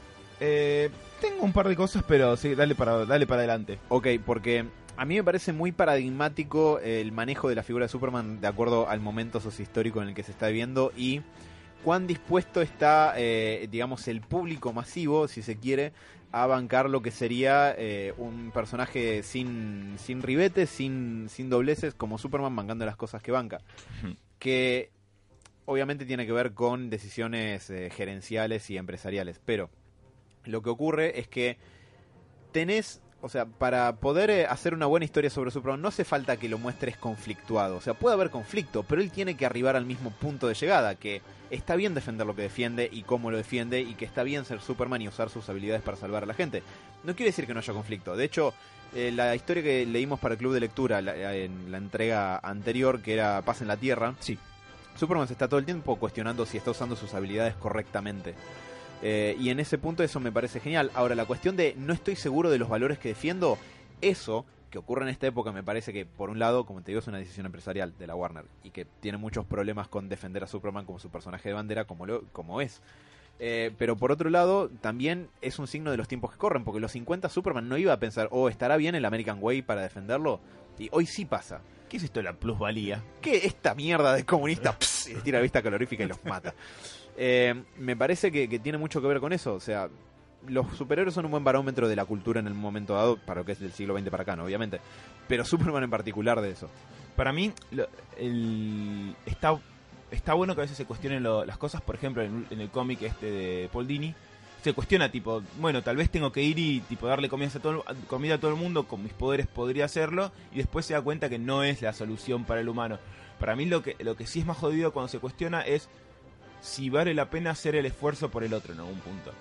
[0.47, 0.91] Eh,
[1.23, 3.79] tengo un par de cosas, pero sí, dale para, dale para adelante.
[3.89, 8.43] Ok, porque a mí me parece muy paradigmático el manejo de la figura de Superman
[8.43, 11.23] de acuerdo al momento sociohistórico en el que se está viviendo y
[11.83, 15.95] cuán dispuesto está, eh, digamos, el público masivo, si se quiere,
[16.31, 22.19] a bancar lo que sería eh, un personaje sin, sin ribetes, sin, sin dobleces, como
[22.19, 23.63] Superman bancando las cosas que banca.
[24.39, 24.91] Que
[25.65, 29.71] obviamente tiene que ver con decisiones eh, gerenciales y empresariales, pero
[30.47, 31.57] lo que ocurre es que
[32.53, 36.37] tenés, o sea, para poder eh, hacer una buena historia sobre Superman no hace falta
[36.37, 39.87] que lo muestres conflictuado, o sea, puede haber conflicto, pero él tiene que arribar al
[39.87, 43.81] mismo punto de llegada, que está bien defender lo que defiende y cómo lo defiende
[43.81, 46.63] y que está bien ser Superman y usar sus habilidades para salvar a la gente.
[47.03, 48.55] No quiere decir que no haya conflicto, de hecho,
[48.95, 53.01] eh, la historia que leímos para el club de lectura la- en la entrega anterior,
[53.03, 54.39] que era Paz en la Tierra, Sí.
[54.97, 58.35] Superman se está todo el tiempo cuestionando si está usando sus habilidades correctamente.
[59.03, 60.91] Eh, y en ese punto eso me parece genial.
[60.95, 63.59] Ahora, la cuestión de no estoy seguro de los valores que defiendo,
[64.01, 66.99] eso que ocurre en esta época me parece que, por un lado, como te digo,
[66.99, 70.49] es una decisión empresarial de la Warner y que tiene muchos problemas con defender a
[70.49, 72.83] Superman como su personaje de bandera, como, lo, como es.
[73.39, 76.79] Eh, pero por otro lado, también es un signo de los tiempos que corren, porque
[76.79, 79.83] en los 50 Superman no iba a pensar, oh, ¿estará bien el American Way para
[79.83, 80.41] defenderlo?
[80.79, 81.61] Y hoy sí pasa.
[81.89, 83.01] ¿Qué es esto de la plusvalía?
[83.21, 84.77] ¿Qué esta mierda de comunista?
[84.77, 86.53] Pss, y les tira vista calorífica y los mata.
[87.17, 89.55] Eh, me parece que, tiene mucho que ver con eso.
[89.55, 89.89] O sea,
[90.47, 93.47] los superhéroes son un buen barómetro de la cultura en el momento dado, para lo
[93.47, 94.45] que es del siglo XX para acá, ¿no?
[94.45, 94.81] obviamente.
[95.29, 96.69] Pero Superman en particular de eso.
[97.17, 97.53] Para mí,
[99.27, 99.59] está,
[100.11, 101.81] está bueno que a veces se cuestionen lo- las cosas.
[101.83, 104.15] Por ejemplo, en, en el cómic este de Paul Dini,
[104.63, 107.85] se cuestiona, tipo, bueno, tal vez tengo que ir y tipo darle comida a todo,
[108.09, 111.29] comida a todo el mundo, con mis poderes podría hacerlo, y después se da cuenta
[111.29, 112.99] que no es la solución para el humano.
[113.39, 115.89] Para mí lo que, lo que sí es más jodido cuando se cuestiona es
[116.65, 119.33] si vale la pena hacer el esfuerzo por el otro en algún punto.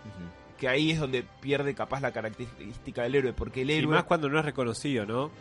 [0.59, 3.93] Que ahí es donde pierde capaz la característica del héroe, porque el Y héroe...
[3.95, 5.31] más cuando no es reconocido, ¿no?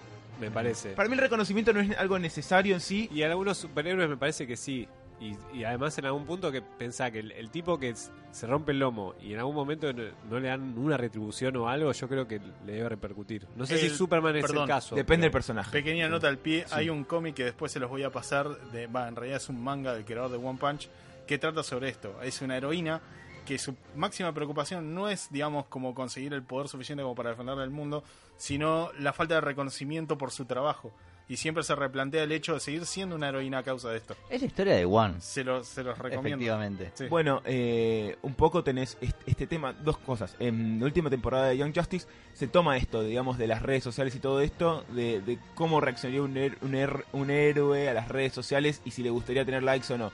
[0.41, 0.91] Me parece.
[0.91, 4.16] Para mí el reconocimiento no es algo necesario en sí, Y en algunos superhéroes me
[4.16, 4.87] parece que sí.
[5.20, 8.72] Y, y además en algún punto que pensá que el, el tipo que se rompe
[8.72, 12.09] el lomo y en algún momento no, no le dan una retribución o algo, yo
[12.09, 13.47] creo que le debe repercutir.
[13.55, 14.97] No sé si Superman es perdón, el caso.
[14.97, 15.70] depende del personaje.
[15.70, 16.74] Pequeña nota al pie, Sí.
[16.74, 19.49] hay un cómic que después se los voy a pasar, de, va, en realidad es
[19.49, 20.89] un manga del creador de One Punch,
[21.26, 22.20] que trata sobre esto.
[22.22, 23.00] Es una heroína
[23.46, 27.62] que su máxima preocupación no es, digamos, como conseguir el poder suficiente como para defenderle
[27.64, 28.04] al mundo,
[28.36, 30.92] sino la falta de reconocimiento por su trabajo.
[31.28, 34.14] Y siempre se replantea el hecho de seguir siendo una heroína a causa de esto.
[34.28, 36.28] Es la historia de One, Se, lo- se los recomiendo.
[36.28, 36.90] efectivamente.
[36.94, 37.06] Sí.
[37.06, 40.36] Bueno, eh, un poco tenés est- este tema, dos cosas.
[40.40, 44.14] En la última temporada de Young Justice se toma esto, digamos, de las redes sociales
[44.14, 48.08] y todo esto, de, de cómo reaccionaría un, her- un, her- un héroe a las
[48.08, 50.12] redes sociales y si le gustaría tener likes o no.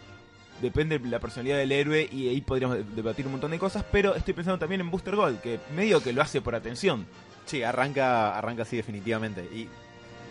[0.62, 3.84] Depende de la personalidad del héroe y ahí podríamos de- debatir un montón de cosas,
[3.92, 7.06] pero estoy pensando también en Booster Gold, que medio que lo hace por atención.
[7.46, 9.42] Sí, arranca, arranca así definitivamente.
[9.54, 9.68] Y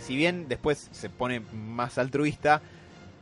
[0.02, 2.62] si bien después se pone más altruista,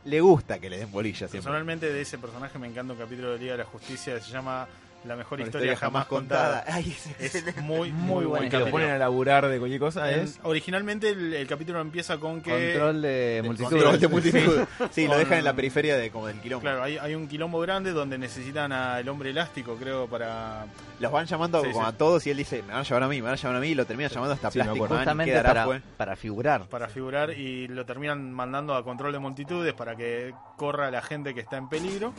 [0.04, 1.38] le gusta que le den bolilla siempre.
[1.40, 4.30] Personalmente de ese personaje me encanta un capítulo de Liga de la Justicia que se
[4.32, 4.66] llama
[5.06, 6.64] La mejor historia, jamás contada.
[6.68, 10.10] Ay, Es muy, muy Muy buen buena Que lo ponen a laburar de cualquier cosa
[10.12, 10.40] En- es...
[10.42, 13.70] originalmente el, el capítulo empieza con que Control de multitud.
[13.70, 14.60] Control de multitud.
[14.90, 16.62] Sí, lo Con- dejan en la periferia de como del quilombo.
[16.62, 20.66] Claro, hay, hay un quilombo grande donde necesitan al hombre elástico, creo, para...
[20.98, 21.88] Los van llamando Sí, como sí.
[21.94, 23.56] a todos y él dice, me van a llevar a mí, me van a llevar
[23.56, 24.76] a mí, y lo termina llamando hasta Plastic.
[24.80, 26.62] Man, Justamente quedará para, para figurar.
[26.68, 31.34] para figurar y lo terminan mandando a control de multitudes para que corra la gente
[31.34, 32.14] que está en peligro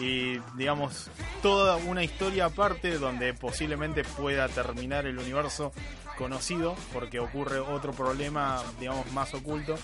[0.00, 1.10] y digamos
[1.42, 5.72] toda una historia aparte donde posiblemente pueda terminar el universo
[6.16, 9.76] conocido porque ocurre otro problema digamos más oculto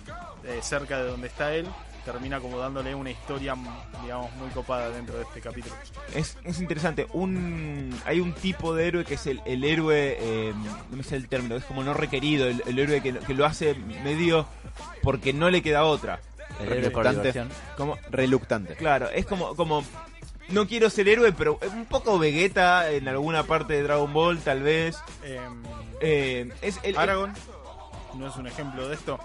[0.45, 1.67] eh, cerca de donde está él
[2.05, 3.55] termina como dándole una historia
[4.03, 5.75] digamos muy copada dentro de este capítulo
[6.15, 7.07] Es, es interesante.
[7.13, 10.55] Un, hay un tipo de héroe que es el, el héroe, eh,
[10.91, 13.45] no me sé el término, es como no requerido, el, el héroe que, que lo
[13.45, 14.47] hace medio
[15.03, 16.21] porque no le queda otra.
[16.61, 17.33] El héroe por Reluctante.
[17.33, 17.49] diversión.
[17.77, 18.75] Como, Reluctante.
[18.77, 19.85] claro, es como, como
[20.51, 24.63] no quiero ser héroe, pero un poco Vegeta en alguna parte de Dragon Ball, tal
[24.63, 24.97] vez.
[25.25, 25.63] Em,
[26.01, 27.35] Eh, es el, Aragorn
[28.15, 29.21] no es un ejemplo de esto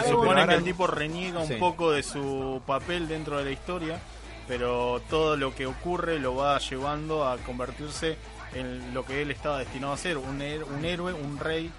[0.00, 4.00] Se supone que el tipo reniega un poco de su papel dentro de la historia,
[4.48, 8.16] pero todo lo que ocurre lo va llevando a convertirse
[8.54, 11.70] en lo que él estaba destinado a ser, un, un héroe, un rey,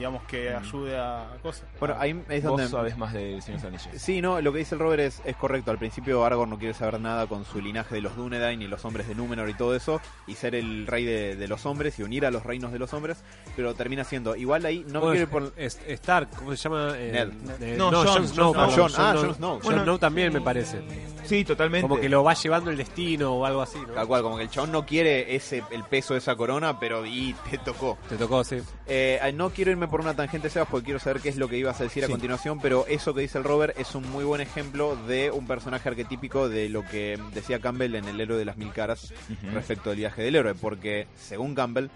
[0.00, 1.64] digamos que ayude a cosas.
[1.78, 2.68] Bueno, ahí es Vos donde...
[2.68, 3.88] sabés más de Señor Anillos.
[3.96, 5.70] Sí, no, lo que dice el Robert es, es correcto.
[5.70, 8.82] Al principio Aragorn no quiere saber nada con su linaje de los Dúnedain ni los
[8.86, 12.02] hombres de Númenor y todo eso, y ser el rey de, de los hombres y
[12.02, 13.18] unir a los reinos de los hombres,
[13.56, 15.52] pero termina siendo igual ahí, no Bueno, quiere por...
[15.56, 16.94] es- Stark, ¿cómo se llama?
[16.96, 17.62] Eh, Ned.
[17.62, 18.54] eh, No, no, Jon Snow.
[18.54, 18.70] Snow.
[18.70, 19.14] Jon Ah.
[19.16, 19.60] Jon Snow.
[19.62, 20.80] Bueno, Snow también me parece.
[21.24, 21.86] Sí, totalmente.
[21.86, 23.92] Como que lo va llevando el destino o algo así, ¿no?
[23.94, 27.04] Tal cual, como que el chabón no quiere ese el peso de esa corona, pero
[27.06, 27.98] y te tocó.
[28.08, 28.58] Te tocó, sí.
[28.86, 31.58] Eh, no quiero irme por una tangente, Sebas, porque quiero saber qué es lo que
[31.58, 34.40] ibas a decir a continuación, pero eso que dice el Robert es un muy buen
[34.40, 38.56] ejemplo de un personaje arquetípico de lo que decía Campbell en El héroe de las
[38.56, 39.12] mil caras
[39.52, 41.88] respecto al viaje del héroe, porque según Campbell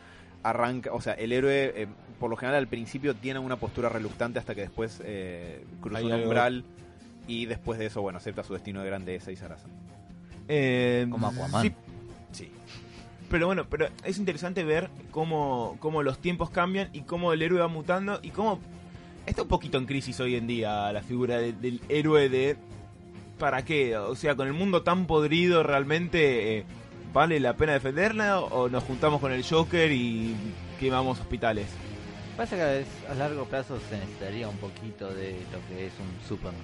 [0.42, 1.86] arranca, o sea, el héroe eh,
[2.20, 6.04] por lo general al principio tiene una postura reluctante hasta que después eh, cruza Hay
[6.06, 6.64] un algo- umbral
[7.26, 9.66] y después de eso, bueno, acepta su destino de grandeza y zaraza.
[10.48, 11.62] Eh, Como Aquaman.
[11.62, 11.72] Sí.
[13.34, 17.58] Pero bueno, pero es interesante ver cómo, cómo los tiempos cambian y cómo el héroe
[17.58, 18.60] va mutando y cómo
[19.26, 22.56] está un poquito en crisis hoy en día la figura de- del héroe de
[23.40, 23.96] ¿para qué?
[23.96, 26.64] O sea, con el mundo tan podrido realmente eh,
[27.12, 30.36] vale la pena defenderla o nos juntamos con el Joker y
[30.78, 31.66] quemamos hospitales.
[32.36, 36.60] Pasa que a largo plazo se necesitaría un poquito de lo que es un Superman.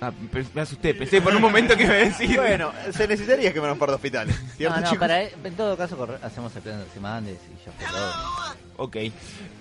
[0.00, 0.12] Ah,
[0.54, 2.36] me asusté, pensé por un momento que iba a decir.
[2.36, 4.38] Bueno, se necesitaría quemar un par de hospitales.
[4.42, 4.98] No, ¿cierto, no, chicos?
[4.98, 8.84] para, en todo caso corre- hacemos el plan de Simandes y ya fue todo.
[8.84, 8.96] Ok.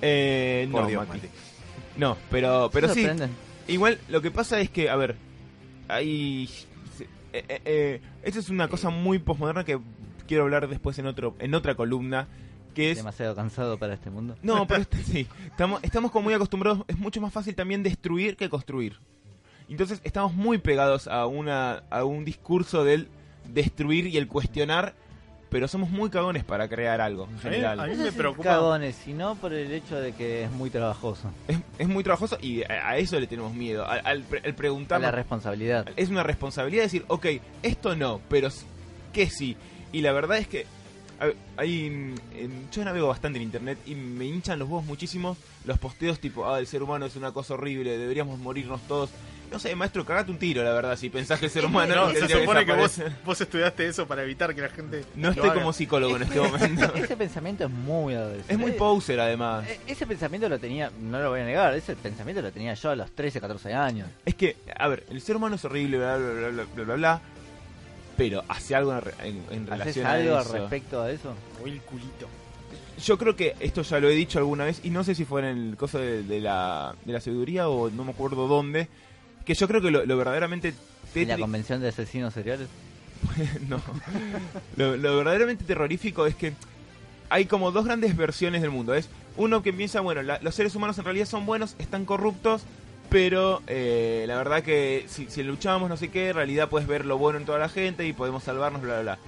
[0.02, 1.20] Eh, Por no, Dios, Mati.
[1.20, 1.30] Mati.
[1.98, 3.02] No, pero, pero Se sí.
[3.02, 3.32] sorprenden.
[3.68, 5.16] Igual lo que pasa es que, a ver,
[5.88, 6.50] hay...
[7.32, 9.80] eh, eh, eh, esto es una cosa muy postmoderna que
[10.28, 12.28] quiero hablar después en otro en otra columna,
[12.74, 12.98] que es...
[12.98, 14.36] Demasiado cansado para este mundo.
[14.42, 18.36] No, pero este- sí, estamos, estamos como muy acostumbrados, es mucho más fácil también destruir
[18.36, 19.00] que construir.
[19.74, 23.08] Entonces estamos muy pegados a, una, a un discurso del
[23.52, 24.94] destruir y el cuestionar,
[25.50, 27.80] pero somos muy cagones para crear algo en A mí- general.
[27.80, 31.32] a mí No me preocupa- cagones, sino por el hecho de que es muy trabajoso.
[31.48, 34.52] Es, es muy trabajoso y a, a eso le tenemos miedo, al, al pre- el
[34.54, 35.88] A preguntar la responsabilidad.
[35.96, 37.26] es una responsabilidad decir, ok,
[37.64, 38.50] esto no, pero
[39.12, 39.58] que sí.
[39.92, 40.68] Y la verdad es que
[41.58, 42.14] hay,
[42.72, 46.60] yo navego bastante en internet y me hinchan los huevos muchísimo los posteos tipo, ah,
[46.60, 49.10] el ser humano es una cosa horrible, deberíamos morirnos todos.
[49.52, 52.10] No sé, maestro, cagate un tiro, la verdad, si pensás que el ser humano No,
[52.12, 55.54] se supone que vos, vos estudiaste eso para evitar que la gente No haga.
[55.54, 56.94] como psicólogo en este momento.
[56.96, 58.52] Ese pensamiento es muy adolescente.
[58.54, 59.68] Es muy poser, además.
[59.68, 62.90] Eh, Ese pensamiento lo tenía, no lo voy a negar, ese pensamiento lo tenía yo
[62.90, 64.10] a los 13, 14 años.
[64.26, 66.96] Es que, a ver, el ser humano es horrible, bla, bla, bla, bla, bla, bla,
[66.96, 67.22] bla,
[68.18, 70.54] pero hace algo en, en- en ¿Haces relación a algo eso.
[70.54, 71.36] respecto a eso?
[71.64, 72.28] O el culito.
[73.04, 75.42] Yo creo que esto ya lo he dicho alguna vez y no sé si fue
[75.42, 78.88] en el coso de, de la, de la sabiduría o no me acuerdo dónde.
[79.46, 80.74] Que yo creo que lo, lo verdaderamente
[81.16, 82.68] ¿En la convención de asesinos seriales?
[83.68, 83.82] no.
[84.78, 86.54] Lo, lo verdaderamente terrorífico es que
[87.30, 88.94] hay como dos grandes versiones del mundo.
[88.94, 92.64] Es uno que piensa, bueno, la- los seres humanos en realidad son buenos, están corruptos,
[93.10, 97.06] pero eh, la verdad que si, si luchamos no sé qué, en realidad puedes ver
[97.06, 99.20] lo bueno en toda la gente y podemos salvarnos, bla, bla, bla.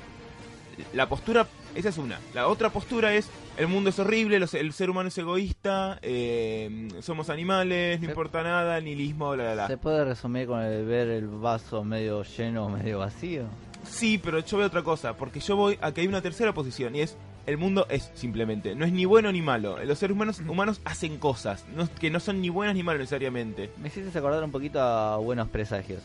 [0.93, 2.19] La postura, esa es una.
[2.33, 6.89] La otra postura es, el mundo es horrible, los- el ser humano es egoísta, eh,
[7.01, 9.67] somos animales, no importa nada, nihilismo, bla, bla, bla.
[9.67, 13.43] ¿Se puede resumir con el ver el vaso medio lleno o medio vacío?
[13.83, 16.95] Sí, pero yo veo otra cosa, porque yo voy a que hay una tercera posición
[16.95, 19.77] y es el mundo es simplemente, no es ni bueno ni malo.
[19.85, 23.69] Los seres humanos, humanos hacen cosas no- que no son ni buenas ni malas necesariamente.
[23.79, 26.01] Me hiciste acordar un poquito a Buenos Presagios.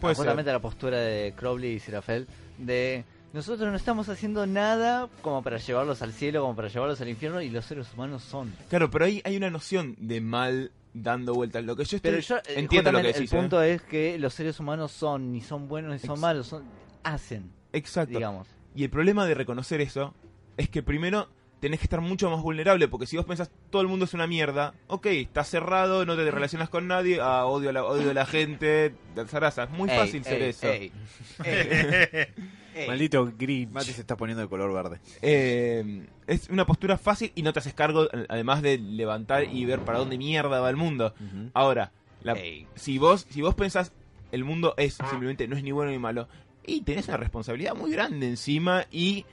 [0.00, 2.28] Ah, Justamente la postura de Crowley y Sirafel
[2.58, 7.08] de nosotros no estamos haciendo nada como para llevarlos al cielo, como para llevarlos al
[7.08, 8.52] infierno y los seres humanos son.
[8.68, 11.62] Claro, pero ahí hay una noción de mal dando vueltas.
[11.64, 13.32] Lo que yo estoy, Pero yo eh, entiendo lo que justamente decís.
[13.32, 13.40] el ¿eh?
[13.42, 16.64] punto es que los seres humanos son ni son buenos ni son Ex- malos, son
[17.04, 18.14] hacen, Exacto.
[18.14, 18.48] digamos.
[18.74, 20.14] Y el problema de reconocer eso
[20.56, 21.28] es que primero
[21.60, 24.26] tenés que estar mucho más vulnerable, porque si vos pensás todo el mundo es una
[24.28, 28.14] mierda, ok, estás cerrado, no te relacionas con nadie, ah, odio, a la, odio a
[28.14, 29.22] la gente, de.
[29.22, 30.68] Es muy Ey, fácil ser ey, eso.
[32.86, 33.70] Maldito Grinch.
[33.72, 35.00] Mati se está poniendo de color verde.
[35.22, 39.80] Eh, es una postura fácil y no te haces cargo, además de levantar y ver
[39.80, 41.14] para dónde mierda va el mundo.
[41.54, 41.90] Ahora,
[42.22, 42.34] la-
[42.76, 43.92] si vos si vos pensás
[44.32, 46.28] el mundo es simplemente no es ni bueno ni malo
[46.66, 49.24] y tenés una responsabilidad muy grande encima y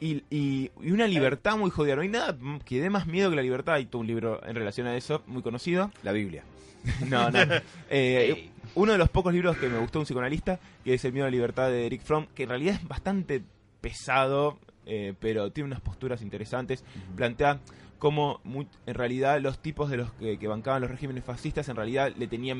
[0.00, 1.94] y, y- y una libertad muy jodida.
[1.96, 2.34] No hay nada
[2.64, 3.74] que dé más miedo que la libertad.
[3.74, 5.90] Hay todo un libro en relación a eso, muy conocido.
[6.02, 6.42] La Biblia.
[7.08, 7.38] No, no.
[7.90, 11.26] Eh, uno de los pocos libros que me gustó un psicoanalista, que es El miedo
[11.26, 13.42] a la libertad de Eric Fromm, que en realidad es bastante
[13.80, 16.84] pesado, eh, pero tiene unas posturas interesantes.
[17.16, 17.58] Plantea
[17.98, 18.40] cómo
[18.86, 22.26] en realidad los tipos de los que, que bancaban los regímenes fascistas en realidad le
[22.28, 22.58] tenían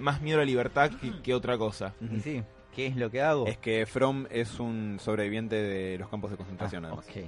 [0.00, 1.94] más miedo a la libertad que, que otra cosa.
[2.22, 2.42] Sí,
[2.74, 3.46] ¿qué es lo que hago?
[3.46, 7.06] Es que From es un sobreviviente de los campos de concentración, Ah, además.
[7.12, 7.24] Sí.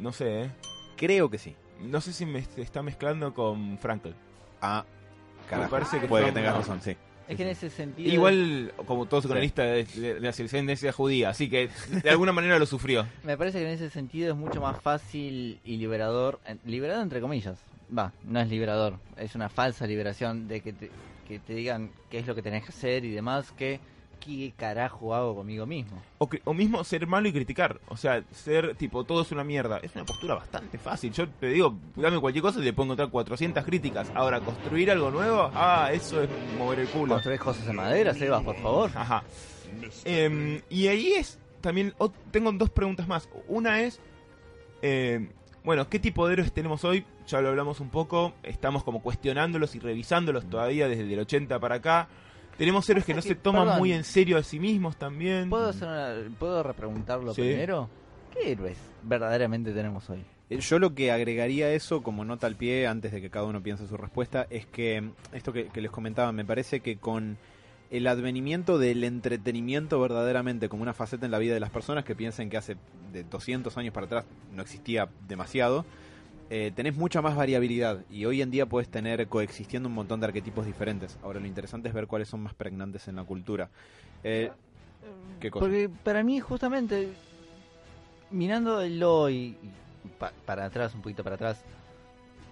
[0.00, 0.50] No sé, ¿eh?
[0.96, 1.54] Creo que sí.
[1.80, 4.10] No sé si me está mezclando con Frankl.
[4.60, 4.84] Ah,
[5.48, 5.70] carajo.
[5.70, 6.96] parece que Puede que From- tengas razón, sí.
[7.28, 8.10] Es que en ese sentido...
[8.12, 11.68] Igual, como todo psicoanalista, de, de- de la descendencia judía, así que
[12.02, 13.06] de alguna manera lo sufrió.
[13.24, 17.58] Me parece que en ese sentido es mucho más fácil y liberador, liberador entre comillas,
[17.96, 20.90] va, no es liberador, es una falsa liberación de que te,
[21.26, 23.80] que te digan qué es lo que tenés que hacer y demás, que
[24.18, 26.02] qué carajo hago conmigo mismo.
[26.18, 27.80] O, o mismo ser malo y criticar.
[27.88, 29.78] O sea, ser tipo, todo es una mierda.
[29.82, 31.12] Es una postura bastante fácil.
[31.12, 34.10] Yo te digo, dame cualquier cosa y le puedo encontrar 400 críticas.
[34.14, 37.14] Ahora, construir algo nuevo, ah, eso es mover el culo.
[37.14, 38.90] Construir cosas en madera, Sebas, por favor.
[38.94, 39.22] Ajá.
[40.04, 41.94] Em, y ahí es, también,
[42.30, 43.28] tengo dos preguntas más.
[43.48, 44.00] Una es,
[44.82, 45.30] em,
[45.64, 47.04] bueno, ¿qué tipo de héroes tenemos hoy?
[47.26, 51.76] Ya lo hablamos un poco, estamos como cuestionándolos y revisándolos todavía desde el 80 para
[51.76, 52.08] acá.
[52.58, 53.78] Tenemos héroes que no que, se toman perdón.
[53.78, 55.48] muy en serio a sí mismos también.
[55.48, 57.40] ¿Puedo, hacer una- ¿Puedo repreguntarlo Sí.
[57.42, 57.88] primero?
[58.34, 60.24] ¿Qué héroes verdaderamente tenemos hoy?
[60.50, 63.46] Eh, Yo lo que agregaría a eso, como nota al pie, antes de que cada
[63.46, 66.96] uno piense su respuesta, es que mm, esto que, que les comentaba, me parece que
[66.96, 67.38] con
[67.90, 72.14] el advenimiento del entretenimiento verdaderamente como una faceta en la vida de las personas que
[72.14, 72.76] piensen que hace
[73.12, 75.86] de 200 años para atrás no existía demasiado,
[76.50, 80.26] eh, tenés mucha más variabilidad y hoy en día puedes tener coexistiendo un montón de
[80.26, 81.18] arquetipos diferentes.
[81.22, 83.70] Ahora lo interesante es ver cuáles son más pregnantes en la cultura.
[84.24, 84.50] Eh,
[85.40, 85.66] ¿Qué cosa?
[85.66, 87.10] Porque para mí, justamente,
[88.30, 91.60] mirando el hoy, y pa- para atrás, un poquito para atrás,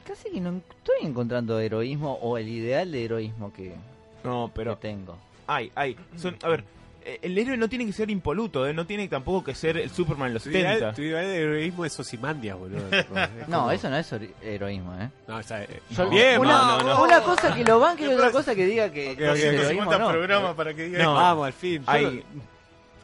[0.07, 3.75] casi que no estoy encontrando heroísmo o el ideal de heroísmo que,
[4.25, 5.17] No, pero que tengo.
[5.47, 5.97] hay, hay.
[6.17, 6.65] Son, a ver,
[7.23, 8.73] el héroe no tiene que ser impoluto, ¿eh?
[8.75, 10.77] no tiene tampoco que ser el Superman en los Tu 70.
[10.79, 12.81] ideal, tu ideal de heroísmo es Osimandias, boludo.
[12.91, 15.09] Es No, como- eso no es hero- heroísmo, ¿eh?
[15.29, 17.03] No, ya, eh, Yo- bien, una, no, no, no.
[17.05, 19.41] una cosa que lo banque y otra cosa que diga que Ok, que ok, es
[19.45, 19.47] ok.
[19.53, 20.11] heroísmo, 50 no.
[20.11, 21.15] programas para que diga No.
[21.15, 21.83] Vamos, al fin.
[21.87, 22.25] Hay,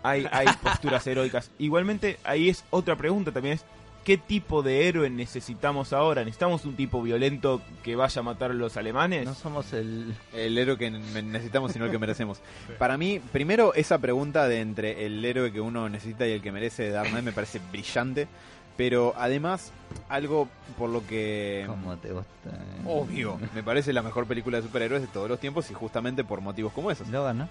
[0.02, 1.50] hay, hay posturas heroicas.
[1.58, 3.64] Igualmente, ahí es otra pregunta también es,
[4.04, 6.24] ¿qué tipo de héroe necesitamos ahora?
[6.24, 9.24] ¿Necesitamos un tipo violento que vaya a matar a los alemanes?
[9.24, 10.14] No somos el...
[10.32, 12.40] El héroe que ne- necesitamos, sino el que merecemos.
[12.78, 16.52] Para mí, primero, esa pregunta de entre el héroe que uno necesita y el que
[16.52, 18.28] merece de Knight me parece brillante.
[18.76, 19.70] Pero además,
[20.08, 20.48] algo
[20.78, 21.64] por lo que.
[21.66, 22.50] ¿Cómo te gusta?
[22.86, 23.38] Obvio.
[23.54, 26.72] Me parece la mejor película de superhéroes de todos los tiempos y justamente por motivos
[26.72, 27.06] como esos.
[27.08, 27.48] Logan, ¿no?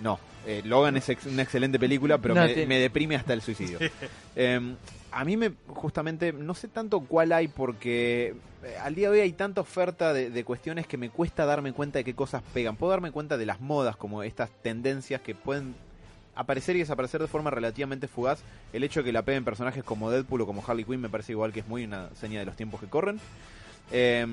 [0.00, 3.34] No, eh, Logan es ex- una excelente película, pero No, me, tiene- me deprime hasta
[3.34, 3.78] el suicidio.
[4.38, 4.74] Eh,
[5.16, 9.20] a mí me, justamente, no sé tanto cuál hay porque eh, al día de hoy
[9.20, 12.76] hay tanta oferta de, cuestiones que me cuesta darme cuenta de qué cosas pegan.
[12.76, 15.74] Puedo darme cuenta de las modas, como estas tendencias que pueden
[16.34, 18.42] aparecer y desaparecer de forma relativamente fugaz.
[18.74, 21.32] El hecho de que la peguen personajes como Deadpool o como Harley Quinn me parece
[21.32, 23.18] igual que es muy una seña de los tiempos que corren.
[23.92, 24.26] Eh,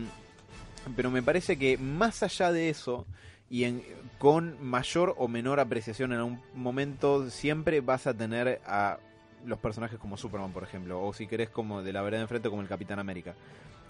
[0.98, 3.06] pero me parece que más allá de eso
[3.50, 3.84] y en,
[4.18, 8.98] con mayor o menor apreciación en algún momento siempre vas a tener a
[9.46, 12.50] los personajes como Superman por ejemplo o si querés como de la vereda de enfrente
[12.50, 13.36] como el Capitán América.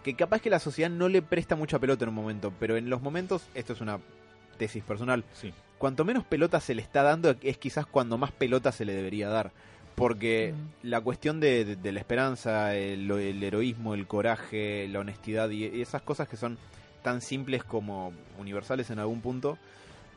[0.04, 2.90] Que capaz que la sociedad no le presta mucha pelota en un momento pero en
[2.90, 4.00] los momentos esto es una
[4.58, 5.54] tesis personal Sí.
[5.78, 9.30] cuanto menos pelota se le está dando es quizás cuando más pelota se le debería
[9.30, 9.52] dar.
[9.96, 15.52] Porque la cuestión de, de- de la esperanza, el, el heroísmo, el coraje, la honestidad
[15.52, 16.58] y, y esas cosas que son
[17.04, 19.60] tan simples como universales en algún punto,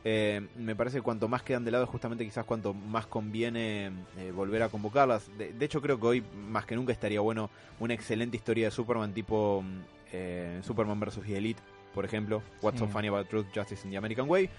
[0.03, 4.31] Eh, me parece que cuanto más quedan de lado, justamente quizás cuanto más conviene eh,
[4.33, 5.29] volver a convocarlas.
[5.37, 8.71] De, de hecho, creo que hoy más que nunca estaría bueno una excelente historia de
[8.71, 9.81] Superman tipo mm,
[10.13, 11.21] eh, Superman vs.
[11.25, 11.61] The Elite,
[11.93, 12.41] por ejemplo.
[12.61, 14.49] What's so funny about truth, justice in the American way.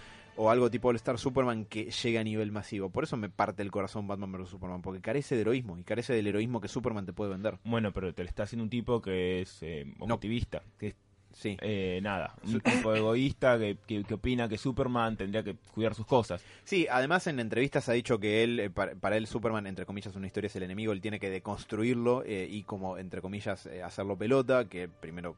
[0.40, 2.90] O algo tipo All Star Superman que llegue a nivel masivo.
[2.90, 4.50] Por eso me parte el corazón Batman vs.
[4.50, 7.58] Superman, porque carece de heroísmo y carece del heroísmo que Superman te puede vender.
[7.64, 10.94] Bueno, pero te lo está haciendo un tipo que es eh, objetivista, que es
[11.38, 11.56] Sí.
[11.60, 16.04] eh, nada, un tipo egoísta que, que, que opina que Superman tendría que cuidar sus
[16.04, 16.42] cosas.
[16.64, 20.16] Sí, además en entrevistas ha dicho que él, eh, para, para él Superman, entre comillas,
[20.16, 23.84] una historia es el enemigo, él tiene que deconstruirlo eh, y como, entre comillas, eh,
[23.84, 25.36] hacerlo pelota, que primero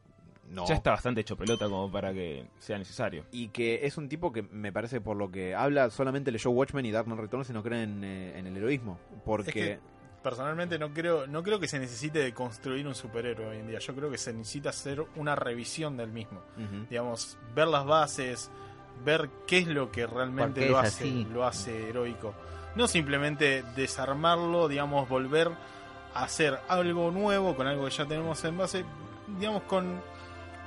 [0.51, 0.66] no.
[0.66, 3.24] Ya está bastante hecho pelota como para que sea necesario.
[3.30, 6.86] Y que es un tipo que me parece por lo que habla, solamente leyó Watchmen
[6.86, 8.98] y Dark Knight Returns y no cree en, eh, en el heroísmo.
[9.24, 9.51] Porque...
[9.51, 9.78] Es que
[10.22, 13.78] personalmente no creo, no creo que se necesite de construir un superhéroe hoy en día.
[13.78, 16.40] Yo creo que se necesita hacer una revisión del mismo.
[16.88, 18.50] Digamos, ver las bases,
[19.04, 21.26] ver qué es lo que ¿Por realmente lo hace, así?
[21.32, 22.34] lo hace heroico.
[22.76, 25.50] No simplemente desarmarlo, digamos, volver
[26.14, 28.84] a hacer algo nuevo con algo que ya tenemos en base,
[29.38, 30.00] digamos, con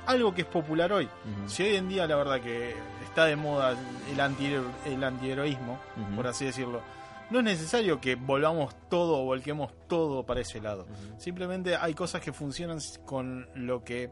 [0.06, 1.08] algo que es popular hoy.
[1.46, 2.74] Si hoy en día la verdad que
[3.04, 3.76] está de moda
[4.10, 4.52] el, anti,
[4.86, 5.78] el antiheroísmo,
[6.16, 6.82] por así decirlo,
[7.30, 10.86] no es necesario que volvamos todo o volquemos todo para ese lado.
[11.18, 14.10] Simplemente hay cosas que funcionan con lo que,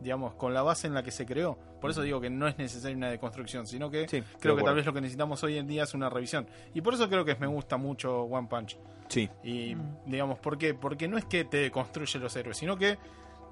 [0.00, 1.58] digamos, con la base en la que se creó.
[1.80, 4.74] Por eso digo que no es necesaria una deconstrucción, sino que Sí, creo que tal
[4.76, 6.46] vez lo que necesitamos hoy en día es una revisión.
[6.74, 8.78] Y por eso creo que me gusta mucho One Punch.
[9.08, 9.28] Sí.
[9.42, 10.74] Y digamos, ¿por qué?
[10.74, 12.96] Porque no es que te construye los héroes, sino que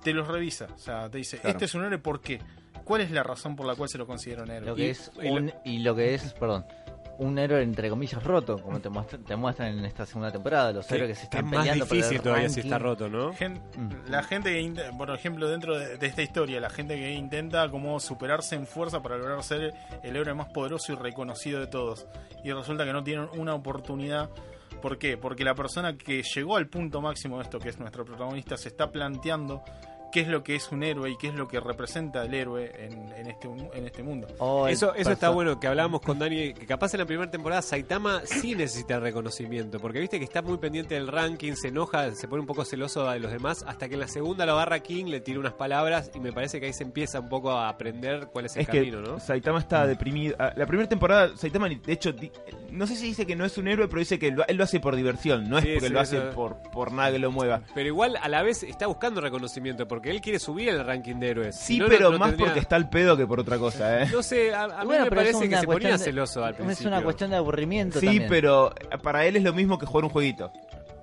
[0.02, 0.68] te los revisa.
[0.74, 1.50] O sea, te dice, Claro.
[1.50, 2.40] este es un héroe, ¿por qué?
[2.84, 4.68] ¿Cuál es la razón por la cual se lo considera un héroe?
[4.70, 6.64] Lo que Y- es y lo- un, y lo que es, perdón,
[7.20, 10.86] un héroe entre comillas roto, como te, muestra- te muestran en esta segunda temporada, los
[10.86, 13.08] Que- héroes que se están es más peleando por el difícil todavía si está roto,
[13.08, 13.32] ¿no?
[13.34, 14.10] Gen- Mm.
[14.10, 18.00] La gente que, por ejemplo, dentro de, de esta historia, la gente que intenta como
[18.00, 22.06] superarse en fuerza para lograr ser el héroe más poderoso y reconocido de todos.
[22.44, 24.30] Y resulta que no tienen una oportunidad.
[24.80, 25.18] ¿Por qué?
[25.18, 28.68] Porque la persona que llegó al punto máximo de esto, que es nuestro protagonista, se
[28.68, 29.62] está planteando
[30.10, 32.72] qué es lo que es un héroe y qué es lo que representa el héroe
[32.78, 34.26] en, en este, en este mundo.
[34.38, 37.30] O el Eso, eso está bueno, que hablábamos con Dani, que capaz en la primera
[37.30, 42.12] temporada Saitama sí necesita reconocimiento, porque viste que está muy pendiente del ranking, se enoja,
[42.14, 44.80] se pone un poco celoso de los demás, hasta que en la segunda lo agarra
[44.80, 47.68] King, le tira unas palabras y me parece que ahí se empieza un poco a
[47.68, 49.20] aprender cuál es el Es camino, que ¿no?
[49.20, 50.36] Saitama está deprimido.
[50.38, 52.14] Ah, La primera temporada, Saitama, de hecho,
[52.70, 54.64] no sé si dice que no es un héroe, pero dice que lo- él lo
[54.64, 57.30] hace por diversión, no es Sí, porque sí, lo hace por, por nada que lo
[57.30, 57.62] mueva.
[57.74, 61.28] Pero igual a la vez está buscando reconocimiento, porque él quiere subir el ranking de
[61.28, 61.56] héroes.
[61.56, 63.58] Sí, Si no, no- pero no más tendría- porque está al pedo que por otra
[63.58, 64.08] cosa, ¿eh?
[64.12, 66.52] No sé, a, a mí Bueno, me es parece que se ponía de- celoso al
[66.54, 66.88] Es principio.
[66.88, 68.28] una cuestión de aburrimiento Sí, también.
[68.30, 68.72] pero
[69.02, 70.52] para él es lo mismo que jugar un jueguito.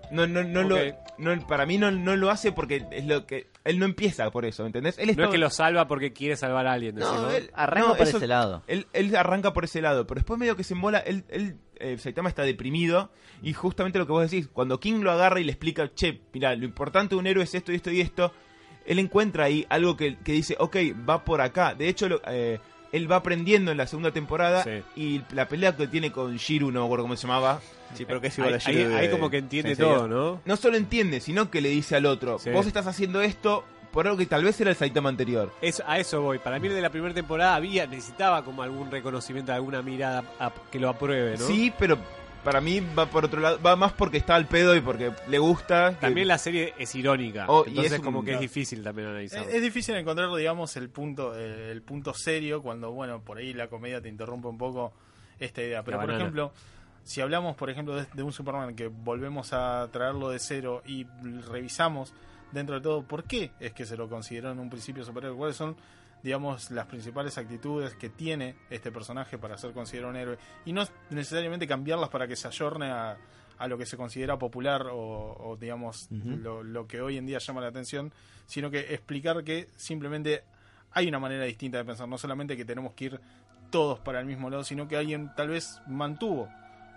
[0.09, 0.77] No, no, no lo,
[1.17, 4.45] no, para mí no, no lo hace porque es lo que él no empieza por
[4.45, 4.97] eso, ¿entendés?
[4.99, 6.95] Él está, No es que lo salva porque quiere salvar a alguien.
[6.95, 7.31] decís, No, ¿no?
[7.31, 8.63] él- Arranca no, por eso- ese lado.
[8.67, 11.97] Él, él arranca por ese lado, pero después medio que se embola, él, él eh,
[11.97, 13.11] Saitama está deprimido
[13.43, 16.55] y justamente lo que vos decís, cuando King lo agarra y le explica, che, mira,
[16.55, 18.31] lo importante de un héroe es esto y esto y esto,
[18.87, 20.75] él encuentra ahí algo que, que dice, ok,
[21.07, 21.75] va por acá.
[21.75, 22.59] De hecho, lo- eh,
[22.91, 24.81] él va aprendiendo en la segunda temporada Sí.
[24.95, 27.59] y la pelea que tiene con Shiru, no me acuerdo cómo se llamaba,
[27.93, 30.41] Sí, pero que es Ahí, igual a ahí- de- ahí como que entiende todo, ¿no?
[30.43, 32.49] no solo entiende, sino que le dice al otro, Sí.
[32.49, 35.51] vos estás haciendo esto por algo que tal vez era el Saitama anterior.
[35.61, 36.39] Eso, a eso voy.
[36.39, 40.79] Para mí, de la primera temporada había necesitaba como algún reconocimiento, alguna mirada a- que
[40.79, 41.45] lo apruebe, ¿no?
[41.47, 41.97] Sí, pero
[42.47, 45.37] para mí va por otro lado, va más porque está al pedo y porque le
[45.37, 45.89] gusta.
[45.95, 47.43] que- También la serie es irónica.
[47.49, 49.43] Oh, y entonces, es un- como que es difícil también analizar.
[49.43, 53.53] Es, es difícil encontrar, digamos, el punto, eh, el punto serio cuando, bueno, por ahí
[53.53, 54.93] la comedia te interrumpe un poco
[55.39, 55.83] esta idea.
[55.83, 56.23] Pero, La por banana.
[56.23, 56.53] ejemplo,
[57.03, 61.05] si hablamos, por ejemplo, de, de un Superman que volvemos a traerlo de cero y
[61.51, 62.13] revisamos
[62.53, 65.57] dentro de todo por qué es que se lo consideró en un principio superhéroe, cuáles
[65.57, 65.75] son,
[66.23, 70.83] digamos, las principales actitudes que tiene este personaje para ser considerado un héroe y no
[71.09, 73.17] necesariamente cambiarlas para que se ayorne a,
[73.57, 77.39] a lo que se considera popular o, o, digamos, lo, lo que hoy en día
[77.39, 78.11] llama la atención,
[78.45, 80.43] sino que explicar que simplemente
[80.91, 83.21] hay una manera distinta de pensar, no solamente que tenemos que ir
[83.69, 86.47] todos para el mismo lado, sino que alguien tal vez mantuvo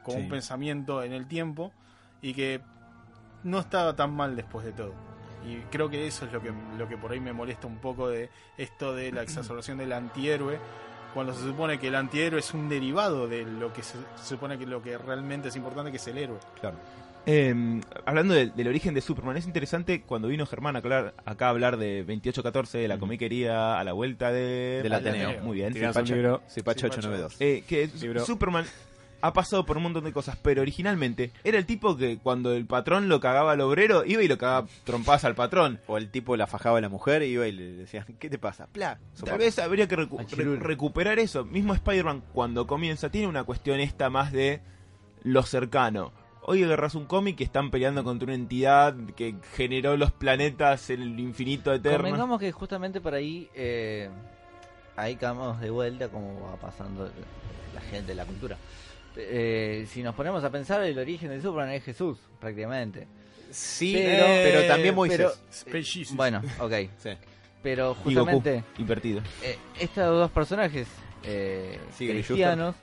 [0.02, 0.22] como Sí.
[0.24, 1.72] un pensamiento en el tiempo
[2.22, 2.60] y que
[3.44, 4.94] no estaba tan mal después de todo.
[5.46, 8.08] Y creo que eso es lo que, lo que por ahí me molesta un poco
[8.08, 8.28] de
[8.58, 10.58] esto de la exacerbación del antihéroe,
[11.14, 14.58] cuando se supone que el antihéroe es un derivado de lo que se, se supone
[14.58, 16.38] que lo que realmente es importante, que es el héroe.
[16.60, 16.76] Claro.
[17.26, 21.46] Eh, hablando del, del origen de Superman, es interesante cuando vino Germán a hablar, acá
[21.46, 25.40] a hablar de 2814, de la comiquería a la vuelta de, Del Ateneo.
[25.42, 25.72] Muy bien.
[25.72, 26.42] Tirás sí, un libro.
[26.46, 27.08] Sí, Pacho Sí, Pacho.
[27.08, 27.36] 892.
[27.40, 28.24] Eh, que Libro.
[28.24, 28.64] Superman
[29.22, 32.66] ha pasado por un montón de cosas, pero originalmente era el tipo que cuando el
[32.66, 35.80] patrón lo cagaba al obrero, iba y lo cagaba trompadas al patrón.
[35.86, 38.38] O el tipo la fajaba a la mujer y iba y le decían, ¿qué te
[38.38, 38.66] pasa?
[38.68, 41.44] Pla, Tal vez habría que recu- re- recuperar eso.
[41.44, 44.60] Mismo Spider-Man cuando comienza tiene una cuestión esta más de
[45.22, 46.12] lo cercano.
[46.42, 51.02] Hoy agarras un cómic que están peleando contra una entidad que generó los planetas en
[51.02, 51.98] el infinito eterno.
[51.98, 54.08] Convengamos que justamente por ahí, eh,
[54.96, 57.10] ahí caemos de vuelta como va pasando
[57.74, 58.56] la gente, la cultura.
[59.16, 63.06] Eh, si nos ponemos a pensar, el origen de Superman es Jesús, prácticamente.
[63.50, 65.18] Sí, Pero- pero, también Moisés.
[65.64, 65.84] pero-.
[66.16, 66.72] Bueno, ok.
[66.98, 67.10] Sí.
[67.62, 69.20] Pero Y justamente invertido.
[69.42, 70.88] eh, estos dos personajes
[71.24, 72.74] eh, Sí, cristianos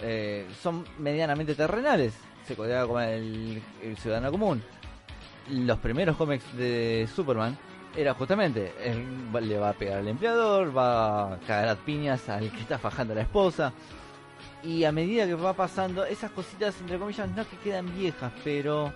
[0.00, 2.12] eh, son medianamente terrenales.
[2.46, 4.62] Se codeaba con el, el ciudadano común.
[5.50, 7.56] Los primeros cómics de Superman
[7.96, 9.06] era justamente, él
[9.40, 13.14] le va a pegar al empleador, va a cagar a piñas al que está fajando
[13.14, 13.72] a la esposa.
[14.62, 18.92] Y a medida que va pasando, esas cositas, entre comillas, no que quedan viejas, pero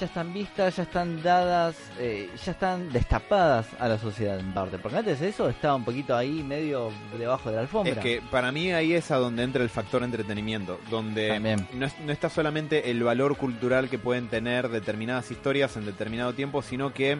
[0.00, 4.76] ya están vistas, ya están dadas, eh, ya están destapadas a la sociedad en parte.
[4.78, 7.92] Porque antes de eso estaba un poquito ahí, medio debajo de la alfombra.
[7.94, 11.40] Es que para mí ahí es a donde entra el factor entretenimiento, donde
[11.72, 16.34] no, es- no está solamente el valor cultural que pueden tener determinadas historias en determinado
[16.34, 17.16] tiempo, sino que,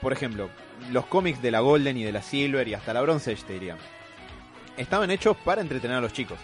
[0.00, 0.50] por ejemplo,
[0.92, 3.52] los cómics de la Golden y de la Silver y hasta la Bronze Age, te
[3.54, 3.76] diría,
[4.78, 6.38] estaban hechos para entretener a los chicos.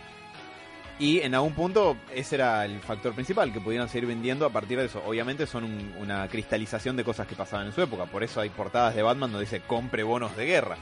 [0.99, 4.78] Y en algún punto ese era el factor principal, que pudieran seguir vendiendo a partir
[4.78, 5.03] de eso.
[5.05, 8.49] Obviamente son un- una cristalización de cosas que pasaban en su época, por eso hay
[8.51, 10.76] portadas de Batman donde dice compre bonos de guerra.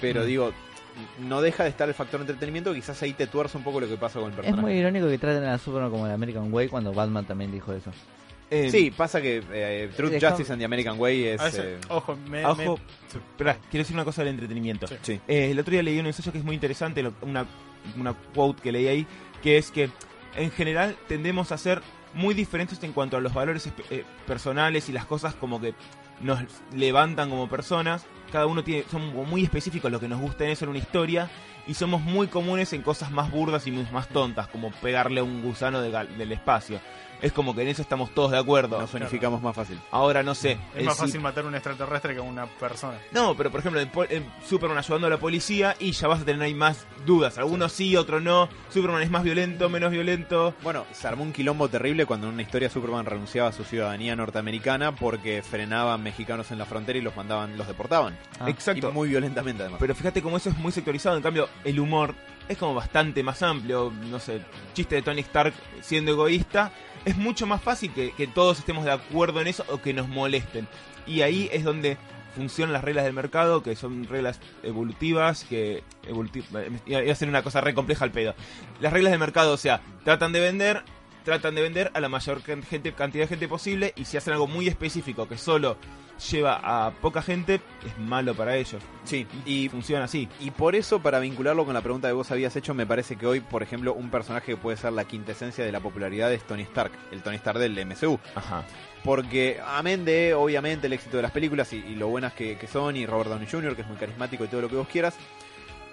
[0.00, 0.26] Pero Mm.
[0.26, 0.52] digo,
[1.18, 3.96] no deja de estar el factor entretenimiento, quizás ahí te tuerza un poco lo que
[3.96, 4.62] pasa con el Es personaje.
[4.62, 7.90] muy irónico que traten a Superman como el American Way cuando Batman también dijo eso.
[8.50, 11.40] Eh, Sí, pasa que eh, Truth, Justice and the American Way es...
[11.42, 14.86] Veces- eh, ojo, me, Ojo, me- espera, quiero decir una cosa del entretenimiento.
[14.86, 14.94] Sí.
[15.02, 15.20] sí.
[15.26, 17.44] Eh, el otro día leí un ensayo que es muy interesante, lo- una,
[17.98, 19.06] una quote que leí ahí,
[19.42, 19.90] que es que
[20.36, 21.82] en general tendemos a ser
[22.14, 25.74] muy diferentes en cuanto a los valores eh, personales y las cosas como que
[26.20, 26.40] nos
[26.74, 28.06] levantan como personas.
[28.32, 31.30] Cada uno tiene, son muy específicos lo que nos gusta en eso en una historia
[31.66, 35.42] y somos muy comunes en cosas más burdas y más tontas, como pegarle a un
[35.42, 36.80] gusano de gal- del espacio.
[37.22, 38.80] Es como que en eso estamos todos de acuerdo.
[38.80, 39.78] Nos unificamos más fácil.
[39.90, 40.58] Ahora no sé.
[40.74, 42.98] es más si- fácil matar a un extraterrestre que a una persona.
[43.12, 46.24] no, pero por ejemplo, en, en Superman ayudando a la policía y ya vas a
[46.24, 47.38] tener ahí más dudas.
[47.38, 48.48] Algunos sí, otros no.
[48.70, 50.54] Superman es más violento, menos violento.
[50.62, 54.14] Bueno, se armó un quilombo terrible cuando en una historia Superman renunciaba a su ciudadanía
[54.16, 58.16] norteamericana porque frenaban mexicanos en la frontera y los mandaban, los deportaban.
[58.40, 58.90] Ah, Exacto.
[58.90, 59.78] Y muy violentamente además.
[59.80, 61.16] Pero fíjate cómo eso es muy sectorizado.
[61.16, 62.14] En cambio, el humor
[62.48, 63.92] es como bastante más amplio.
[64.10, 64.40] No sé,
[64.74, 66.70] chiste de Tony Stark siendo egoísta.
[67.06, 70.08] Es mucho más fácil que, que todos estemos de acuerdo en eso o que nos
[70.08, 70.68] molesten.
[71.06, 71.96] Y ahí es donde
[72.34, 75.82] funcionan las reglas del mercado, que son reglas evolutivas, que...
[76.06, 76.44] evoluti-
[76.84, 78.34] iba iba a ser una cosa re compleja al pedo.
[78.80, 80.82] Las reglas del mercado, o sea, tratan de vender
[81.26, 84.46] tratan de vender a la mayor gente, cantidad de gente posible y si hacen algo
[84.46, 85.76] muy específico que solo
[86.30, 88.80] lleva a poca gente, es malo para ellos.
[89.02, 90.28] Sí, Y y, funciona así.
[90.38, 93.26] y por eso, para vincularlo con la pregunta que vos habías hecho, me parece que
[93.26, 96.62] hoy, por ejemplo, un personaje que puede ser la quintesencia de la popularidad es Tony
[96.62, 98.20] Stark, el Tony Stark del MCU.
[98.36, 98.64] Ajá.
[99.02, 102.68] Porque, amén de, obviamente, el éxito de las películas y, y lo buenas que, que
[102.68, 105.16] son, y Robert Downey Jr., que es muy carismático y todo lo que vos quieras,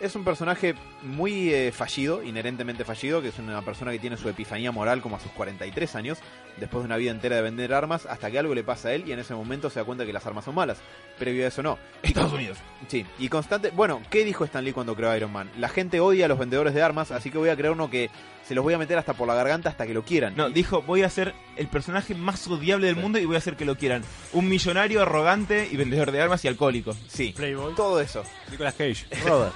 [0.04, 4.28] es un personaje muy eh, fallido, inherentemente fallido, que es una persona que tiene su
[4.28, 6.20] epifanía moral como a sus 43 años,
[6.58, 9.06] después de una vida entera de vender armas, hasta que algo le pasa a él
[9.08, 10.80] y en ese momento se da cuenta que las armas son malas.
[11.18, 11.80] Previo a eso no.
[12.04, 12.58] Estados Unidos.
[12.90, 13.70] Sí, y constante.
[13.70, 15.50] Bueno, ¿qué dijo Stan Lee cuando creó Iron Man?
[15.58, 18.10] La gente odia a los vendedores de armas, así que voy a crear uno que
[18.54, 20.36] se los voy a meter hasta por la garganta hasta que lo quieran.
[20.36, 23.56] No, dijo, voy a ser el personaje más odiable del mundo y voy a hacer
[23.56, 24.04] que lo quieran.
[24.32, 26.96] Un millonario arrogante y vendedor de armas y alcohólico.
[27.08, 27.74] sí, Playboy.
[27.74, 28.24] todo eso.
[28.52, 29.08] Nicolas Cage.
[29.28, 29.56] Robert.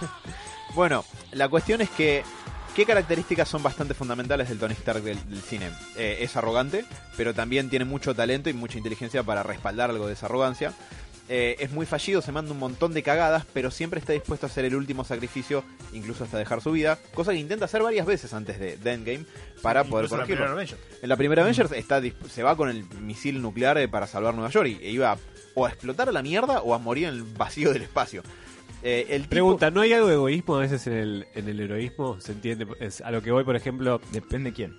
[0.74, 2.24] Bueno, la cuestión es que.
[2.76, 5.70] ¿Qué características son bastante fundamentales del Tony Stark del, del cine?
[5.96, 6.86] Eh, es arrogante,
[7.16, 10.74] pero también tiene mucho talento y mucha inteligencia para respaldar algo de esa arrogancia.
[11.30, 14.50] Eh, es muy fallido, se manda un montón de cagadas, pero siempre está dispuesto a
[14.50, 18.34] hacer el último sacrificio, incluso hasta dejar su vida, cosa que intenta hacer varias veces
[18.34, 19.26] antes de, de Endgame
[19.62, 20.36] para poder la corregirlo.
[20.46, 20.82] primera Avengers.
[21.02, 24.50] En la primera Avengers está, se va con el misil nuclear eh, para salvar Nueva
[24.52, 25.18] York y e iba
[25.54, 28.24] o a explotar a la mierda o a morir en el vacío del espacio.
[28.82, 31.60] Eh, el tipo- Pregunta, ¿no hay algo de egoísmo a veces en el, en el
[31.60, 32.22] heroísmo?
[32.22, 32.68] ¿Se entiende?
[32.80, 34.78] Es a lo que voy, por ejemplo, Depende quién.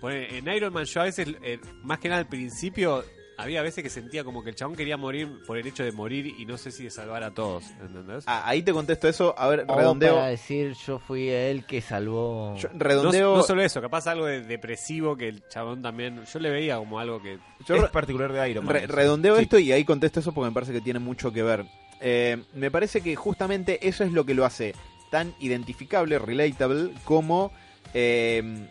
[0.00, 3.04] pone- en Iron Man yo a veces, eh, más que nada al principio,
[3.38, 6.26] había veces que sentía como que el chabón quería morir por el hecho de morir
[6.38, 8.24] y no sé si de salvar a todos, ¿entendés?
[8.26, 9.34] Ah, ahí te contesto eso.
[9.38, 10.14] A ver, O redondeo.
[10.16, 12.56] para decir, yo fui el que salvó.
[12.56, 13.36] yo- redondeo.
[13.36, 16.98] no solo eso, capaz algo de depresivo que el chabón también, yo le veía como
[16.98, 17.38] algo que...
[17.66, 18.74] yo es particular de Iron Man.
[18.74, 19.42] re- redondeo Sí.
[19.42, 21.66] esto y ahí contesto eso porque me parece que tiene mucho que ver.
[22.00, 24.74] Eh, me parece que justamente eso es lo que lo hace
[25.10, 27.52] tan identificable, relatable, como
[27.94, 28.68] eh,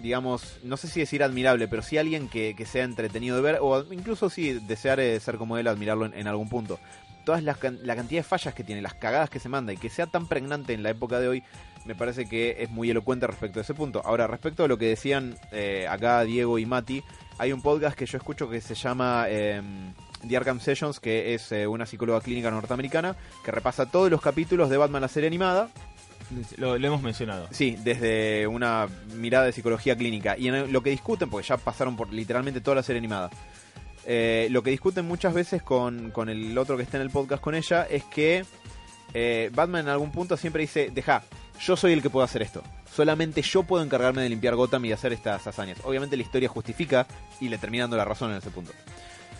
[0.00, 3.58] digamos, no sé si decir admirable, pero sí alguien que, que sea entretenido de ver,
[3.60, 6.78] o incluso sí desear ser como él, admirarlo en, algún punto.
[7.24, 9.90] Todas las la cantidad de fallas que tiene, las cagadas que se manda y que
[9.90, 11.42] sea tan pregnante en la época de hoy,
[11.86, 14.02] me parece que es muy elocuente respecto a ese punto.
[14.04, 17.02] Ahora, respecto a lo que decían eh, acá Diego y Mati,
[17.38, 19.62] hay un podcast que yo escucho que se llama eh,
[20.26, 24.76] The Sessions, que es eh, una psicóloga clínica norteamericana que repasa todos los capítulos de
[24.76, 25.68] Batman la serie animada
[26.56, 27.48] Lo, lo hemos mencionado.
[27.50, 30.36] Sí, desde una mirada de psicología clínica.
[30.36, 33.30] Y en lo que discuten, porque ya pasaron por literalmente toda la serie animada,
[34.04, 37.42] eh, lo que discuten muchas veces con, con el otro que está en el podcast
[37.42, 38.44] con ella es que
[39.14, 41.22] eh, Batman en algún punto siempre dice, deja,
[41.60, 42.62] yo soy el que puedo hacer esto.
[42.94, 45.78] Solamente yo puedo encargarme de limpiar Gotham y de hacer estas hazañas.
[45.84, 47.06] Obviamente la historia justifica
[47.40, 48.72] y le termina dando la razón en ese punto.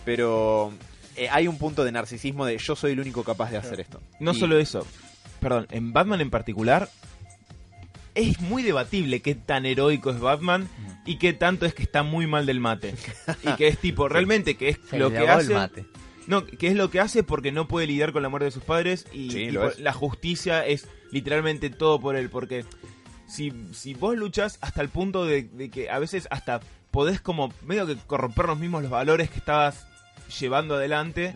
[0.05, 0.73] Pero
[1.17, 4.01] eh, hay un punto de narcisismo de yo soy el único capaz de hacer esto.
[4.21, 4.87] No Y- solo eso,
[5.41, 6.89] perdón, en Batman en particular
[8.15, 10.69] es muy debatible qué tan heroico es Batman
[11.05, 12.95] y qué tanto es que está muy mal del mate.
[13.43, 15.55] y que es tipo, realmente que es Se lo que lavó el hace...
[15.55, 15.87] mate.
[16.27, 18.65] No, que es lo que hace porque no puede lidiar con la muerte de sus
[18.65, 22.31] padres y, Sí, y la justicia es literalmente todo por él.
[22.31, 22.65] Porque
[23.29, 26.61] si, si vos luchas hasta el punto de, de que a veces hasta
[26.91, 29.87] podés como medio que corromper los mismos los valores que estabas
[30.41, 31.35] llevando adelante,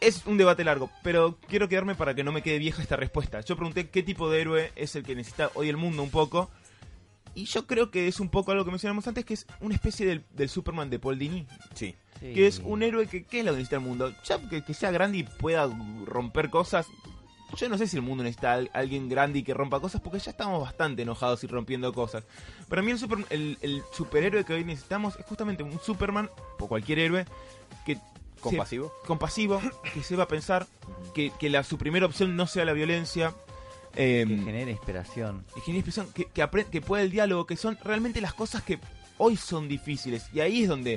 [0.00, 3.40] es un debate largo, pero quiero quedarme para que no me quede vieja esta respuesta.
[3.40, 6.50] Yo pregunté qué tipo de héroe es el que necesita hoy el mundo un poco.
[7.34, 10.04] Y yo creo que es un poco algo que mencionamos antes, que es una especie
[10.06, 11.94] del, del Superman de Paul Dini Sí.
[12.20, 12.32] Sí.
[12.34, 14.12] que es un héroe que, ¿qué es lo que necesita el mundo?
[14.24, 15.70] Ya que, que sea grande y pueda
[16.06, 16.86] romper cosas.
[17.56, 20.18] Yo no sé si el mundo necesita a alguien grande y que rompa cosas, porque
[20.18, 22.24] ya estamos bastante enojados y rompiendo cosas.
[22.68, 26.66] Para mí el, super- el, el superhéroe que hoy necesitamos es justamente un Superman, o
[26.66, 27.24] cualquier héroe,
[27.86, 27.98] que
[28.42, 28.92] se- Compasivo.
[29.06, 29.60] compasivo,
[29.94, 30.66] que sepa pensar,
[31.14, 33.34] que, que la, su primera opción no sea la violencia.
[33.94, 35.44] que em, genera inspiración.
[35.54, 38.62] que genere expresión, que, que, apre- que pueda el diálogo, que son realmente las cosas
[38.62, 38.78] que
[39.18, 40.26] hoy son difíciles.
[40.32, 40.94] Y ahí es donde,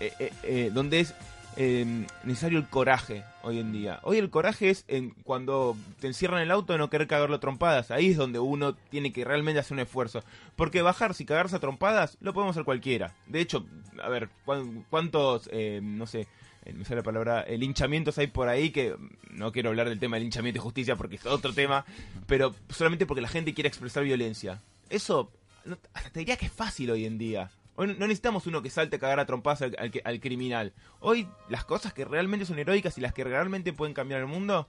[0.00, 1.14] eh, eh, eh, donde es
[1.58, 4.00] eh, necesario el coraje hoy en día.
[4.02, 7.36] Hoy el coraje es en cuando te encierran en el auto de no querer cagarlo
[7.36, 7.90] a trompadas.
[7.90, 10.22] Ahí es donde uno tiene que realmente hacer un esfuerzo.
[10.54, 13.14] Porque bajarse y cagarse a trompadas lo podemos hacer cualquiera.
[13.26, 13.64] De hecho,
[14.02, 16.28] a ver, ¿cuán- ¿cuántos, eh, no sé,
[16.74, 18.94] me sale la palabra, eh, linchamientos hay por ahí que
[19.30, 21.84] no quiero hablar del tema de linchamiento y justicia porque es otro tema,
[22.26, 24.62] pero solamente porque la gente quiere expresar violencia.
[24.90, 25.32] Eso,
[25.64, 27.50] no- te diría que es fácil hoy en día.
[27.76, 30.72] Hoy no- necesitamos uno que salte a cagar a trompadas al, criminal.
[31.00, 34.66] Hoy las cosas que realmente son heroicas y las que realmente pueden cambiar el mundo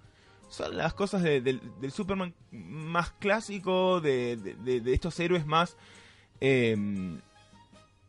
[0.49, 5.77] son las cosas de- del, del Superman más clásico, de- de estos héroes más...
[6.41, 6.75] eh,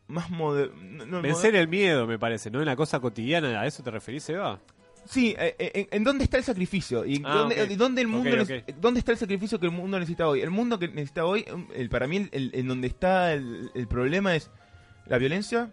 [0.09, 1.23] más modernos.
[1.23, 2.59] Vencer el miedo, me parece, ¿no?
[2.61, 4.59] En la cosa cotidiana, ¿a eso te referís, Eva?
[5.05, 7.05] Sí, eh, eh, en, dónde está el sacrificio?
[7.07, 7.49] ¿Y Ah,
[7.79, 8.31] dónde, el mundo
[8.79, 10.41] dónde está el sacrificio que el mundo necesita hoy?
[10.43, 13.87] El mundo que necesita hoy, um, el, para mí, el, en donde está el, el
[13.87, 14.51] problema es
[15.07, 15.73] la violencia,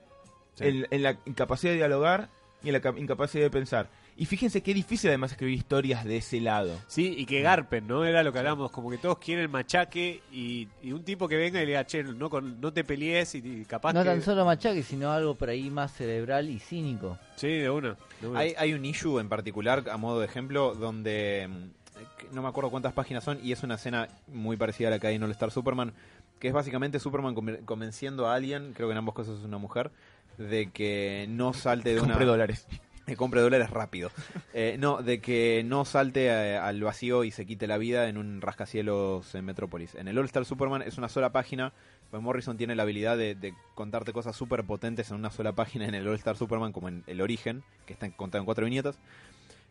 [0.54, 0.64] Sí.
[0.68, 2.30] en, en la incapacidad de dialogar
[2.64, 3.90] y en la ca- incapacidad de pensar.
[4.18, 6.80] Y fíjense qué difícil además escribir historias de ese lado.
[6.88, 8.06] Sí, y que garpen, ¿no?
[8.06, 11.60] Era lo que hablamos, como que todos quieren machaque y, y un tipo que venga
[11.62, 14.10] y le diga, che, no, con- no te pelees y, y capaz No que...
[14.10, 17.18] tan solo machaque, sino algo por ahí más cerebral y cínico.
[17.36, 17.98] Sí, de una.
[18.22, 18.40] de una.
[18.40, 22.70] Hay, hay un issue en particular, a modo de ejemplo, donde mm, no me acuerdo
[22.70, 25.32] cuántas páginas son, y es una escena muy parecida a la que hay en All
[25.32, 25.92] Star Superman,
[26.40, 29.58] que es básicamente Superman conven- convenciendo a alguien, creo que en ambos casos es una
[29.58, 29.92] mujer,
[30.38, 32.14] de que no salte de una...
[32.14, 32.66] Compre dólares.
[33.06, 34.10] Que compre dólares rápido.
[34.58, 38.18] Eh, no, de que no salte eh, al vacío y se quite la vida en
[38.18, 39.94] un rascacielos en Metrópolis.
[39.96, 41.74] En el All Star Superman es una sola página.
[42.10, 45.86] Pues Morrison tiene la habilidad de, de contarte cosas súper potentes en una sola página
[45.88, 48.98] en el All Star Superman, como en El Origen, que está contado en cuatro viñetas.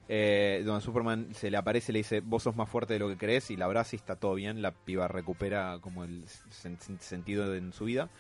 [0.07, 3.09] Eh, donde Superman se le aparece y le dice, vos sos más fuerte de lo
[3.09, 4.61] que crees, y la abraza y está todo bien.
[4.61, 8.11] La piba recupera como el sen- sen- sentido en su vida.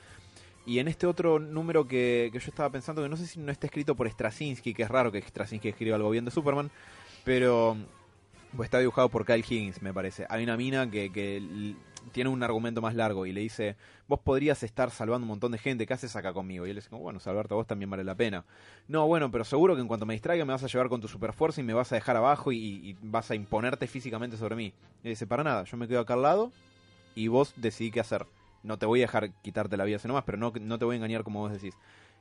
[0.66, 3.52] Y en este otro número que, que yo estaba pensando, que no sé si no
[3.52, 6.70] está escrito por Straczynski, que es raro que Straczynski escriba algo bien de Superman,
[7.22, 7.76] pero
[8.62, 10.26] está dibujado por Kyle Higgins, me parece.
[10.28, 11.74] Hay una mina que, que
[12.12, 15.59] tiene un argumento más largo y le dice, vos podrías estar salvando un montón de
[15.59, 16.66] gente, ¿qué haces acá conmigo?
[16.66, 18.44] Y él dice, bueno, salvarte a vos también vale la pena.
[18.86, 21.09] No, bueno, pero seguro que en cuanto me distraiga me vas a llevar con tu
[21.09, 24.72] superfuerza y me vas a dejar abajo y, y vas a imponerte físicamente sobre mí.
[25.02, 26.52] Y dice, para nada, yo me quedo acá al lado
[27.14, 28.26] y vos decidí qué hacer.
[28.65, 30.95] No te voy a dejar quitarte la vida así nomás, pero no, no te voy
[30.95, 31.74] a engañar como vos decís.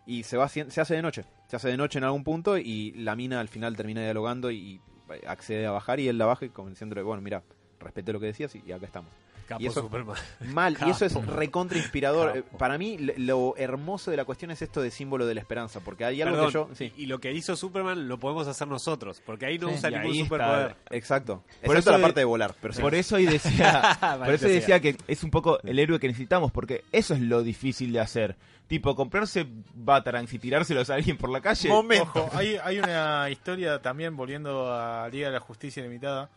[0.06, 1.24] Y se va se hace de noche.
[1.48, 4.80] Se hace de noche en algún punto y la mina al final termina dialogando y
[5.28, 7.44] accede a bajar y él la baja y convenciéndole, bueno, mira,
[7.80, 9.12] respeté lo que decías y, y acá estamos.
[9.44, 10.16] Capo y eso, Superman.
[10.54, 12.34] mal, y eso es recontra inspirador.
[12.34, 12.40] Capo.
[12.40, 15.80] Eh, Para mí, lo hermoso de la cuestión es esto de símbolo de la esperanza,
[15.82, 16.70] porque hay algo Perdón, que yo...
[16.76, 19.76] Sí, Y lo que hizo Superman lo podemos hacer nosotros, porque ahí no Sí.
[19.76, 20.26] usa Y ningún ahí está.
[20.26, 20.76] superpoder.
[20.92, 21.36] exacto.
[21.64, 22.82] Por Excepto eso la de- parte de volar, pero sí.
[22.82, 26.52] Por eso hoy decía, por eso decía que es un poco el héroe que necesitamos,
[26.52, 28.36] porque eso es lo difícil de hacer.
[28.68, 29.46] Tipo, comprarse
[29.76, 31.70] Batarangs y tirárselos a alguien por la calle.
[31.70, 36.30] Ojo, hay, hay una historia también volviendo a Liga de la Justicia Limitada,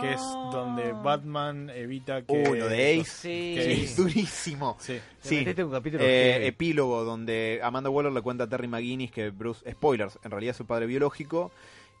[0.00, 0.20] que es
[0.52, 2.32] donde Batman evita que...
[2.50, 3.04] Uh, lo de Ace.
[3.10, 3.54] Sí.
[3.56, 4.76] Que Sí, durísimo.
[4.78, 5.00] Sí.
[5.22, 5.36] Te Sí.
[5.36, 9.70] metiste un capítulo Eh, epílogo donde Amanda Waller le cuenta a Terry McGuinness que Bruce,
[9.70, 11.50] spoilers, en realidad es su padre biológico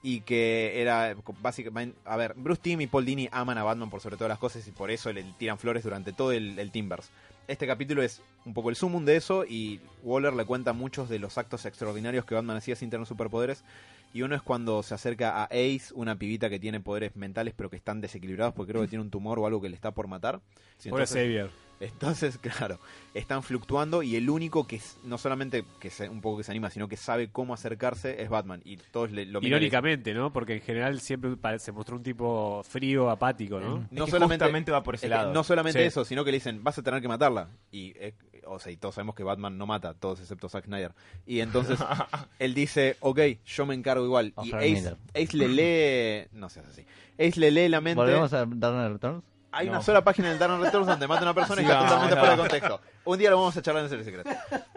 [0.02, 4.00] y que era básicamente, a ver, Bruce Timm y Paul Dini aman a Batman por
[4.00, 7.10] sobre todas las cosas y por eso le tiran flores durante todo el, el Timbers.
[7.48, 11.18] Este capítulo es un poco el sumum de eso y Waller le cuenta muchos de
[11.18, 13.64] los actos extraordinarios que Batman hacía sin tener superpoderes
[14.12, 17.70] y uno es cuando se acerca a Ace, una pibita que tiene poderes mentales pero
[17.70, 20.06] que están desequilibrados porque creo que tiene un tumor o algo que le está por
[20.08, 20.40] matar.
[20.40, 21.50] Pobre Entonces- Xavier.
[21.80, 22.38] entonces,
[22.68, 22.78] claro,
[23.14, 26.70] están fluctuando y el único que no solamente que se, un poco que se anima,
[26.70, 28.60] sino que sabe cómo acercarse es Batman.
[28.64, 30.32] Y todos le, lo Irónicamente, ¿no?
[30.32, 33.86] Porque en general siempre se mostró un tipo frío, apático, ¿no?
[33.90, 35.32] No que solamente, justamente va por ese es que lado.
[35.32, 35.86] no solamente Sí.
[35.86, 37.48] eso, sino que le dicen, vas a tener que matarla.
[37.70, 38.14] Y, eh,
[38.46, 40.92] o sea, y todos sabemos que Batman no mata, todos excepto Zack Snyder.
[41.26, 41.78] Y entonces
[42.38, 44.32] él dice, ok, yo me encargo igual.
[44.36, 44.96] O y Ace.
[45.14, 46.84] Ace le lee, no seas así,
[47.18, 48.00] Ace le lee la mente.
[48.00, 49.24] ¿Volvemos a Dark Returns?
[49.52, 49.72] Hay No.
[49.72, 52.16] una sola página en el Dark Returns donde mata a una persona y está totalmente
[52.16, 52.80] fuera de contexto.
[53.04, 54.30] Un día lo vamos a charlar en el secreto.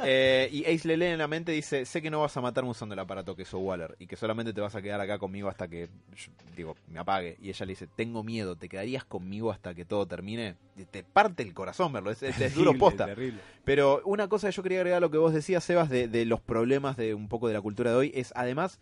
[0.06, 2.70] Eh, y Ace le lee en la mente dice, sé que no vas a matarme
[2.72, 5.48] usando el aparato que es Waller y que solamente te vas a quedar acá conmigo
[5.50, 7.38] hasta que, yo, digo, me apague.
[7.41, 10.56] Y ella le dice, tengo miedo, ¿te quedarías conmigo hasta que todo termine?
[10.91, 13.06] Te parte el corazón verlo, es, es- es duro posta.
[13.06, 13.40] terrible.
[13.66, 16.26] Pero una cosa que yo quería agregar a lo que vos decías, Sebas, de, de
[16.26, 18.80] los problemas de un poco de la cultura de hoy, es además,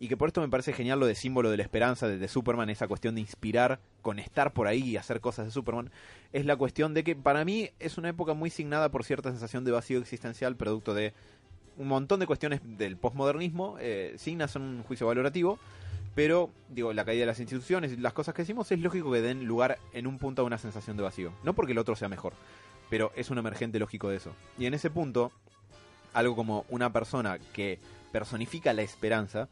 [0.00, 2.70] y que por esto me parece genial lo de símbolo de la esperanza de, Superman,
[2.70, 5.90] esa cuestión de inspirar, con estar por ahí y hacer cosas de Superman,
[6.32, 9.64] es la cuestión de que para mí es una época muy signada por cierta sensación
[9.64, 11.14] de vacío existencial, producto de
[11.76, 15.58] un montón de cuestiones del posmodernismo, eh, sin hacer un juicio valorativo,
[16.14, 19.20] pero digo, la caída de las instituciones y las cosas que decimos es lógico que
[19.20, 21.32] den lugar en un punto a una sensación de vacío.
[21.44, 22.32] No porque el otro sea mejor,
[22.90, 24.32] pero es un emergente lógico de eso.
[24.58, 25.30] Y en ese punto,
[26.12, 27.78] algo como una persona que
[28.10, 29.48] personifica la esperanza,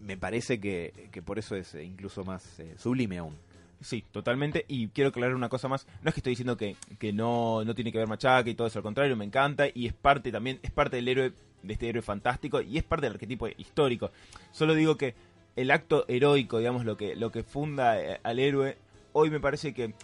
[0.00, 3.34] me parece que, que por eso es eh, incluso más eh, sublime aún.
[3.80, 4.64] Sí, totalmente.
[4.68, 5.86] Y quiero aclarar una cosa más.
[6.02, 8.66] No es que estoy diciendo que, que no, no tiene que ver machaca y todo
[8.66, 9.66] eso, al contrario, me encanta.
[9.72, 11.32] Y es parte también, es parte del héroe,
[11.62, 14.10] de este héroe fantástico y es parte del arquetipo histórico.
[14.50, 15.14] Solo digo que
[15.56, 18.78] el acto heroico, digamos, lo que, lo que funda eh, al héroe,
[19.12, 19.94] hoy me parece que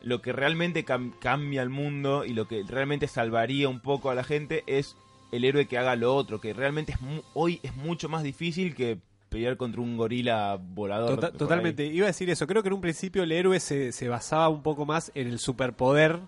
[0.00, 4.16] lo que realmente cam- cambia el mundo y lo que realmente salvaría un poco a
[4.16, 4.96] la gente es
[5.30, 6.98] el héroe que haga lo otro, que realmente es
[7.34, 8.98] hoy es mucho más difícil que
[9.32, 11.16] pelear contra un gorila volador.
[11.16, 11.32] Tota- ahí.
[11.38, 11.86] totalmente.
[11.86, 12.46] Iba a decir eso.
[12.46, 15.38] Creo que en un principio el héroe se, se basaba un poco más en el
[15.38, 16.18] superpoder,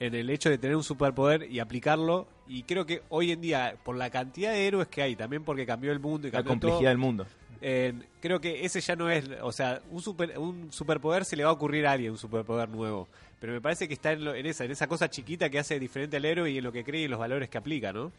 [0.00, 2.26] en el hecho de tener un superpoder y aplicarlo.
[2.46, 5.64] Y creo que hoy en día, por la cantidad de héroes que hay, también porque
[5.66, 7.26] cambió el mundo y La cambió complejidad todo, del mundo.
[7.62, 11.44] eh, creo que ese ya no es, o sea, un super un superpoder se le
[11.44, 13.08] va a ocurrir a alguien, un superpoder nuevo.
[13.40, 15.78] Pero me parece que está en, lo- en esa en esa cosa chiquita que hace
[15.80, 18.10] diferente al héroe y en lo que cree y en los valores que aplica, ¿no?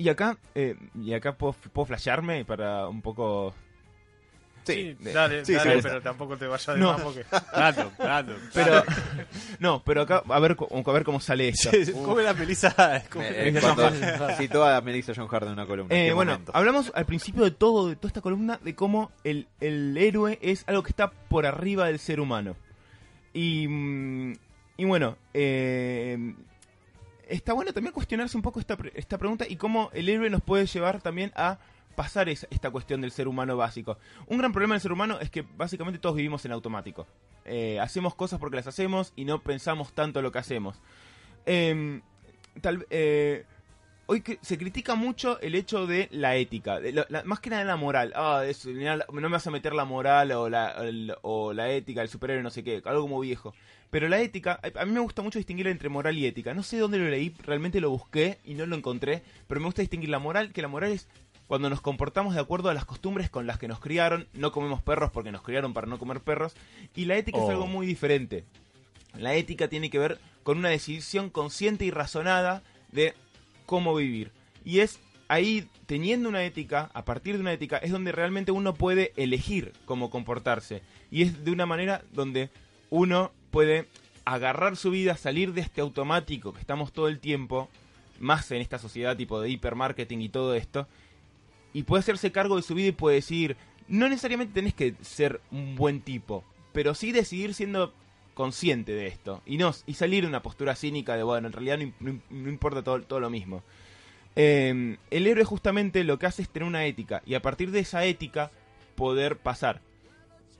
[0.00, 3.52] Y acá, eh, y acá puedo, puedo flashearme para un poco...
[4.64, 5.80] Sí, de- dale, sí, dale, sí.
[5.82, 6.92] pero tampoco te vayas de No.
[6.92, 7.24] más porque...
[7.52, 8.36] Random, random.
[8.54, 8.82] Pero,
[9.58, 11.70] no, pero acá, a ver, co- a ver cómo sale esto.
[12.04, 13.02] Come la Melissa.
[13.10, 13.74] come- Eh, eh, Melissa
[14.16, 15.94] cuando citó a Melissa John Hart en una columna.
[15.94, 16.52] Eh, bueno, momento.
[16.54, 20.64] hablamos al principio de todo, de toda esta columna, de cómo el, el héroe es
[20.66, 22.56] algo que está por arriba del ser humano.
[23.34, 24.32] Y, mm,
[24.78, 26.34] y bueno, eh,
[27.30, 30.66] está bueno también cuestionarse un poco esta, esta pregunta y cómo el héroe nos puede
[30.66, 31.58] llevar también a
[31.94, 33.98] pasar esta cuestión del ser humano básico.
[34.26, 37.06] Un gran problema del ser humano es que básicamente todos vivimos en automático.
[37.44, 40.80] Eh, hacemos cosas porque las hacemos y no pensamos tanto lo que hacemos.
[41.46, 42.02] Em,
[42.60, 43.44] tal, eh,
[44.10, 47.62] hoy se critica mucho el hecho de la ética, de lo- la- más que nada
[47.64, 48.12] la moral.
[48.16, 51.70] Ah, es- la- no me vas a meter la moral o la, el- o la
[51.70, 53.54] ética, el superhéroe, no sé qué, algo como viejo.
[53.88, 56.54] Pero la ética, a mí me gusta mucho distinguir entre moral y ética.
[56.54, 59.82] No sé dónde lo leí, realmente lo busqué y no lo encontré, pero me gusta
[59.82, 61.06] distinguir la moral, que la moral es
[61.46, 64.82] cuando nos comportamos de acuerdo a las costumbres con las que nos criaron, no comemos
[64.82, 66.54] perros porque nos criaron para no comer perros,
[66.96, 67.50] y la ética es Oh.
[67.50, 68.44] algo muy diferente.
[69.16, 72.62] La ética tiene que ver con una decisión consciente y razonada
[72.92, 73.14] de
[73.70, 74.32] cómo vivir.
[74.64, 74.98] Y es
[75.28, 79.72] ahí, teniendo una ética, a partir de una ética, es donde realmente uno puede elegir
[79.84, 80.82] cómo comportarse.
[81.12, 82.50] Y es de una manera donde
[82.90, 83.86] uno puede
[84.24, 87.68] agarrar su vida, salir de este automático que estamos todo el tiempo,
[88.18, 90.88] más en esta sociedad tipo de hipermarketing y todo esto,
[91.72, 93.56] y puede hacerse cargo de su vida y puede decir,
[93.86, 96.42] no necesariamente tenés que ser un buen tipo,
[96.72, 97.94] pero sí decidir siendo
[98.34, 99.42] consciente de esto.
[99.46, 102.10] Y no y salir de una postura cínica de bueno en realidad no, im- no
[102.12, 103.62] im- no importa todo, todo lo mismo.
[104.36, 107.80] Eh, el héroe justamente lo que hace es tener una ética y a partir de
[107.80, 108.50] esa ética
[108.94, 109.80] poder pasar.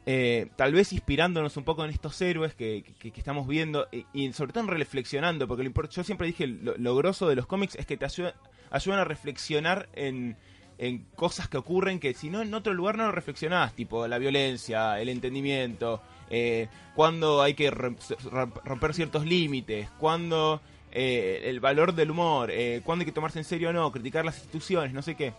[0.06, 4.32] Eh, tal vez inspirándonos un poco en estos héroes que, que- que estamos viendo y,
[4.32, 7.86] sobre todo reflexionando porque lo yo siempre dije lo, lo grosso de los cómics es
[7.86, 8.32] que te ayudan,
[8.70, 10.36] ayudan a reflexionar en,
[10.78, 14.16] en cosas que ocurren que si no en otro lugar no lo reflexionás, tipo la
[14.18, 17.96] violencia, el entendimiento, eh, cuando hay que rom-
[18.30, 20.60] rom- romper ciertos límites, cuando
[20.92, 24.24] eh, el valor del humor, eh, cuando hay que tomarse en serio o no, criticar
[24.24, 25.32] las instituciones, no sé qué.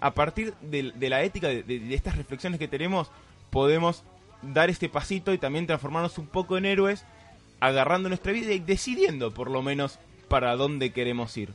[0.00, 3.10] A partir de, la ética, de, estas reflexiones que tenemos,
[3.50, 4.02] podemos
[4.42, 7.04] dar este pasito y también transformarnos un poco en héroes,
[7.60, 9.98] agarrando nuestra vida y decidiendo por lo menos
[10.28, 11.50] para dónde queremos ir.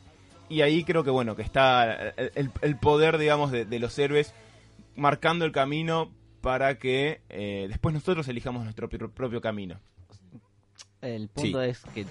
[0.49, 4.34] Y ahí creo que bueno, que está el, poder, digamos, de los héroes
[4.95, 6.10] marcando el camino
[6.41, 9.79] para que eh, después nosotros elijamos nuestro propio, propio camino.
[11.01, 12.05] El punto es que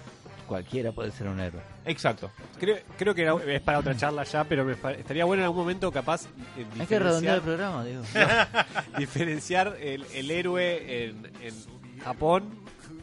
[0.47, 1.61] cualquiera puede ser un héroe.
[1.85, 2.31] Exacto.
[2.59, 5.61] Creo, creo que era- es para otra charla ya, pero me estaría bueno en algún
[5.61, 6.25] momento capaz
[6.57, 8.03] eh, Hay que redondear el diferenciar, programa, digo.
[8.99, 11.55] diferenciar el, el héroe en, en
[12.03, 12.49] Japón.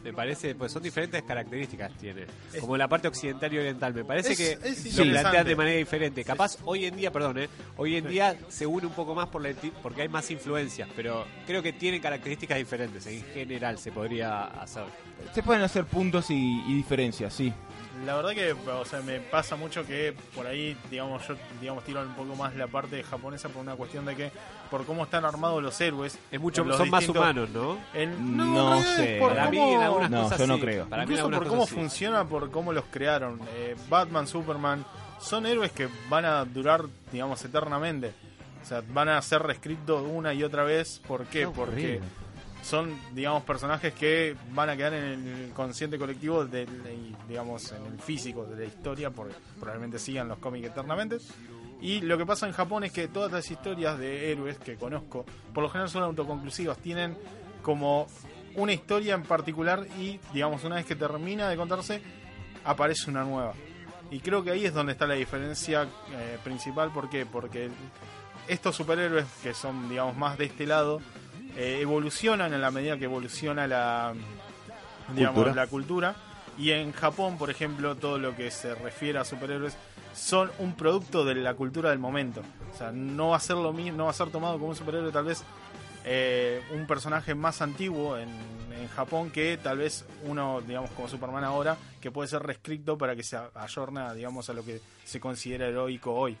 [0.06, 2.26] Me parece, pues son diferentes características tiene.
[2.60, 3.92] Como la parte occidental y oriental.
[3.92, 6.22] Me parece Es- que es lo plantean de manera diferente.
[6.24, 9.42] Capaz hoy en día, perdón, eh, hoy en día se une un poco más por
[9.42, 9.50] la,
[9.82, 13.06] porque hay más influencias, pero creo que tienen características diferentes.
[13.06, 14.84] En general se podría hacer.
[15.34, 17.52] Se pueden hacer puntos y, y diferencias, sí.
[18.04, 22.02] La verdad que, o sea, me pasa mucho que por ahí, digamos, yo, digamos, tiro
[22.02, 24.30] un poco más la parte japonesa por una cuestión de que,
[24.70, 26.18] por cómo están armados los héroes.
[26.30, 27.78] Es mucho, los son más humanos, ¿no?
[27.94, 29.16] en- No sé.
[29.18, 30.60] por Para mí cómo- en algunas No, cosas yo no sí.
[30.60, 30.86] creo.
[30.88, 31.74] Para mí Incluso por cómo sí.
[31.74, 33.40] funciona, por cómo los crearon.
[33.56, 34.84] Eh, Batman, Superman,
[35.20, 38.12] son héroes que van a durar, digamos, eternamente.
[38.62, 41.00] O sea, van a ser reescritos una y otra vez.
[41.06, 41.40] ¿Por qué?
[41.40, 42.00] Qué Porque horrible.
[42.66, 46.66] Son, digamos, personajes que van a quedar en el consciente colectivo, del,
[47.28, 51.18] digamos, en el físico de la historia, porque probablemente sigan los cómics eternamente.
[51.80, 55.24] Y lo que pasa en Japón es que todas las historias de héroes que conozco,
[55.54, 57.16] por lo general son autoconclusivas, tienen
[57.62, 58.08] como
[58.56, 62.02] una historia en particular y, digamos, una vez que termina de contarse,
[62.64, 63.52] aparece una nueva.
[64.10, 66.90] Y creo que ahí es donde está la diferencia eh, principal.
[66.90, 67.26] ¿Por qué?
[67.26, 67.70] Porque
[68.48, 71.00] estos superhéroes que son, digamos, más de este lado,
[71.56, 74.14] eh, evolucionan en la medida que evoluciona la,
[75.14, 75.54] digamos, Cultura.
[75.54, 76.16] la cultura.
[76.58, 79.76] Y en Japón, por ejemplo, todo lo que se refiere a superhéroes
[80.14, 82.42] son un producto de la cultura del momento.
[82.72, 84.76] O sea, no va a ser lo mismo, no va a ser tomado como un
[84.76, 85.44] superhéroe tal vez
[86.04, 88.28] eh, un personaje más antiguo en,
[88.80, 93.16] en Japón que tal vez uno, digamos, como Superman ahora, que puede ser reescrito para
[93.16, 96.36] que se ayorne, digamos, a lo que se considera heroico hoy.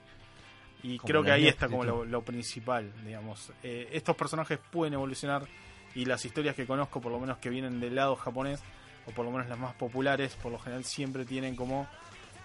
[0.82, 3.50] Y Como creo que ahí está como lo, lo principal, digamos.
[3.62, 5.46] Eh, estos personajes pueden evolucionar
[5.94, 8.60] y las historias que conozco, por lo menos que vienen del lado japonés,
[9.06, 11.88] o por lo menos las más populares, por lo general siempre tienen como...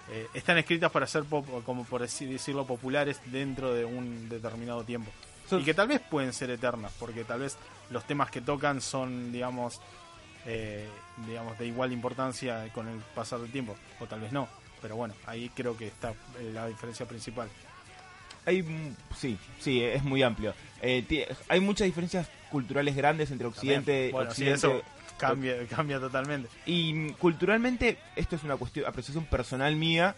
[0.09, 5.11] eh, están escritas para ser, pop- como por decirlo, populares dentro de un determinado tiempo.
[5.51, 7.57] Y que tal vez pueden ser eternas, porque tal vez
[7.89, 9.81] los temas que tocan son, digamos,
[10.45, 10.87] eh,
[11.27, 14.47] digamos de igual importancia con el pasar del tiempo, o tal vez no.
[14.81, 17.49] Pero bueno, ahí creo que está eh, la diferencia principal.
[18.45, 20.53] Hay, mm, sí, sí, es muy amplio.
[20.81, 24.11] Eh, hay muchas diferencias culturales grandes entre Occidente, También.
[24.11, 24.83] Bueno, sí, Occidente eso
[25.17, 26.49] cambia, cambia totalmente.
[26.65, 30.15] Y culturalmente, esto es una cuestión, apreciación personal mía.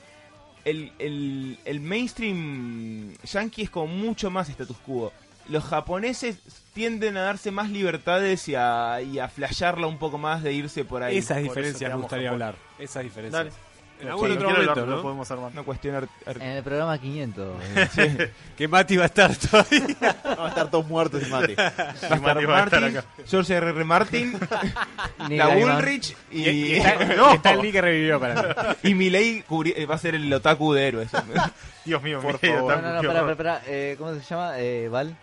[0.64, 5.12] El, el, el mainstream yankee es como mucho más status quo.
[5.50, 6.38] Los japoneses
[6.74, 10.86] tienden a darse más libertades y a, y a flashearla un poco más de irse
[10.86, 11.18] por ahí.
[11.18, 12.42] Esas diferencias me gustaría Japón.
[12.42, 12.56] hablar.
[12.80, 13.46] Esas diferencias.
[13.46, 13.73] Dale.
[14.02, 15.02] En algún Sí, otro momento, lo- lo ¿no?
[15.02, 15.52] podemos armar.
[15.54, 17.48] Una cuestión ar- ar- En el programa 500.
[17.98, 19.86] eh, Que Mati va a estar todavía.
[20.26, 21.30] Vamos a estar todos muertos y.
[21.32, 23.08] Va a estar Mati va a estar Martin, acá.
[23.28, 23.70] George R.
[23.70, 23.84] R.
[23.86, 24.40] Martin,
[25.30, 25.48] la.
[25.50, 27.32] Ulrich y, Y, y y, está, No.
[27.32, 28.94] y está el Lee que revivió para mí.
[28.94, 31.10] Milei cubri- eh, va a ser el otaku de héroes.
[31.86, 32.76] Dios mío, Por me- favor.
[32.82, 34.54] No, no, no, pará, pará, eh, ¿Cómo se llama?
[34.58, 35.16] Eh, Val.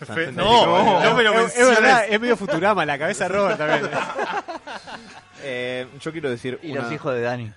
[0.00, 3.28] Fe- No, No, no me lo es, es verdad, es medio Futurama, la cabeza de
[3.30, 3.88] Robert también.
[5.42, 6.82] Eh, yo quiero decir Y una...
[6.82, 7.52] los hijos de Dani.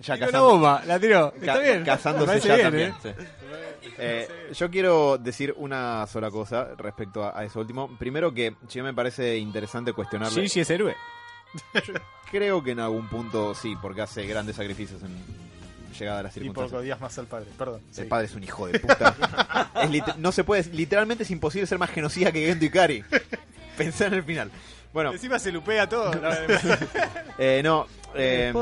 [0.00, 1.32] Ya Tiró la bomba, la tiró.
[1.34, 1.84] Está ca- bien.
[1.84, 2.90] Casándose ya bien, también.
[2.90, 2.94] ¿eh?
[3.02, 3.24] sí.
[3.98, 7.96] Eh, yo quiero decir una sola cosa respecto a, a eso último.
[7.98, 10.34] Primero que sí me parece interesante cuestionarle.
[10.40, 10.96] Shinji es héroe.
[12.30, 15.14] Creo que en algún punto sí, porque hace grandes sacrificios en
[15.98, 16.80] llegada a las Y por circunstancias.
[16.80, 17.80] odias más al padre, perdón.
[17.90, 18.02] El sí.
[18.04, 19.70] padre es un hijo de puta.
[19.84, 23.04] Es no se puede, literalmente es imposible ser más genocida que Gendo Ikari.
[23.76, 24.50] Pensá en el final.
[24.94, 26.12] Bueno, Encima se lupea todo.
[27.38, 27.86] eh, no.
[28.14, 28.52] eh,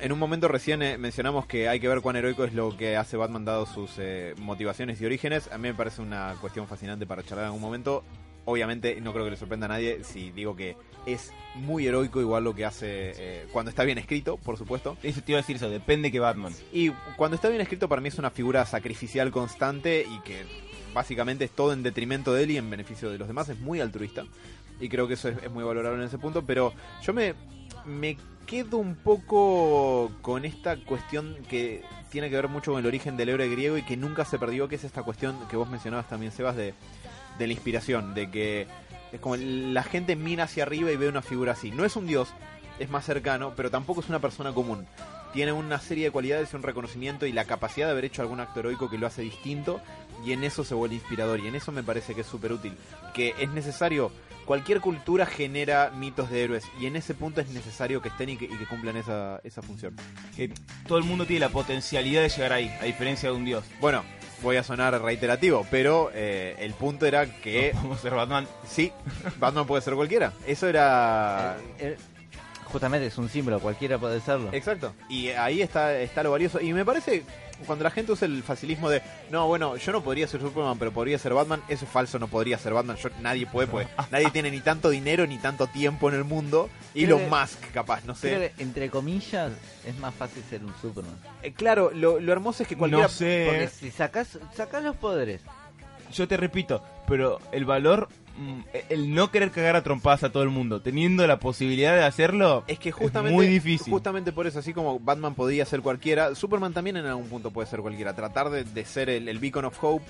[0.00, 2.96] en un momento recién eh, mencionamos que hay que ver cuán heroico es lo que
[2.96, 5.48] hace Batman dado sus eh, motivaciones y orígenes.
[5.52, 8.02] A mí me parece una cuestión fascinante para charlar en algún momento.
[8.44, 10.74] obviamente no creo que le sorprenda a nadie si digo que
[11.06, 14.96] es muy heroico igual lo que hace eh, cuando está bien escrito, por supuesto.
[15.02, 16.52] Eso te iba a decir eso, depende que Batman.
[16.72, 20.44] Y cuando está bien escrito para mí es una figura sacrificial constante y que
[20.94, 23.80] básicamente es todo en detrimento de él y en beneficio de los demás, es muy
[23.80, 24.24] altruista.
[24.80, 26.72] Y creo que eso es, muy valorable en ese punto, pero
[27.02, 27.34] yo me,
[27.86, 28.16] me
[28.46, 33.28] quedo un poco con esta cuestión que tiene que ver mucho con el origen del
[33.28, 36.32] héroe griego y que nunca se perdió, que es esta cuestión que vos mencionabas también,
[36.32, 36.74] Sebas, de,
[37.38, 38.66] de la inspiración, de que
[39.12, 41.70] es como la gente mira hacia arriba y ve una figura así.
[41.70, 42.28] No es un dios,
[42.78, 44.86] es más cercano, pero tampoco es una persona común.
[45.32, 48.40] Tiene una serie de cualidades y un reconocimiento y la capacidad de haber hecho algún
[48.40, 49.80] acto heroico que lo hace distinto
[50.24, 52.76] y en eso se vuelve inspirador y en eso me parece que es súper útil.
[53.14, 54.12] Que es necesario,
[54.44, 58.36] cualquier cultura genera mitos de héroes y en ese punto es necesario que estén y
[58.36, 59.96] que, y que cumplan esa, esa función.
[60.36, 60.52] Que
[60.86, 63.64] todo el mundo tiene la potencialidad de llegar ahí, a diferencia de un dios.
[63.80, 64.02] Bueno,
[64.42, 68.46] voy a sonar reiterativo, pero eh, el punto era que Vamos a ser Batman.
[68.66, 68.92] sí,
[69.38, 70.32] Batman puede ser cualquiera.
[70.46, 71.56] Eso era...
[71.78, 71.96] Eh, eh,
[72.72, 74.48] justamente es un símbolo, cualquiera puede serlo.
[74.52, 74.92] Exacto.
[75.08, 76.60] Y ahí está, está lo valioso.
[76.60, 77.22] Y me parece,
[77.66, 80.90] cuando la gente usa el facilismo de, no, bueno, yo no podría ser Superman, pero
[80.92, 82.96] podría ser Batman, eso es falso, no podría ser Batman.
[82.96, 83.86] Yo, nadie puede, pues.
[84.10, 86.68] nadie tiene ni tanto dinero ni tanto tiempo en el mundo.
[86.94, 88.52] Creo Elon que- Musk, capaz, no Creo sé.
[88.56, 89.52] que, entre comillas,
[89.86, 91.14] es más fácil ser un Superman.
[91.42, 93.04] Eh, claro, lo, lo hermoso es que cualquiera...
[93.04, 93.46] No sé.
[93.48, 95.42] Porque si sacas, sacas los poderes,
[96.12, 98.08] Yo te repito, pero el valor,
[98.88, 102.64] el no querer cagar a trompadas a todo el mundo, teniendo la posibilidad de hacerlo,
[102.66, 103.92] Es que justamente, muy difícil.
[103.92, 107.66] justamente por eso, así como Batman podía ser cualquiera, Superman también en algún punto puede
[107.68, 108.14] ser cualquiera.
[108.14, 110.04] Tratar de, de ser el, el beacon of hope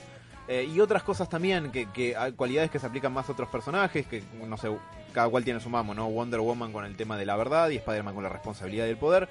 [0.49, 3.49] eh, y otras cosas también, que, que hay cualidades que se aplican más a otros
[3.49, 4.69] personajes, que no sé,
[5.13, 6.09] cada cual tiene su mamo, ¿no?
[6.09, 8.97] Wonder Woman con el tema de la verdad y Spider-Man con la responsabilidad y el
[8.97, 9.29] poder.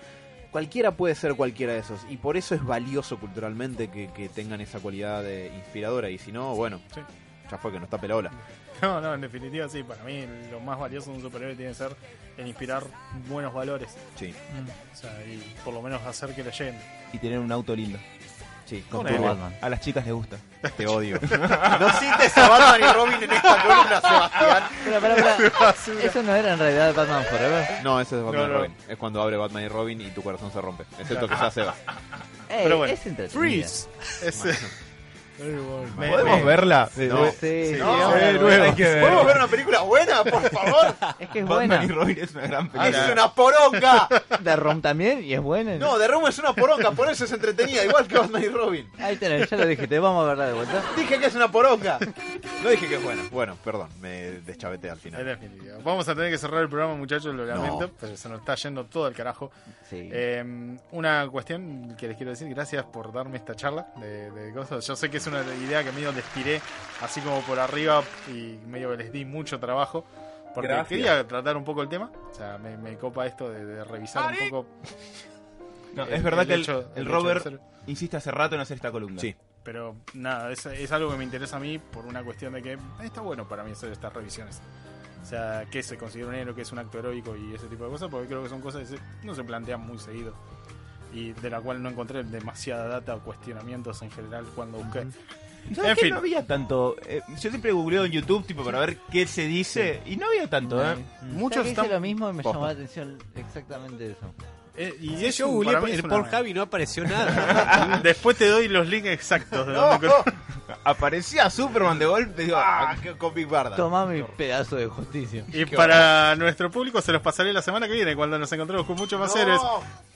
[0.51, 4.59] Cualquiera puede ser cualquiera de esos y por eso es valioso culturalmente que, que tengan
[4.59, 6.99] esa cualidad de inspiradora y si no, bueno, Sí.
[7.49, 8.31] ya fue que no está pelaola.
[8.81, 11.77] No, no, en definitiva sí, para mí lo más valioso de un superhéroe tiene que
[11.77, 11.95] ser
[12.37, 12.83] el inspirar
[13.27, 13.89] buenos valores.
[14.17, 14.33] Sí,
[14.91, 16.79] O sea, y por lo menos hacer que le lleguen.
[17.13, 17.99] y tener un auto lindo.
[18.65, 19.19] sí, Con él.
[19.19, 19.53] Batman.
[19.61, 20.37] A las chicas les gusta.
[20.77, 21.19] te odio.
[21.79, 24.63] no cites a Batman y Robin en esta columna, Sebastián.
[24.85, 27.83] Pero, pero, pero, eso no era en realidad Batman Forever.
[27.83, 28.57] No, ese es Batman No, y no.
[28.59, 28.75] Robin.
[28.87, 30.85] Es cuando abre Batman y Robin y tu corazón se rompe.
[30.97, 31.75] Excepto que ya se va.
[32.49, 32.93] Eh, Pero bueno.
[32.93, 33.39] es entretenido.
[33.39, 33.87] Freeze.
[35.95, 36.89] ¿Podemos verla?
[36.97, 37.31] No.
[37.31, 38.09] Sí, no.
[38.11, 39.01] Hay que ver.
[39.01, 40.95] ¿Podemos ver una película buena, por favor?
[41.19, 41.83] Es que es Batman buena.
[41.83, 43.05] y Robin es una gran Ah, película.
[43.05, 44.07] ¡Es una poronga!
[44.39, 45.75] De Rom también, y es buena.
[45.75, 48.89] No, The Room es una poronga, por eso es entretenida, igual que Batman y Robin.
[48.99, 50.81] Ahí tenés, ya lo dije, te vamos a verla de vuelta.
[50.95, 51.99] Dije que es una poronga.
[52.63, 53.23] No dije que es buena.
[53.31, 55.37] Bueno, perdón, me deschaveté al final.
[55.83, 57.89] Vamos a tener que cerrar el programa, muchachos, lo lamento, No.
[57.99, 59.51] pero se nos está yendo todo el carajo.
[59.89, 60.09] Sí.
[60.11, 64.85] Eh, una cuestión que les quiero decir, gracias por darme esta charla de, de cosas.
[64.87, 66.61] Yo sé que es una idea que medio les tiré
[67.01, 70.05] así como por arriba y medio que les di mucho trabajo.
[70.53, 70.87] Porque Gracias.
[70.89, 72.11] quería tratar un poco el tema.
[72.29, 74.67] O sea, me, me copa esto de, de revisar un poco.
[75.95, 78.55] No, el- es verdad el que el, hecho- el el hecho Robert insiste hace rato
[78.55, 79.19] en hacer esta columna.
[79.19, 79.35] Sí.
[79.63, 82.77] Pero nada, es, es algo que me interesa a mí por una cuestión de que
[83.03, 84.61] está bueno para mí hacer estas revisiones.
[85.21, 87.83] O sea, qué se considera un héroe, qué es un acto heroico y ese tipo
[87.83, 90.33] de cosas, porque creo que son cosas que se- no se plantean muy seguido.
[91.13, 95.05] Y de la cual no encontré demasiada data o cuestionamientos en general cuando busqué.
[95.75, 96.01] ¿Sabes En qué?
[96.01, 96.09] fin.
[96.11, 96.95] No había tanto.
[97.05, 100.49] eh, yo siempre googleo en YouTube tipo para ver qué se dice y no había
[100.49, 100.95] tanto, ¿eh?
[101.23, 101.89] Muchos ¿Sabes que hice están.
[101.91, 102.57] lo mismo y me Posta.
[102.57, 104.33] llamó la atención exactamente eso.
[104.75, 107.99] eh, y Y es yo googleé es el Pornhub y no apareció nada.
[108.03, 110.09] Después te doy los links exactos de No, donde
[110.83, 113.75] Aparecía Superman de golpe, digo, Ah, qué- con Big Barda.
[113.75, 115.45] Toma mi pedazo de justicia.
[115.53, 118.95] Y para nuestro público se los pasaré la semana que viene cuando nos encontremos con
[118.95, 119.41] muchos más No.
[119.41, 119.61] héroes.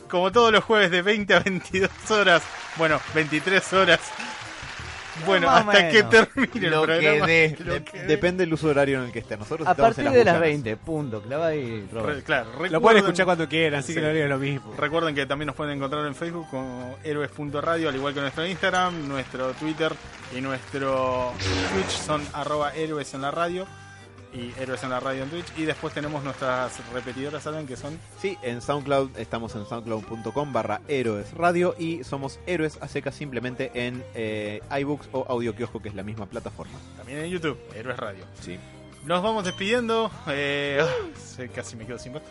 [0.09, 2.43] Como todos los jueves de 20 a 22 horas.
[2.77, 3.99] Bueno, 23 horas.
[5.25, 6.09] Bueno, Más hasta que menos.
[6.09, 7.25] termine Lo el que programa.
[7.27, 7.55] dé.
[7.59, 8.05] Lo que dé.
[8.05, 9.37] Depende del uso horario en el que esté.
[9.37, 10.41] Nosotros A estamos partir en de las buchanas.
[10.41, 11.21] 20, punto.
[11.21, 12.25] Clava ahí, Re- Robert.
[12.25, 13.95] claro, Lo pueden recuerden- escuchar cuando quieran, así Sí.
[13.95, 14.73] que no haría lo mismo.
[14.77, 19.07] Recuerden que también nos pueden encontrar en Facebook como héroes.radio, al igual que nuestro Instagram,
[19.07, 19.93] nuestro Twitter
[20.37, 21.31] y nuestro
[21.73, 23.65] Twitch son arroba héroes en la radio
[24.35, 25.45] y héroes en la radio en Twitch.
[25.57, 27.65] Y después tenemos nuestras repetidoras, ¿saben?
[27.65, 32.87] Que son Sí, en SoundCloud estamos en soundcloud.com barra héroes radio y somos héroes a
[32.87, 36.77] secas simplemente en eh, iBooks o Audio Kiosco, que es la misma plataforma.
[36.97, 38.25] también en YouTube, héroes radio.
[38.41, 38.57] Sí.
[39.05, 40.09] Nos vamos despidiendo.
[40.27, 42.23] Eh, ah, casi me quedo sin voz.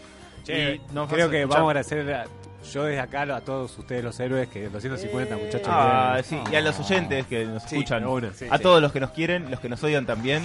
[0.45, 1.59] Che, Y nos creo que escuchar.
[1.61, 2.27] vamos a agradecer a-
[2.73, 5.69] yo desde acá a todos ustedes los héroes que 250 muchachos.
[5.71, 8.07] Ah, sí, y a los oyentes que nos Sí, escuchan.
[8.07, 8.63] una, sí, a sí.
[8.63, 10.43] todos los que nos quieren, los que nos odian también.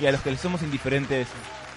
[0.00, 1.28] Y a los que les somos indiferentes,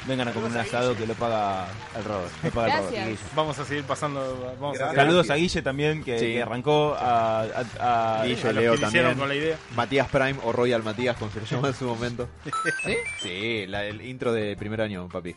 [0.08, 1.66] vengan a comer un asado que lo paga
[1.98, 2.32] El Robert.
[2.44, 2.92] lo paga el Gracias.
[3.06, 3.30] Robert, Guille.
[3.36, 4.56] Vamos a seguir pasando.
[4.60, 6.26] Vamos a Saludos a Guille también, que, Sí.
[6.34, 9.14] que arrancó a, a- a- Guille, a los Leo que también.
[9.16, 9.58] con la idea.
[9.76, 12.30] Matías Prime o Royal Matías, como se le llama en su momento.
[12.86, 12.96] ¿Sí?
[13.22, 15.36] Sí, la- el intro del primer año, papi.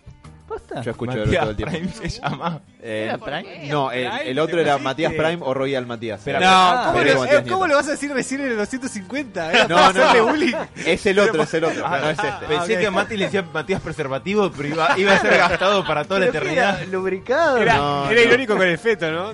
[0.48, 0.80] ¿Posta?
[0.80, 1.76] Yo escucho Matías todo el tiempo.
[1.76, 2.60] Prime se llama.
[2.82, 3.68] Eh, ¿Era ¿Por Prime?
[3.68, 6.20] no, el, el otro era Matías Prime o Royal Matías.
[6.24, 8.46] Pero- No, Ah, ¿cómo, Federico lo, Matías eh, ¿cómo lo vas a decir recién en
[8.52, 9.52] el 250?
[9.52, 10.26] Era No, para no, hacerle no.
[10.28, 10.54] bullying.
[10.86, 11.82] Es el otro, es el otro.
[11.86, 12.46] Ah, no es este.
[12.46, 12.80] Pensé ok.
[12.80, 16.20] que a Mati le decía Matías Preservativo, pero iba, iba a ser gastado para toda
[16.20, 16.82] la ¿Pero qué eternidad.
[16.82, 16.90] era?
[16.90, 17.56] ¿Lubricado?
[17.58, 18.26] Era, No, era no.
[18.28, 19.32] irónico con el feto, ¿no?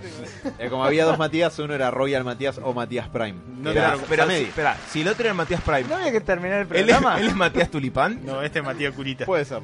[0.59, 3.35] Eh, como había dos Matías, uno era Royal Matías o Matías Prime.
[3.59, 4.41] No Era te Pero, pero Samedi.
[4.43, 6.97] si, espera, si el otro era Matías Prime, ¿No había que terminar el ¿él es,
[6.97, 7.21] programa?
[7.21, 8.21] él es Matías Tulipán?
[8.25, 9.25] No, este es Matías Curita.
[9.25, 9.61] Puede ser.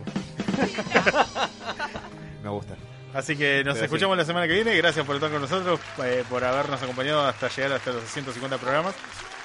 [2.42, 2.74] Me gusta.
[3.12, 4.76] Así que nos Pero escuchamos la semana que viene.
[4.76, 8.94] Gracias por estar con nosotros, eh, por habernos acompañado hasta llegar hasta los 150 programas.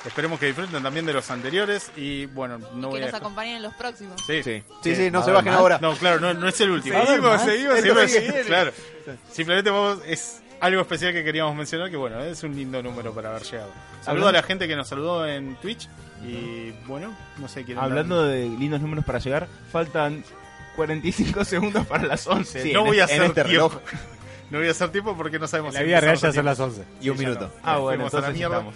[0.05, 1.91] Esperemos que disfruten también de los anteriores.
[1.95, 3.11] Y bueno, no y voy que a.
[3.11, 4.21] nos acompañen en los próximos.
[4.27, 5.59] Sí, Sí, sí, sí, no ¿Va a se bajen más?
[5.59, 5.79] ahora.
[5.81, 7.03] No, claro, no, no es el último.
[7.05, 8.39] Seguimos, seguimos, Siempre- seguimos.
[8.45, 8.71] claro.
[9.31, 13.29] Simplemente vamos, es algo especial que queríamos mencionar, que bueno, es un lindo número para
[13.31, 13.71] haber llegado.
[14.01, 15.89] Saludo Hablando- a la gente que nos saludó en Twitch
[16.23, 20.23] y bueno, no sé quién Hablando de lindos números para llegar, faltan
[20.75, 22.61] 45 segundos para las 11.
[22.61, 23.69] Sí, no en voy a este- en hacer este tiempo.
[23.81, 24.01] reloj.
[24.51, 26.31] No voy a hacer tiempo porque no sabemos En la si vida real ya a
[26.33, 26.75] son las tiempo.
[26.75, 26.87] 11.
[27.01, 27.45] Y un Sí, minuto.
[27.47, 27.51] no.
[27.63, 28.71] Ah, bueno, Fuimos a la entonces mierda.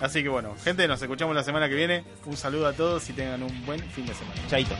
[0.00, 2.04] Así que bueno, gente, nos escuchamos la semana que viene.
[2.24, 4.40] Un saludo a todos y tengan un buen fin de semana.
[4.48, 4.74] Chaito.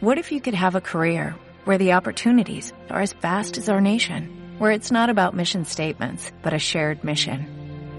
[0.00, 3.80] What if you could have a career where the opportunities are as vast as our
[3.80, 7.63] nation, where it's not about mission statements, but a shared mission?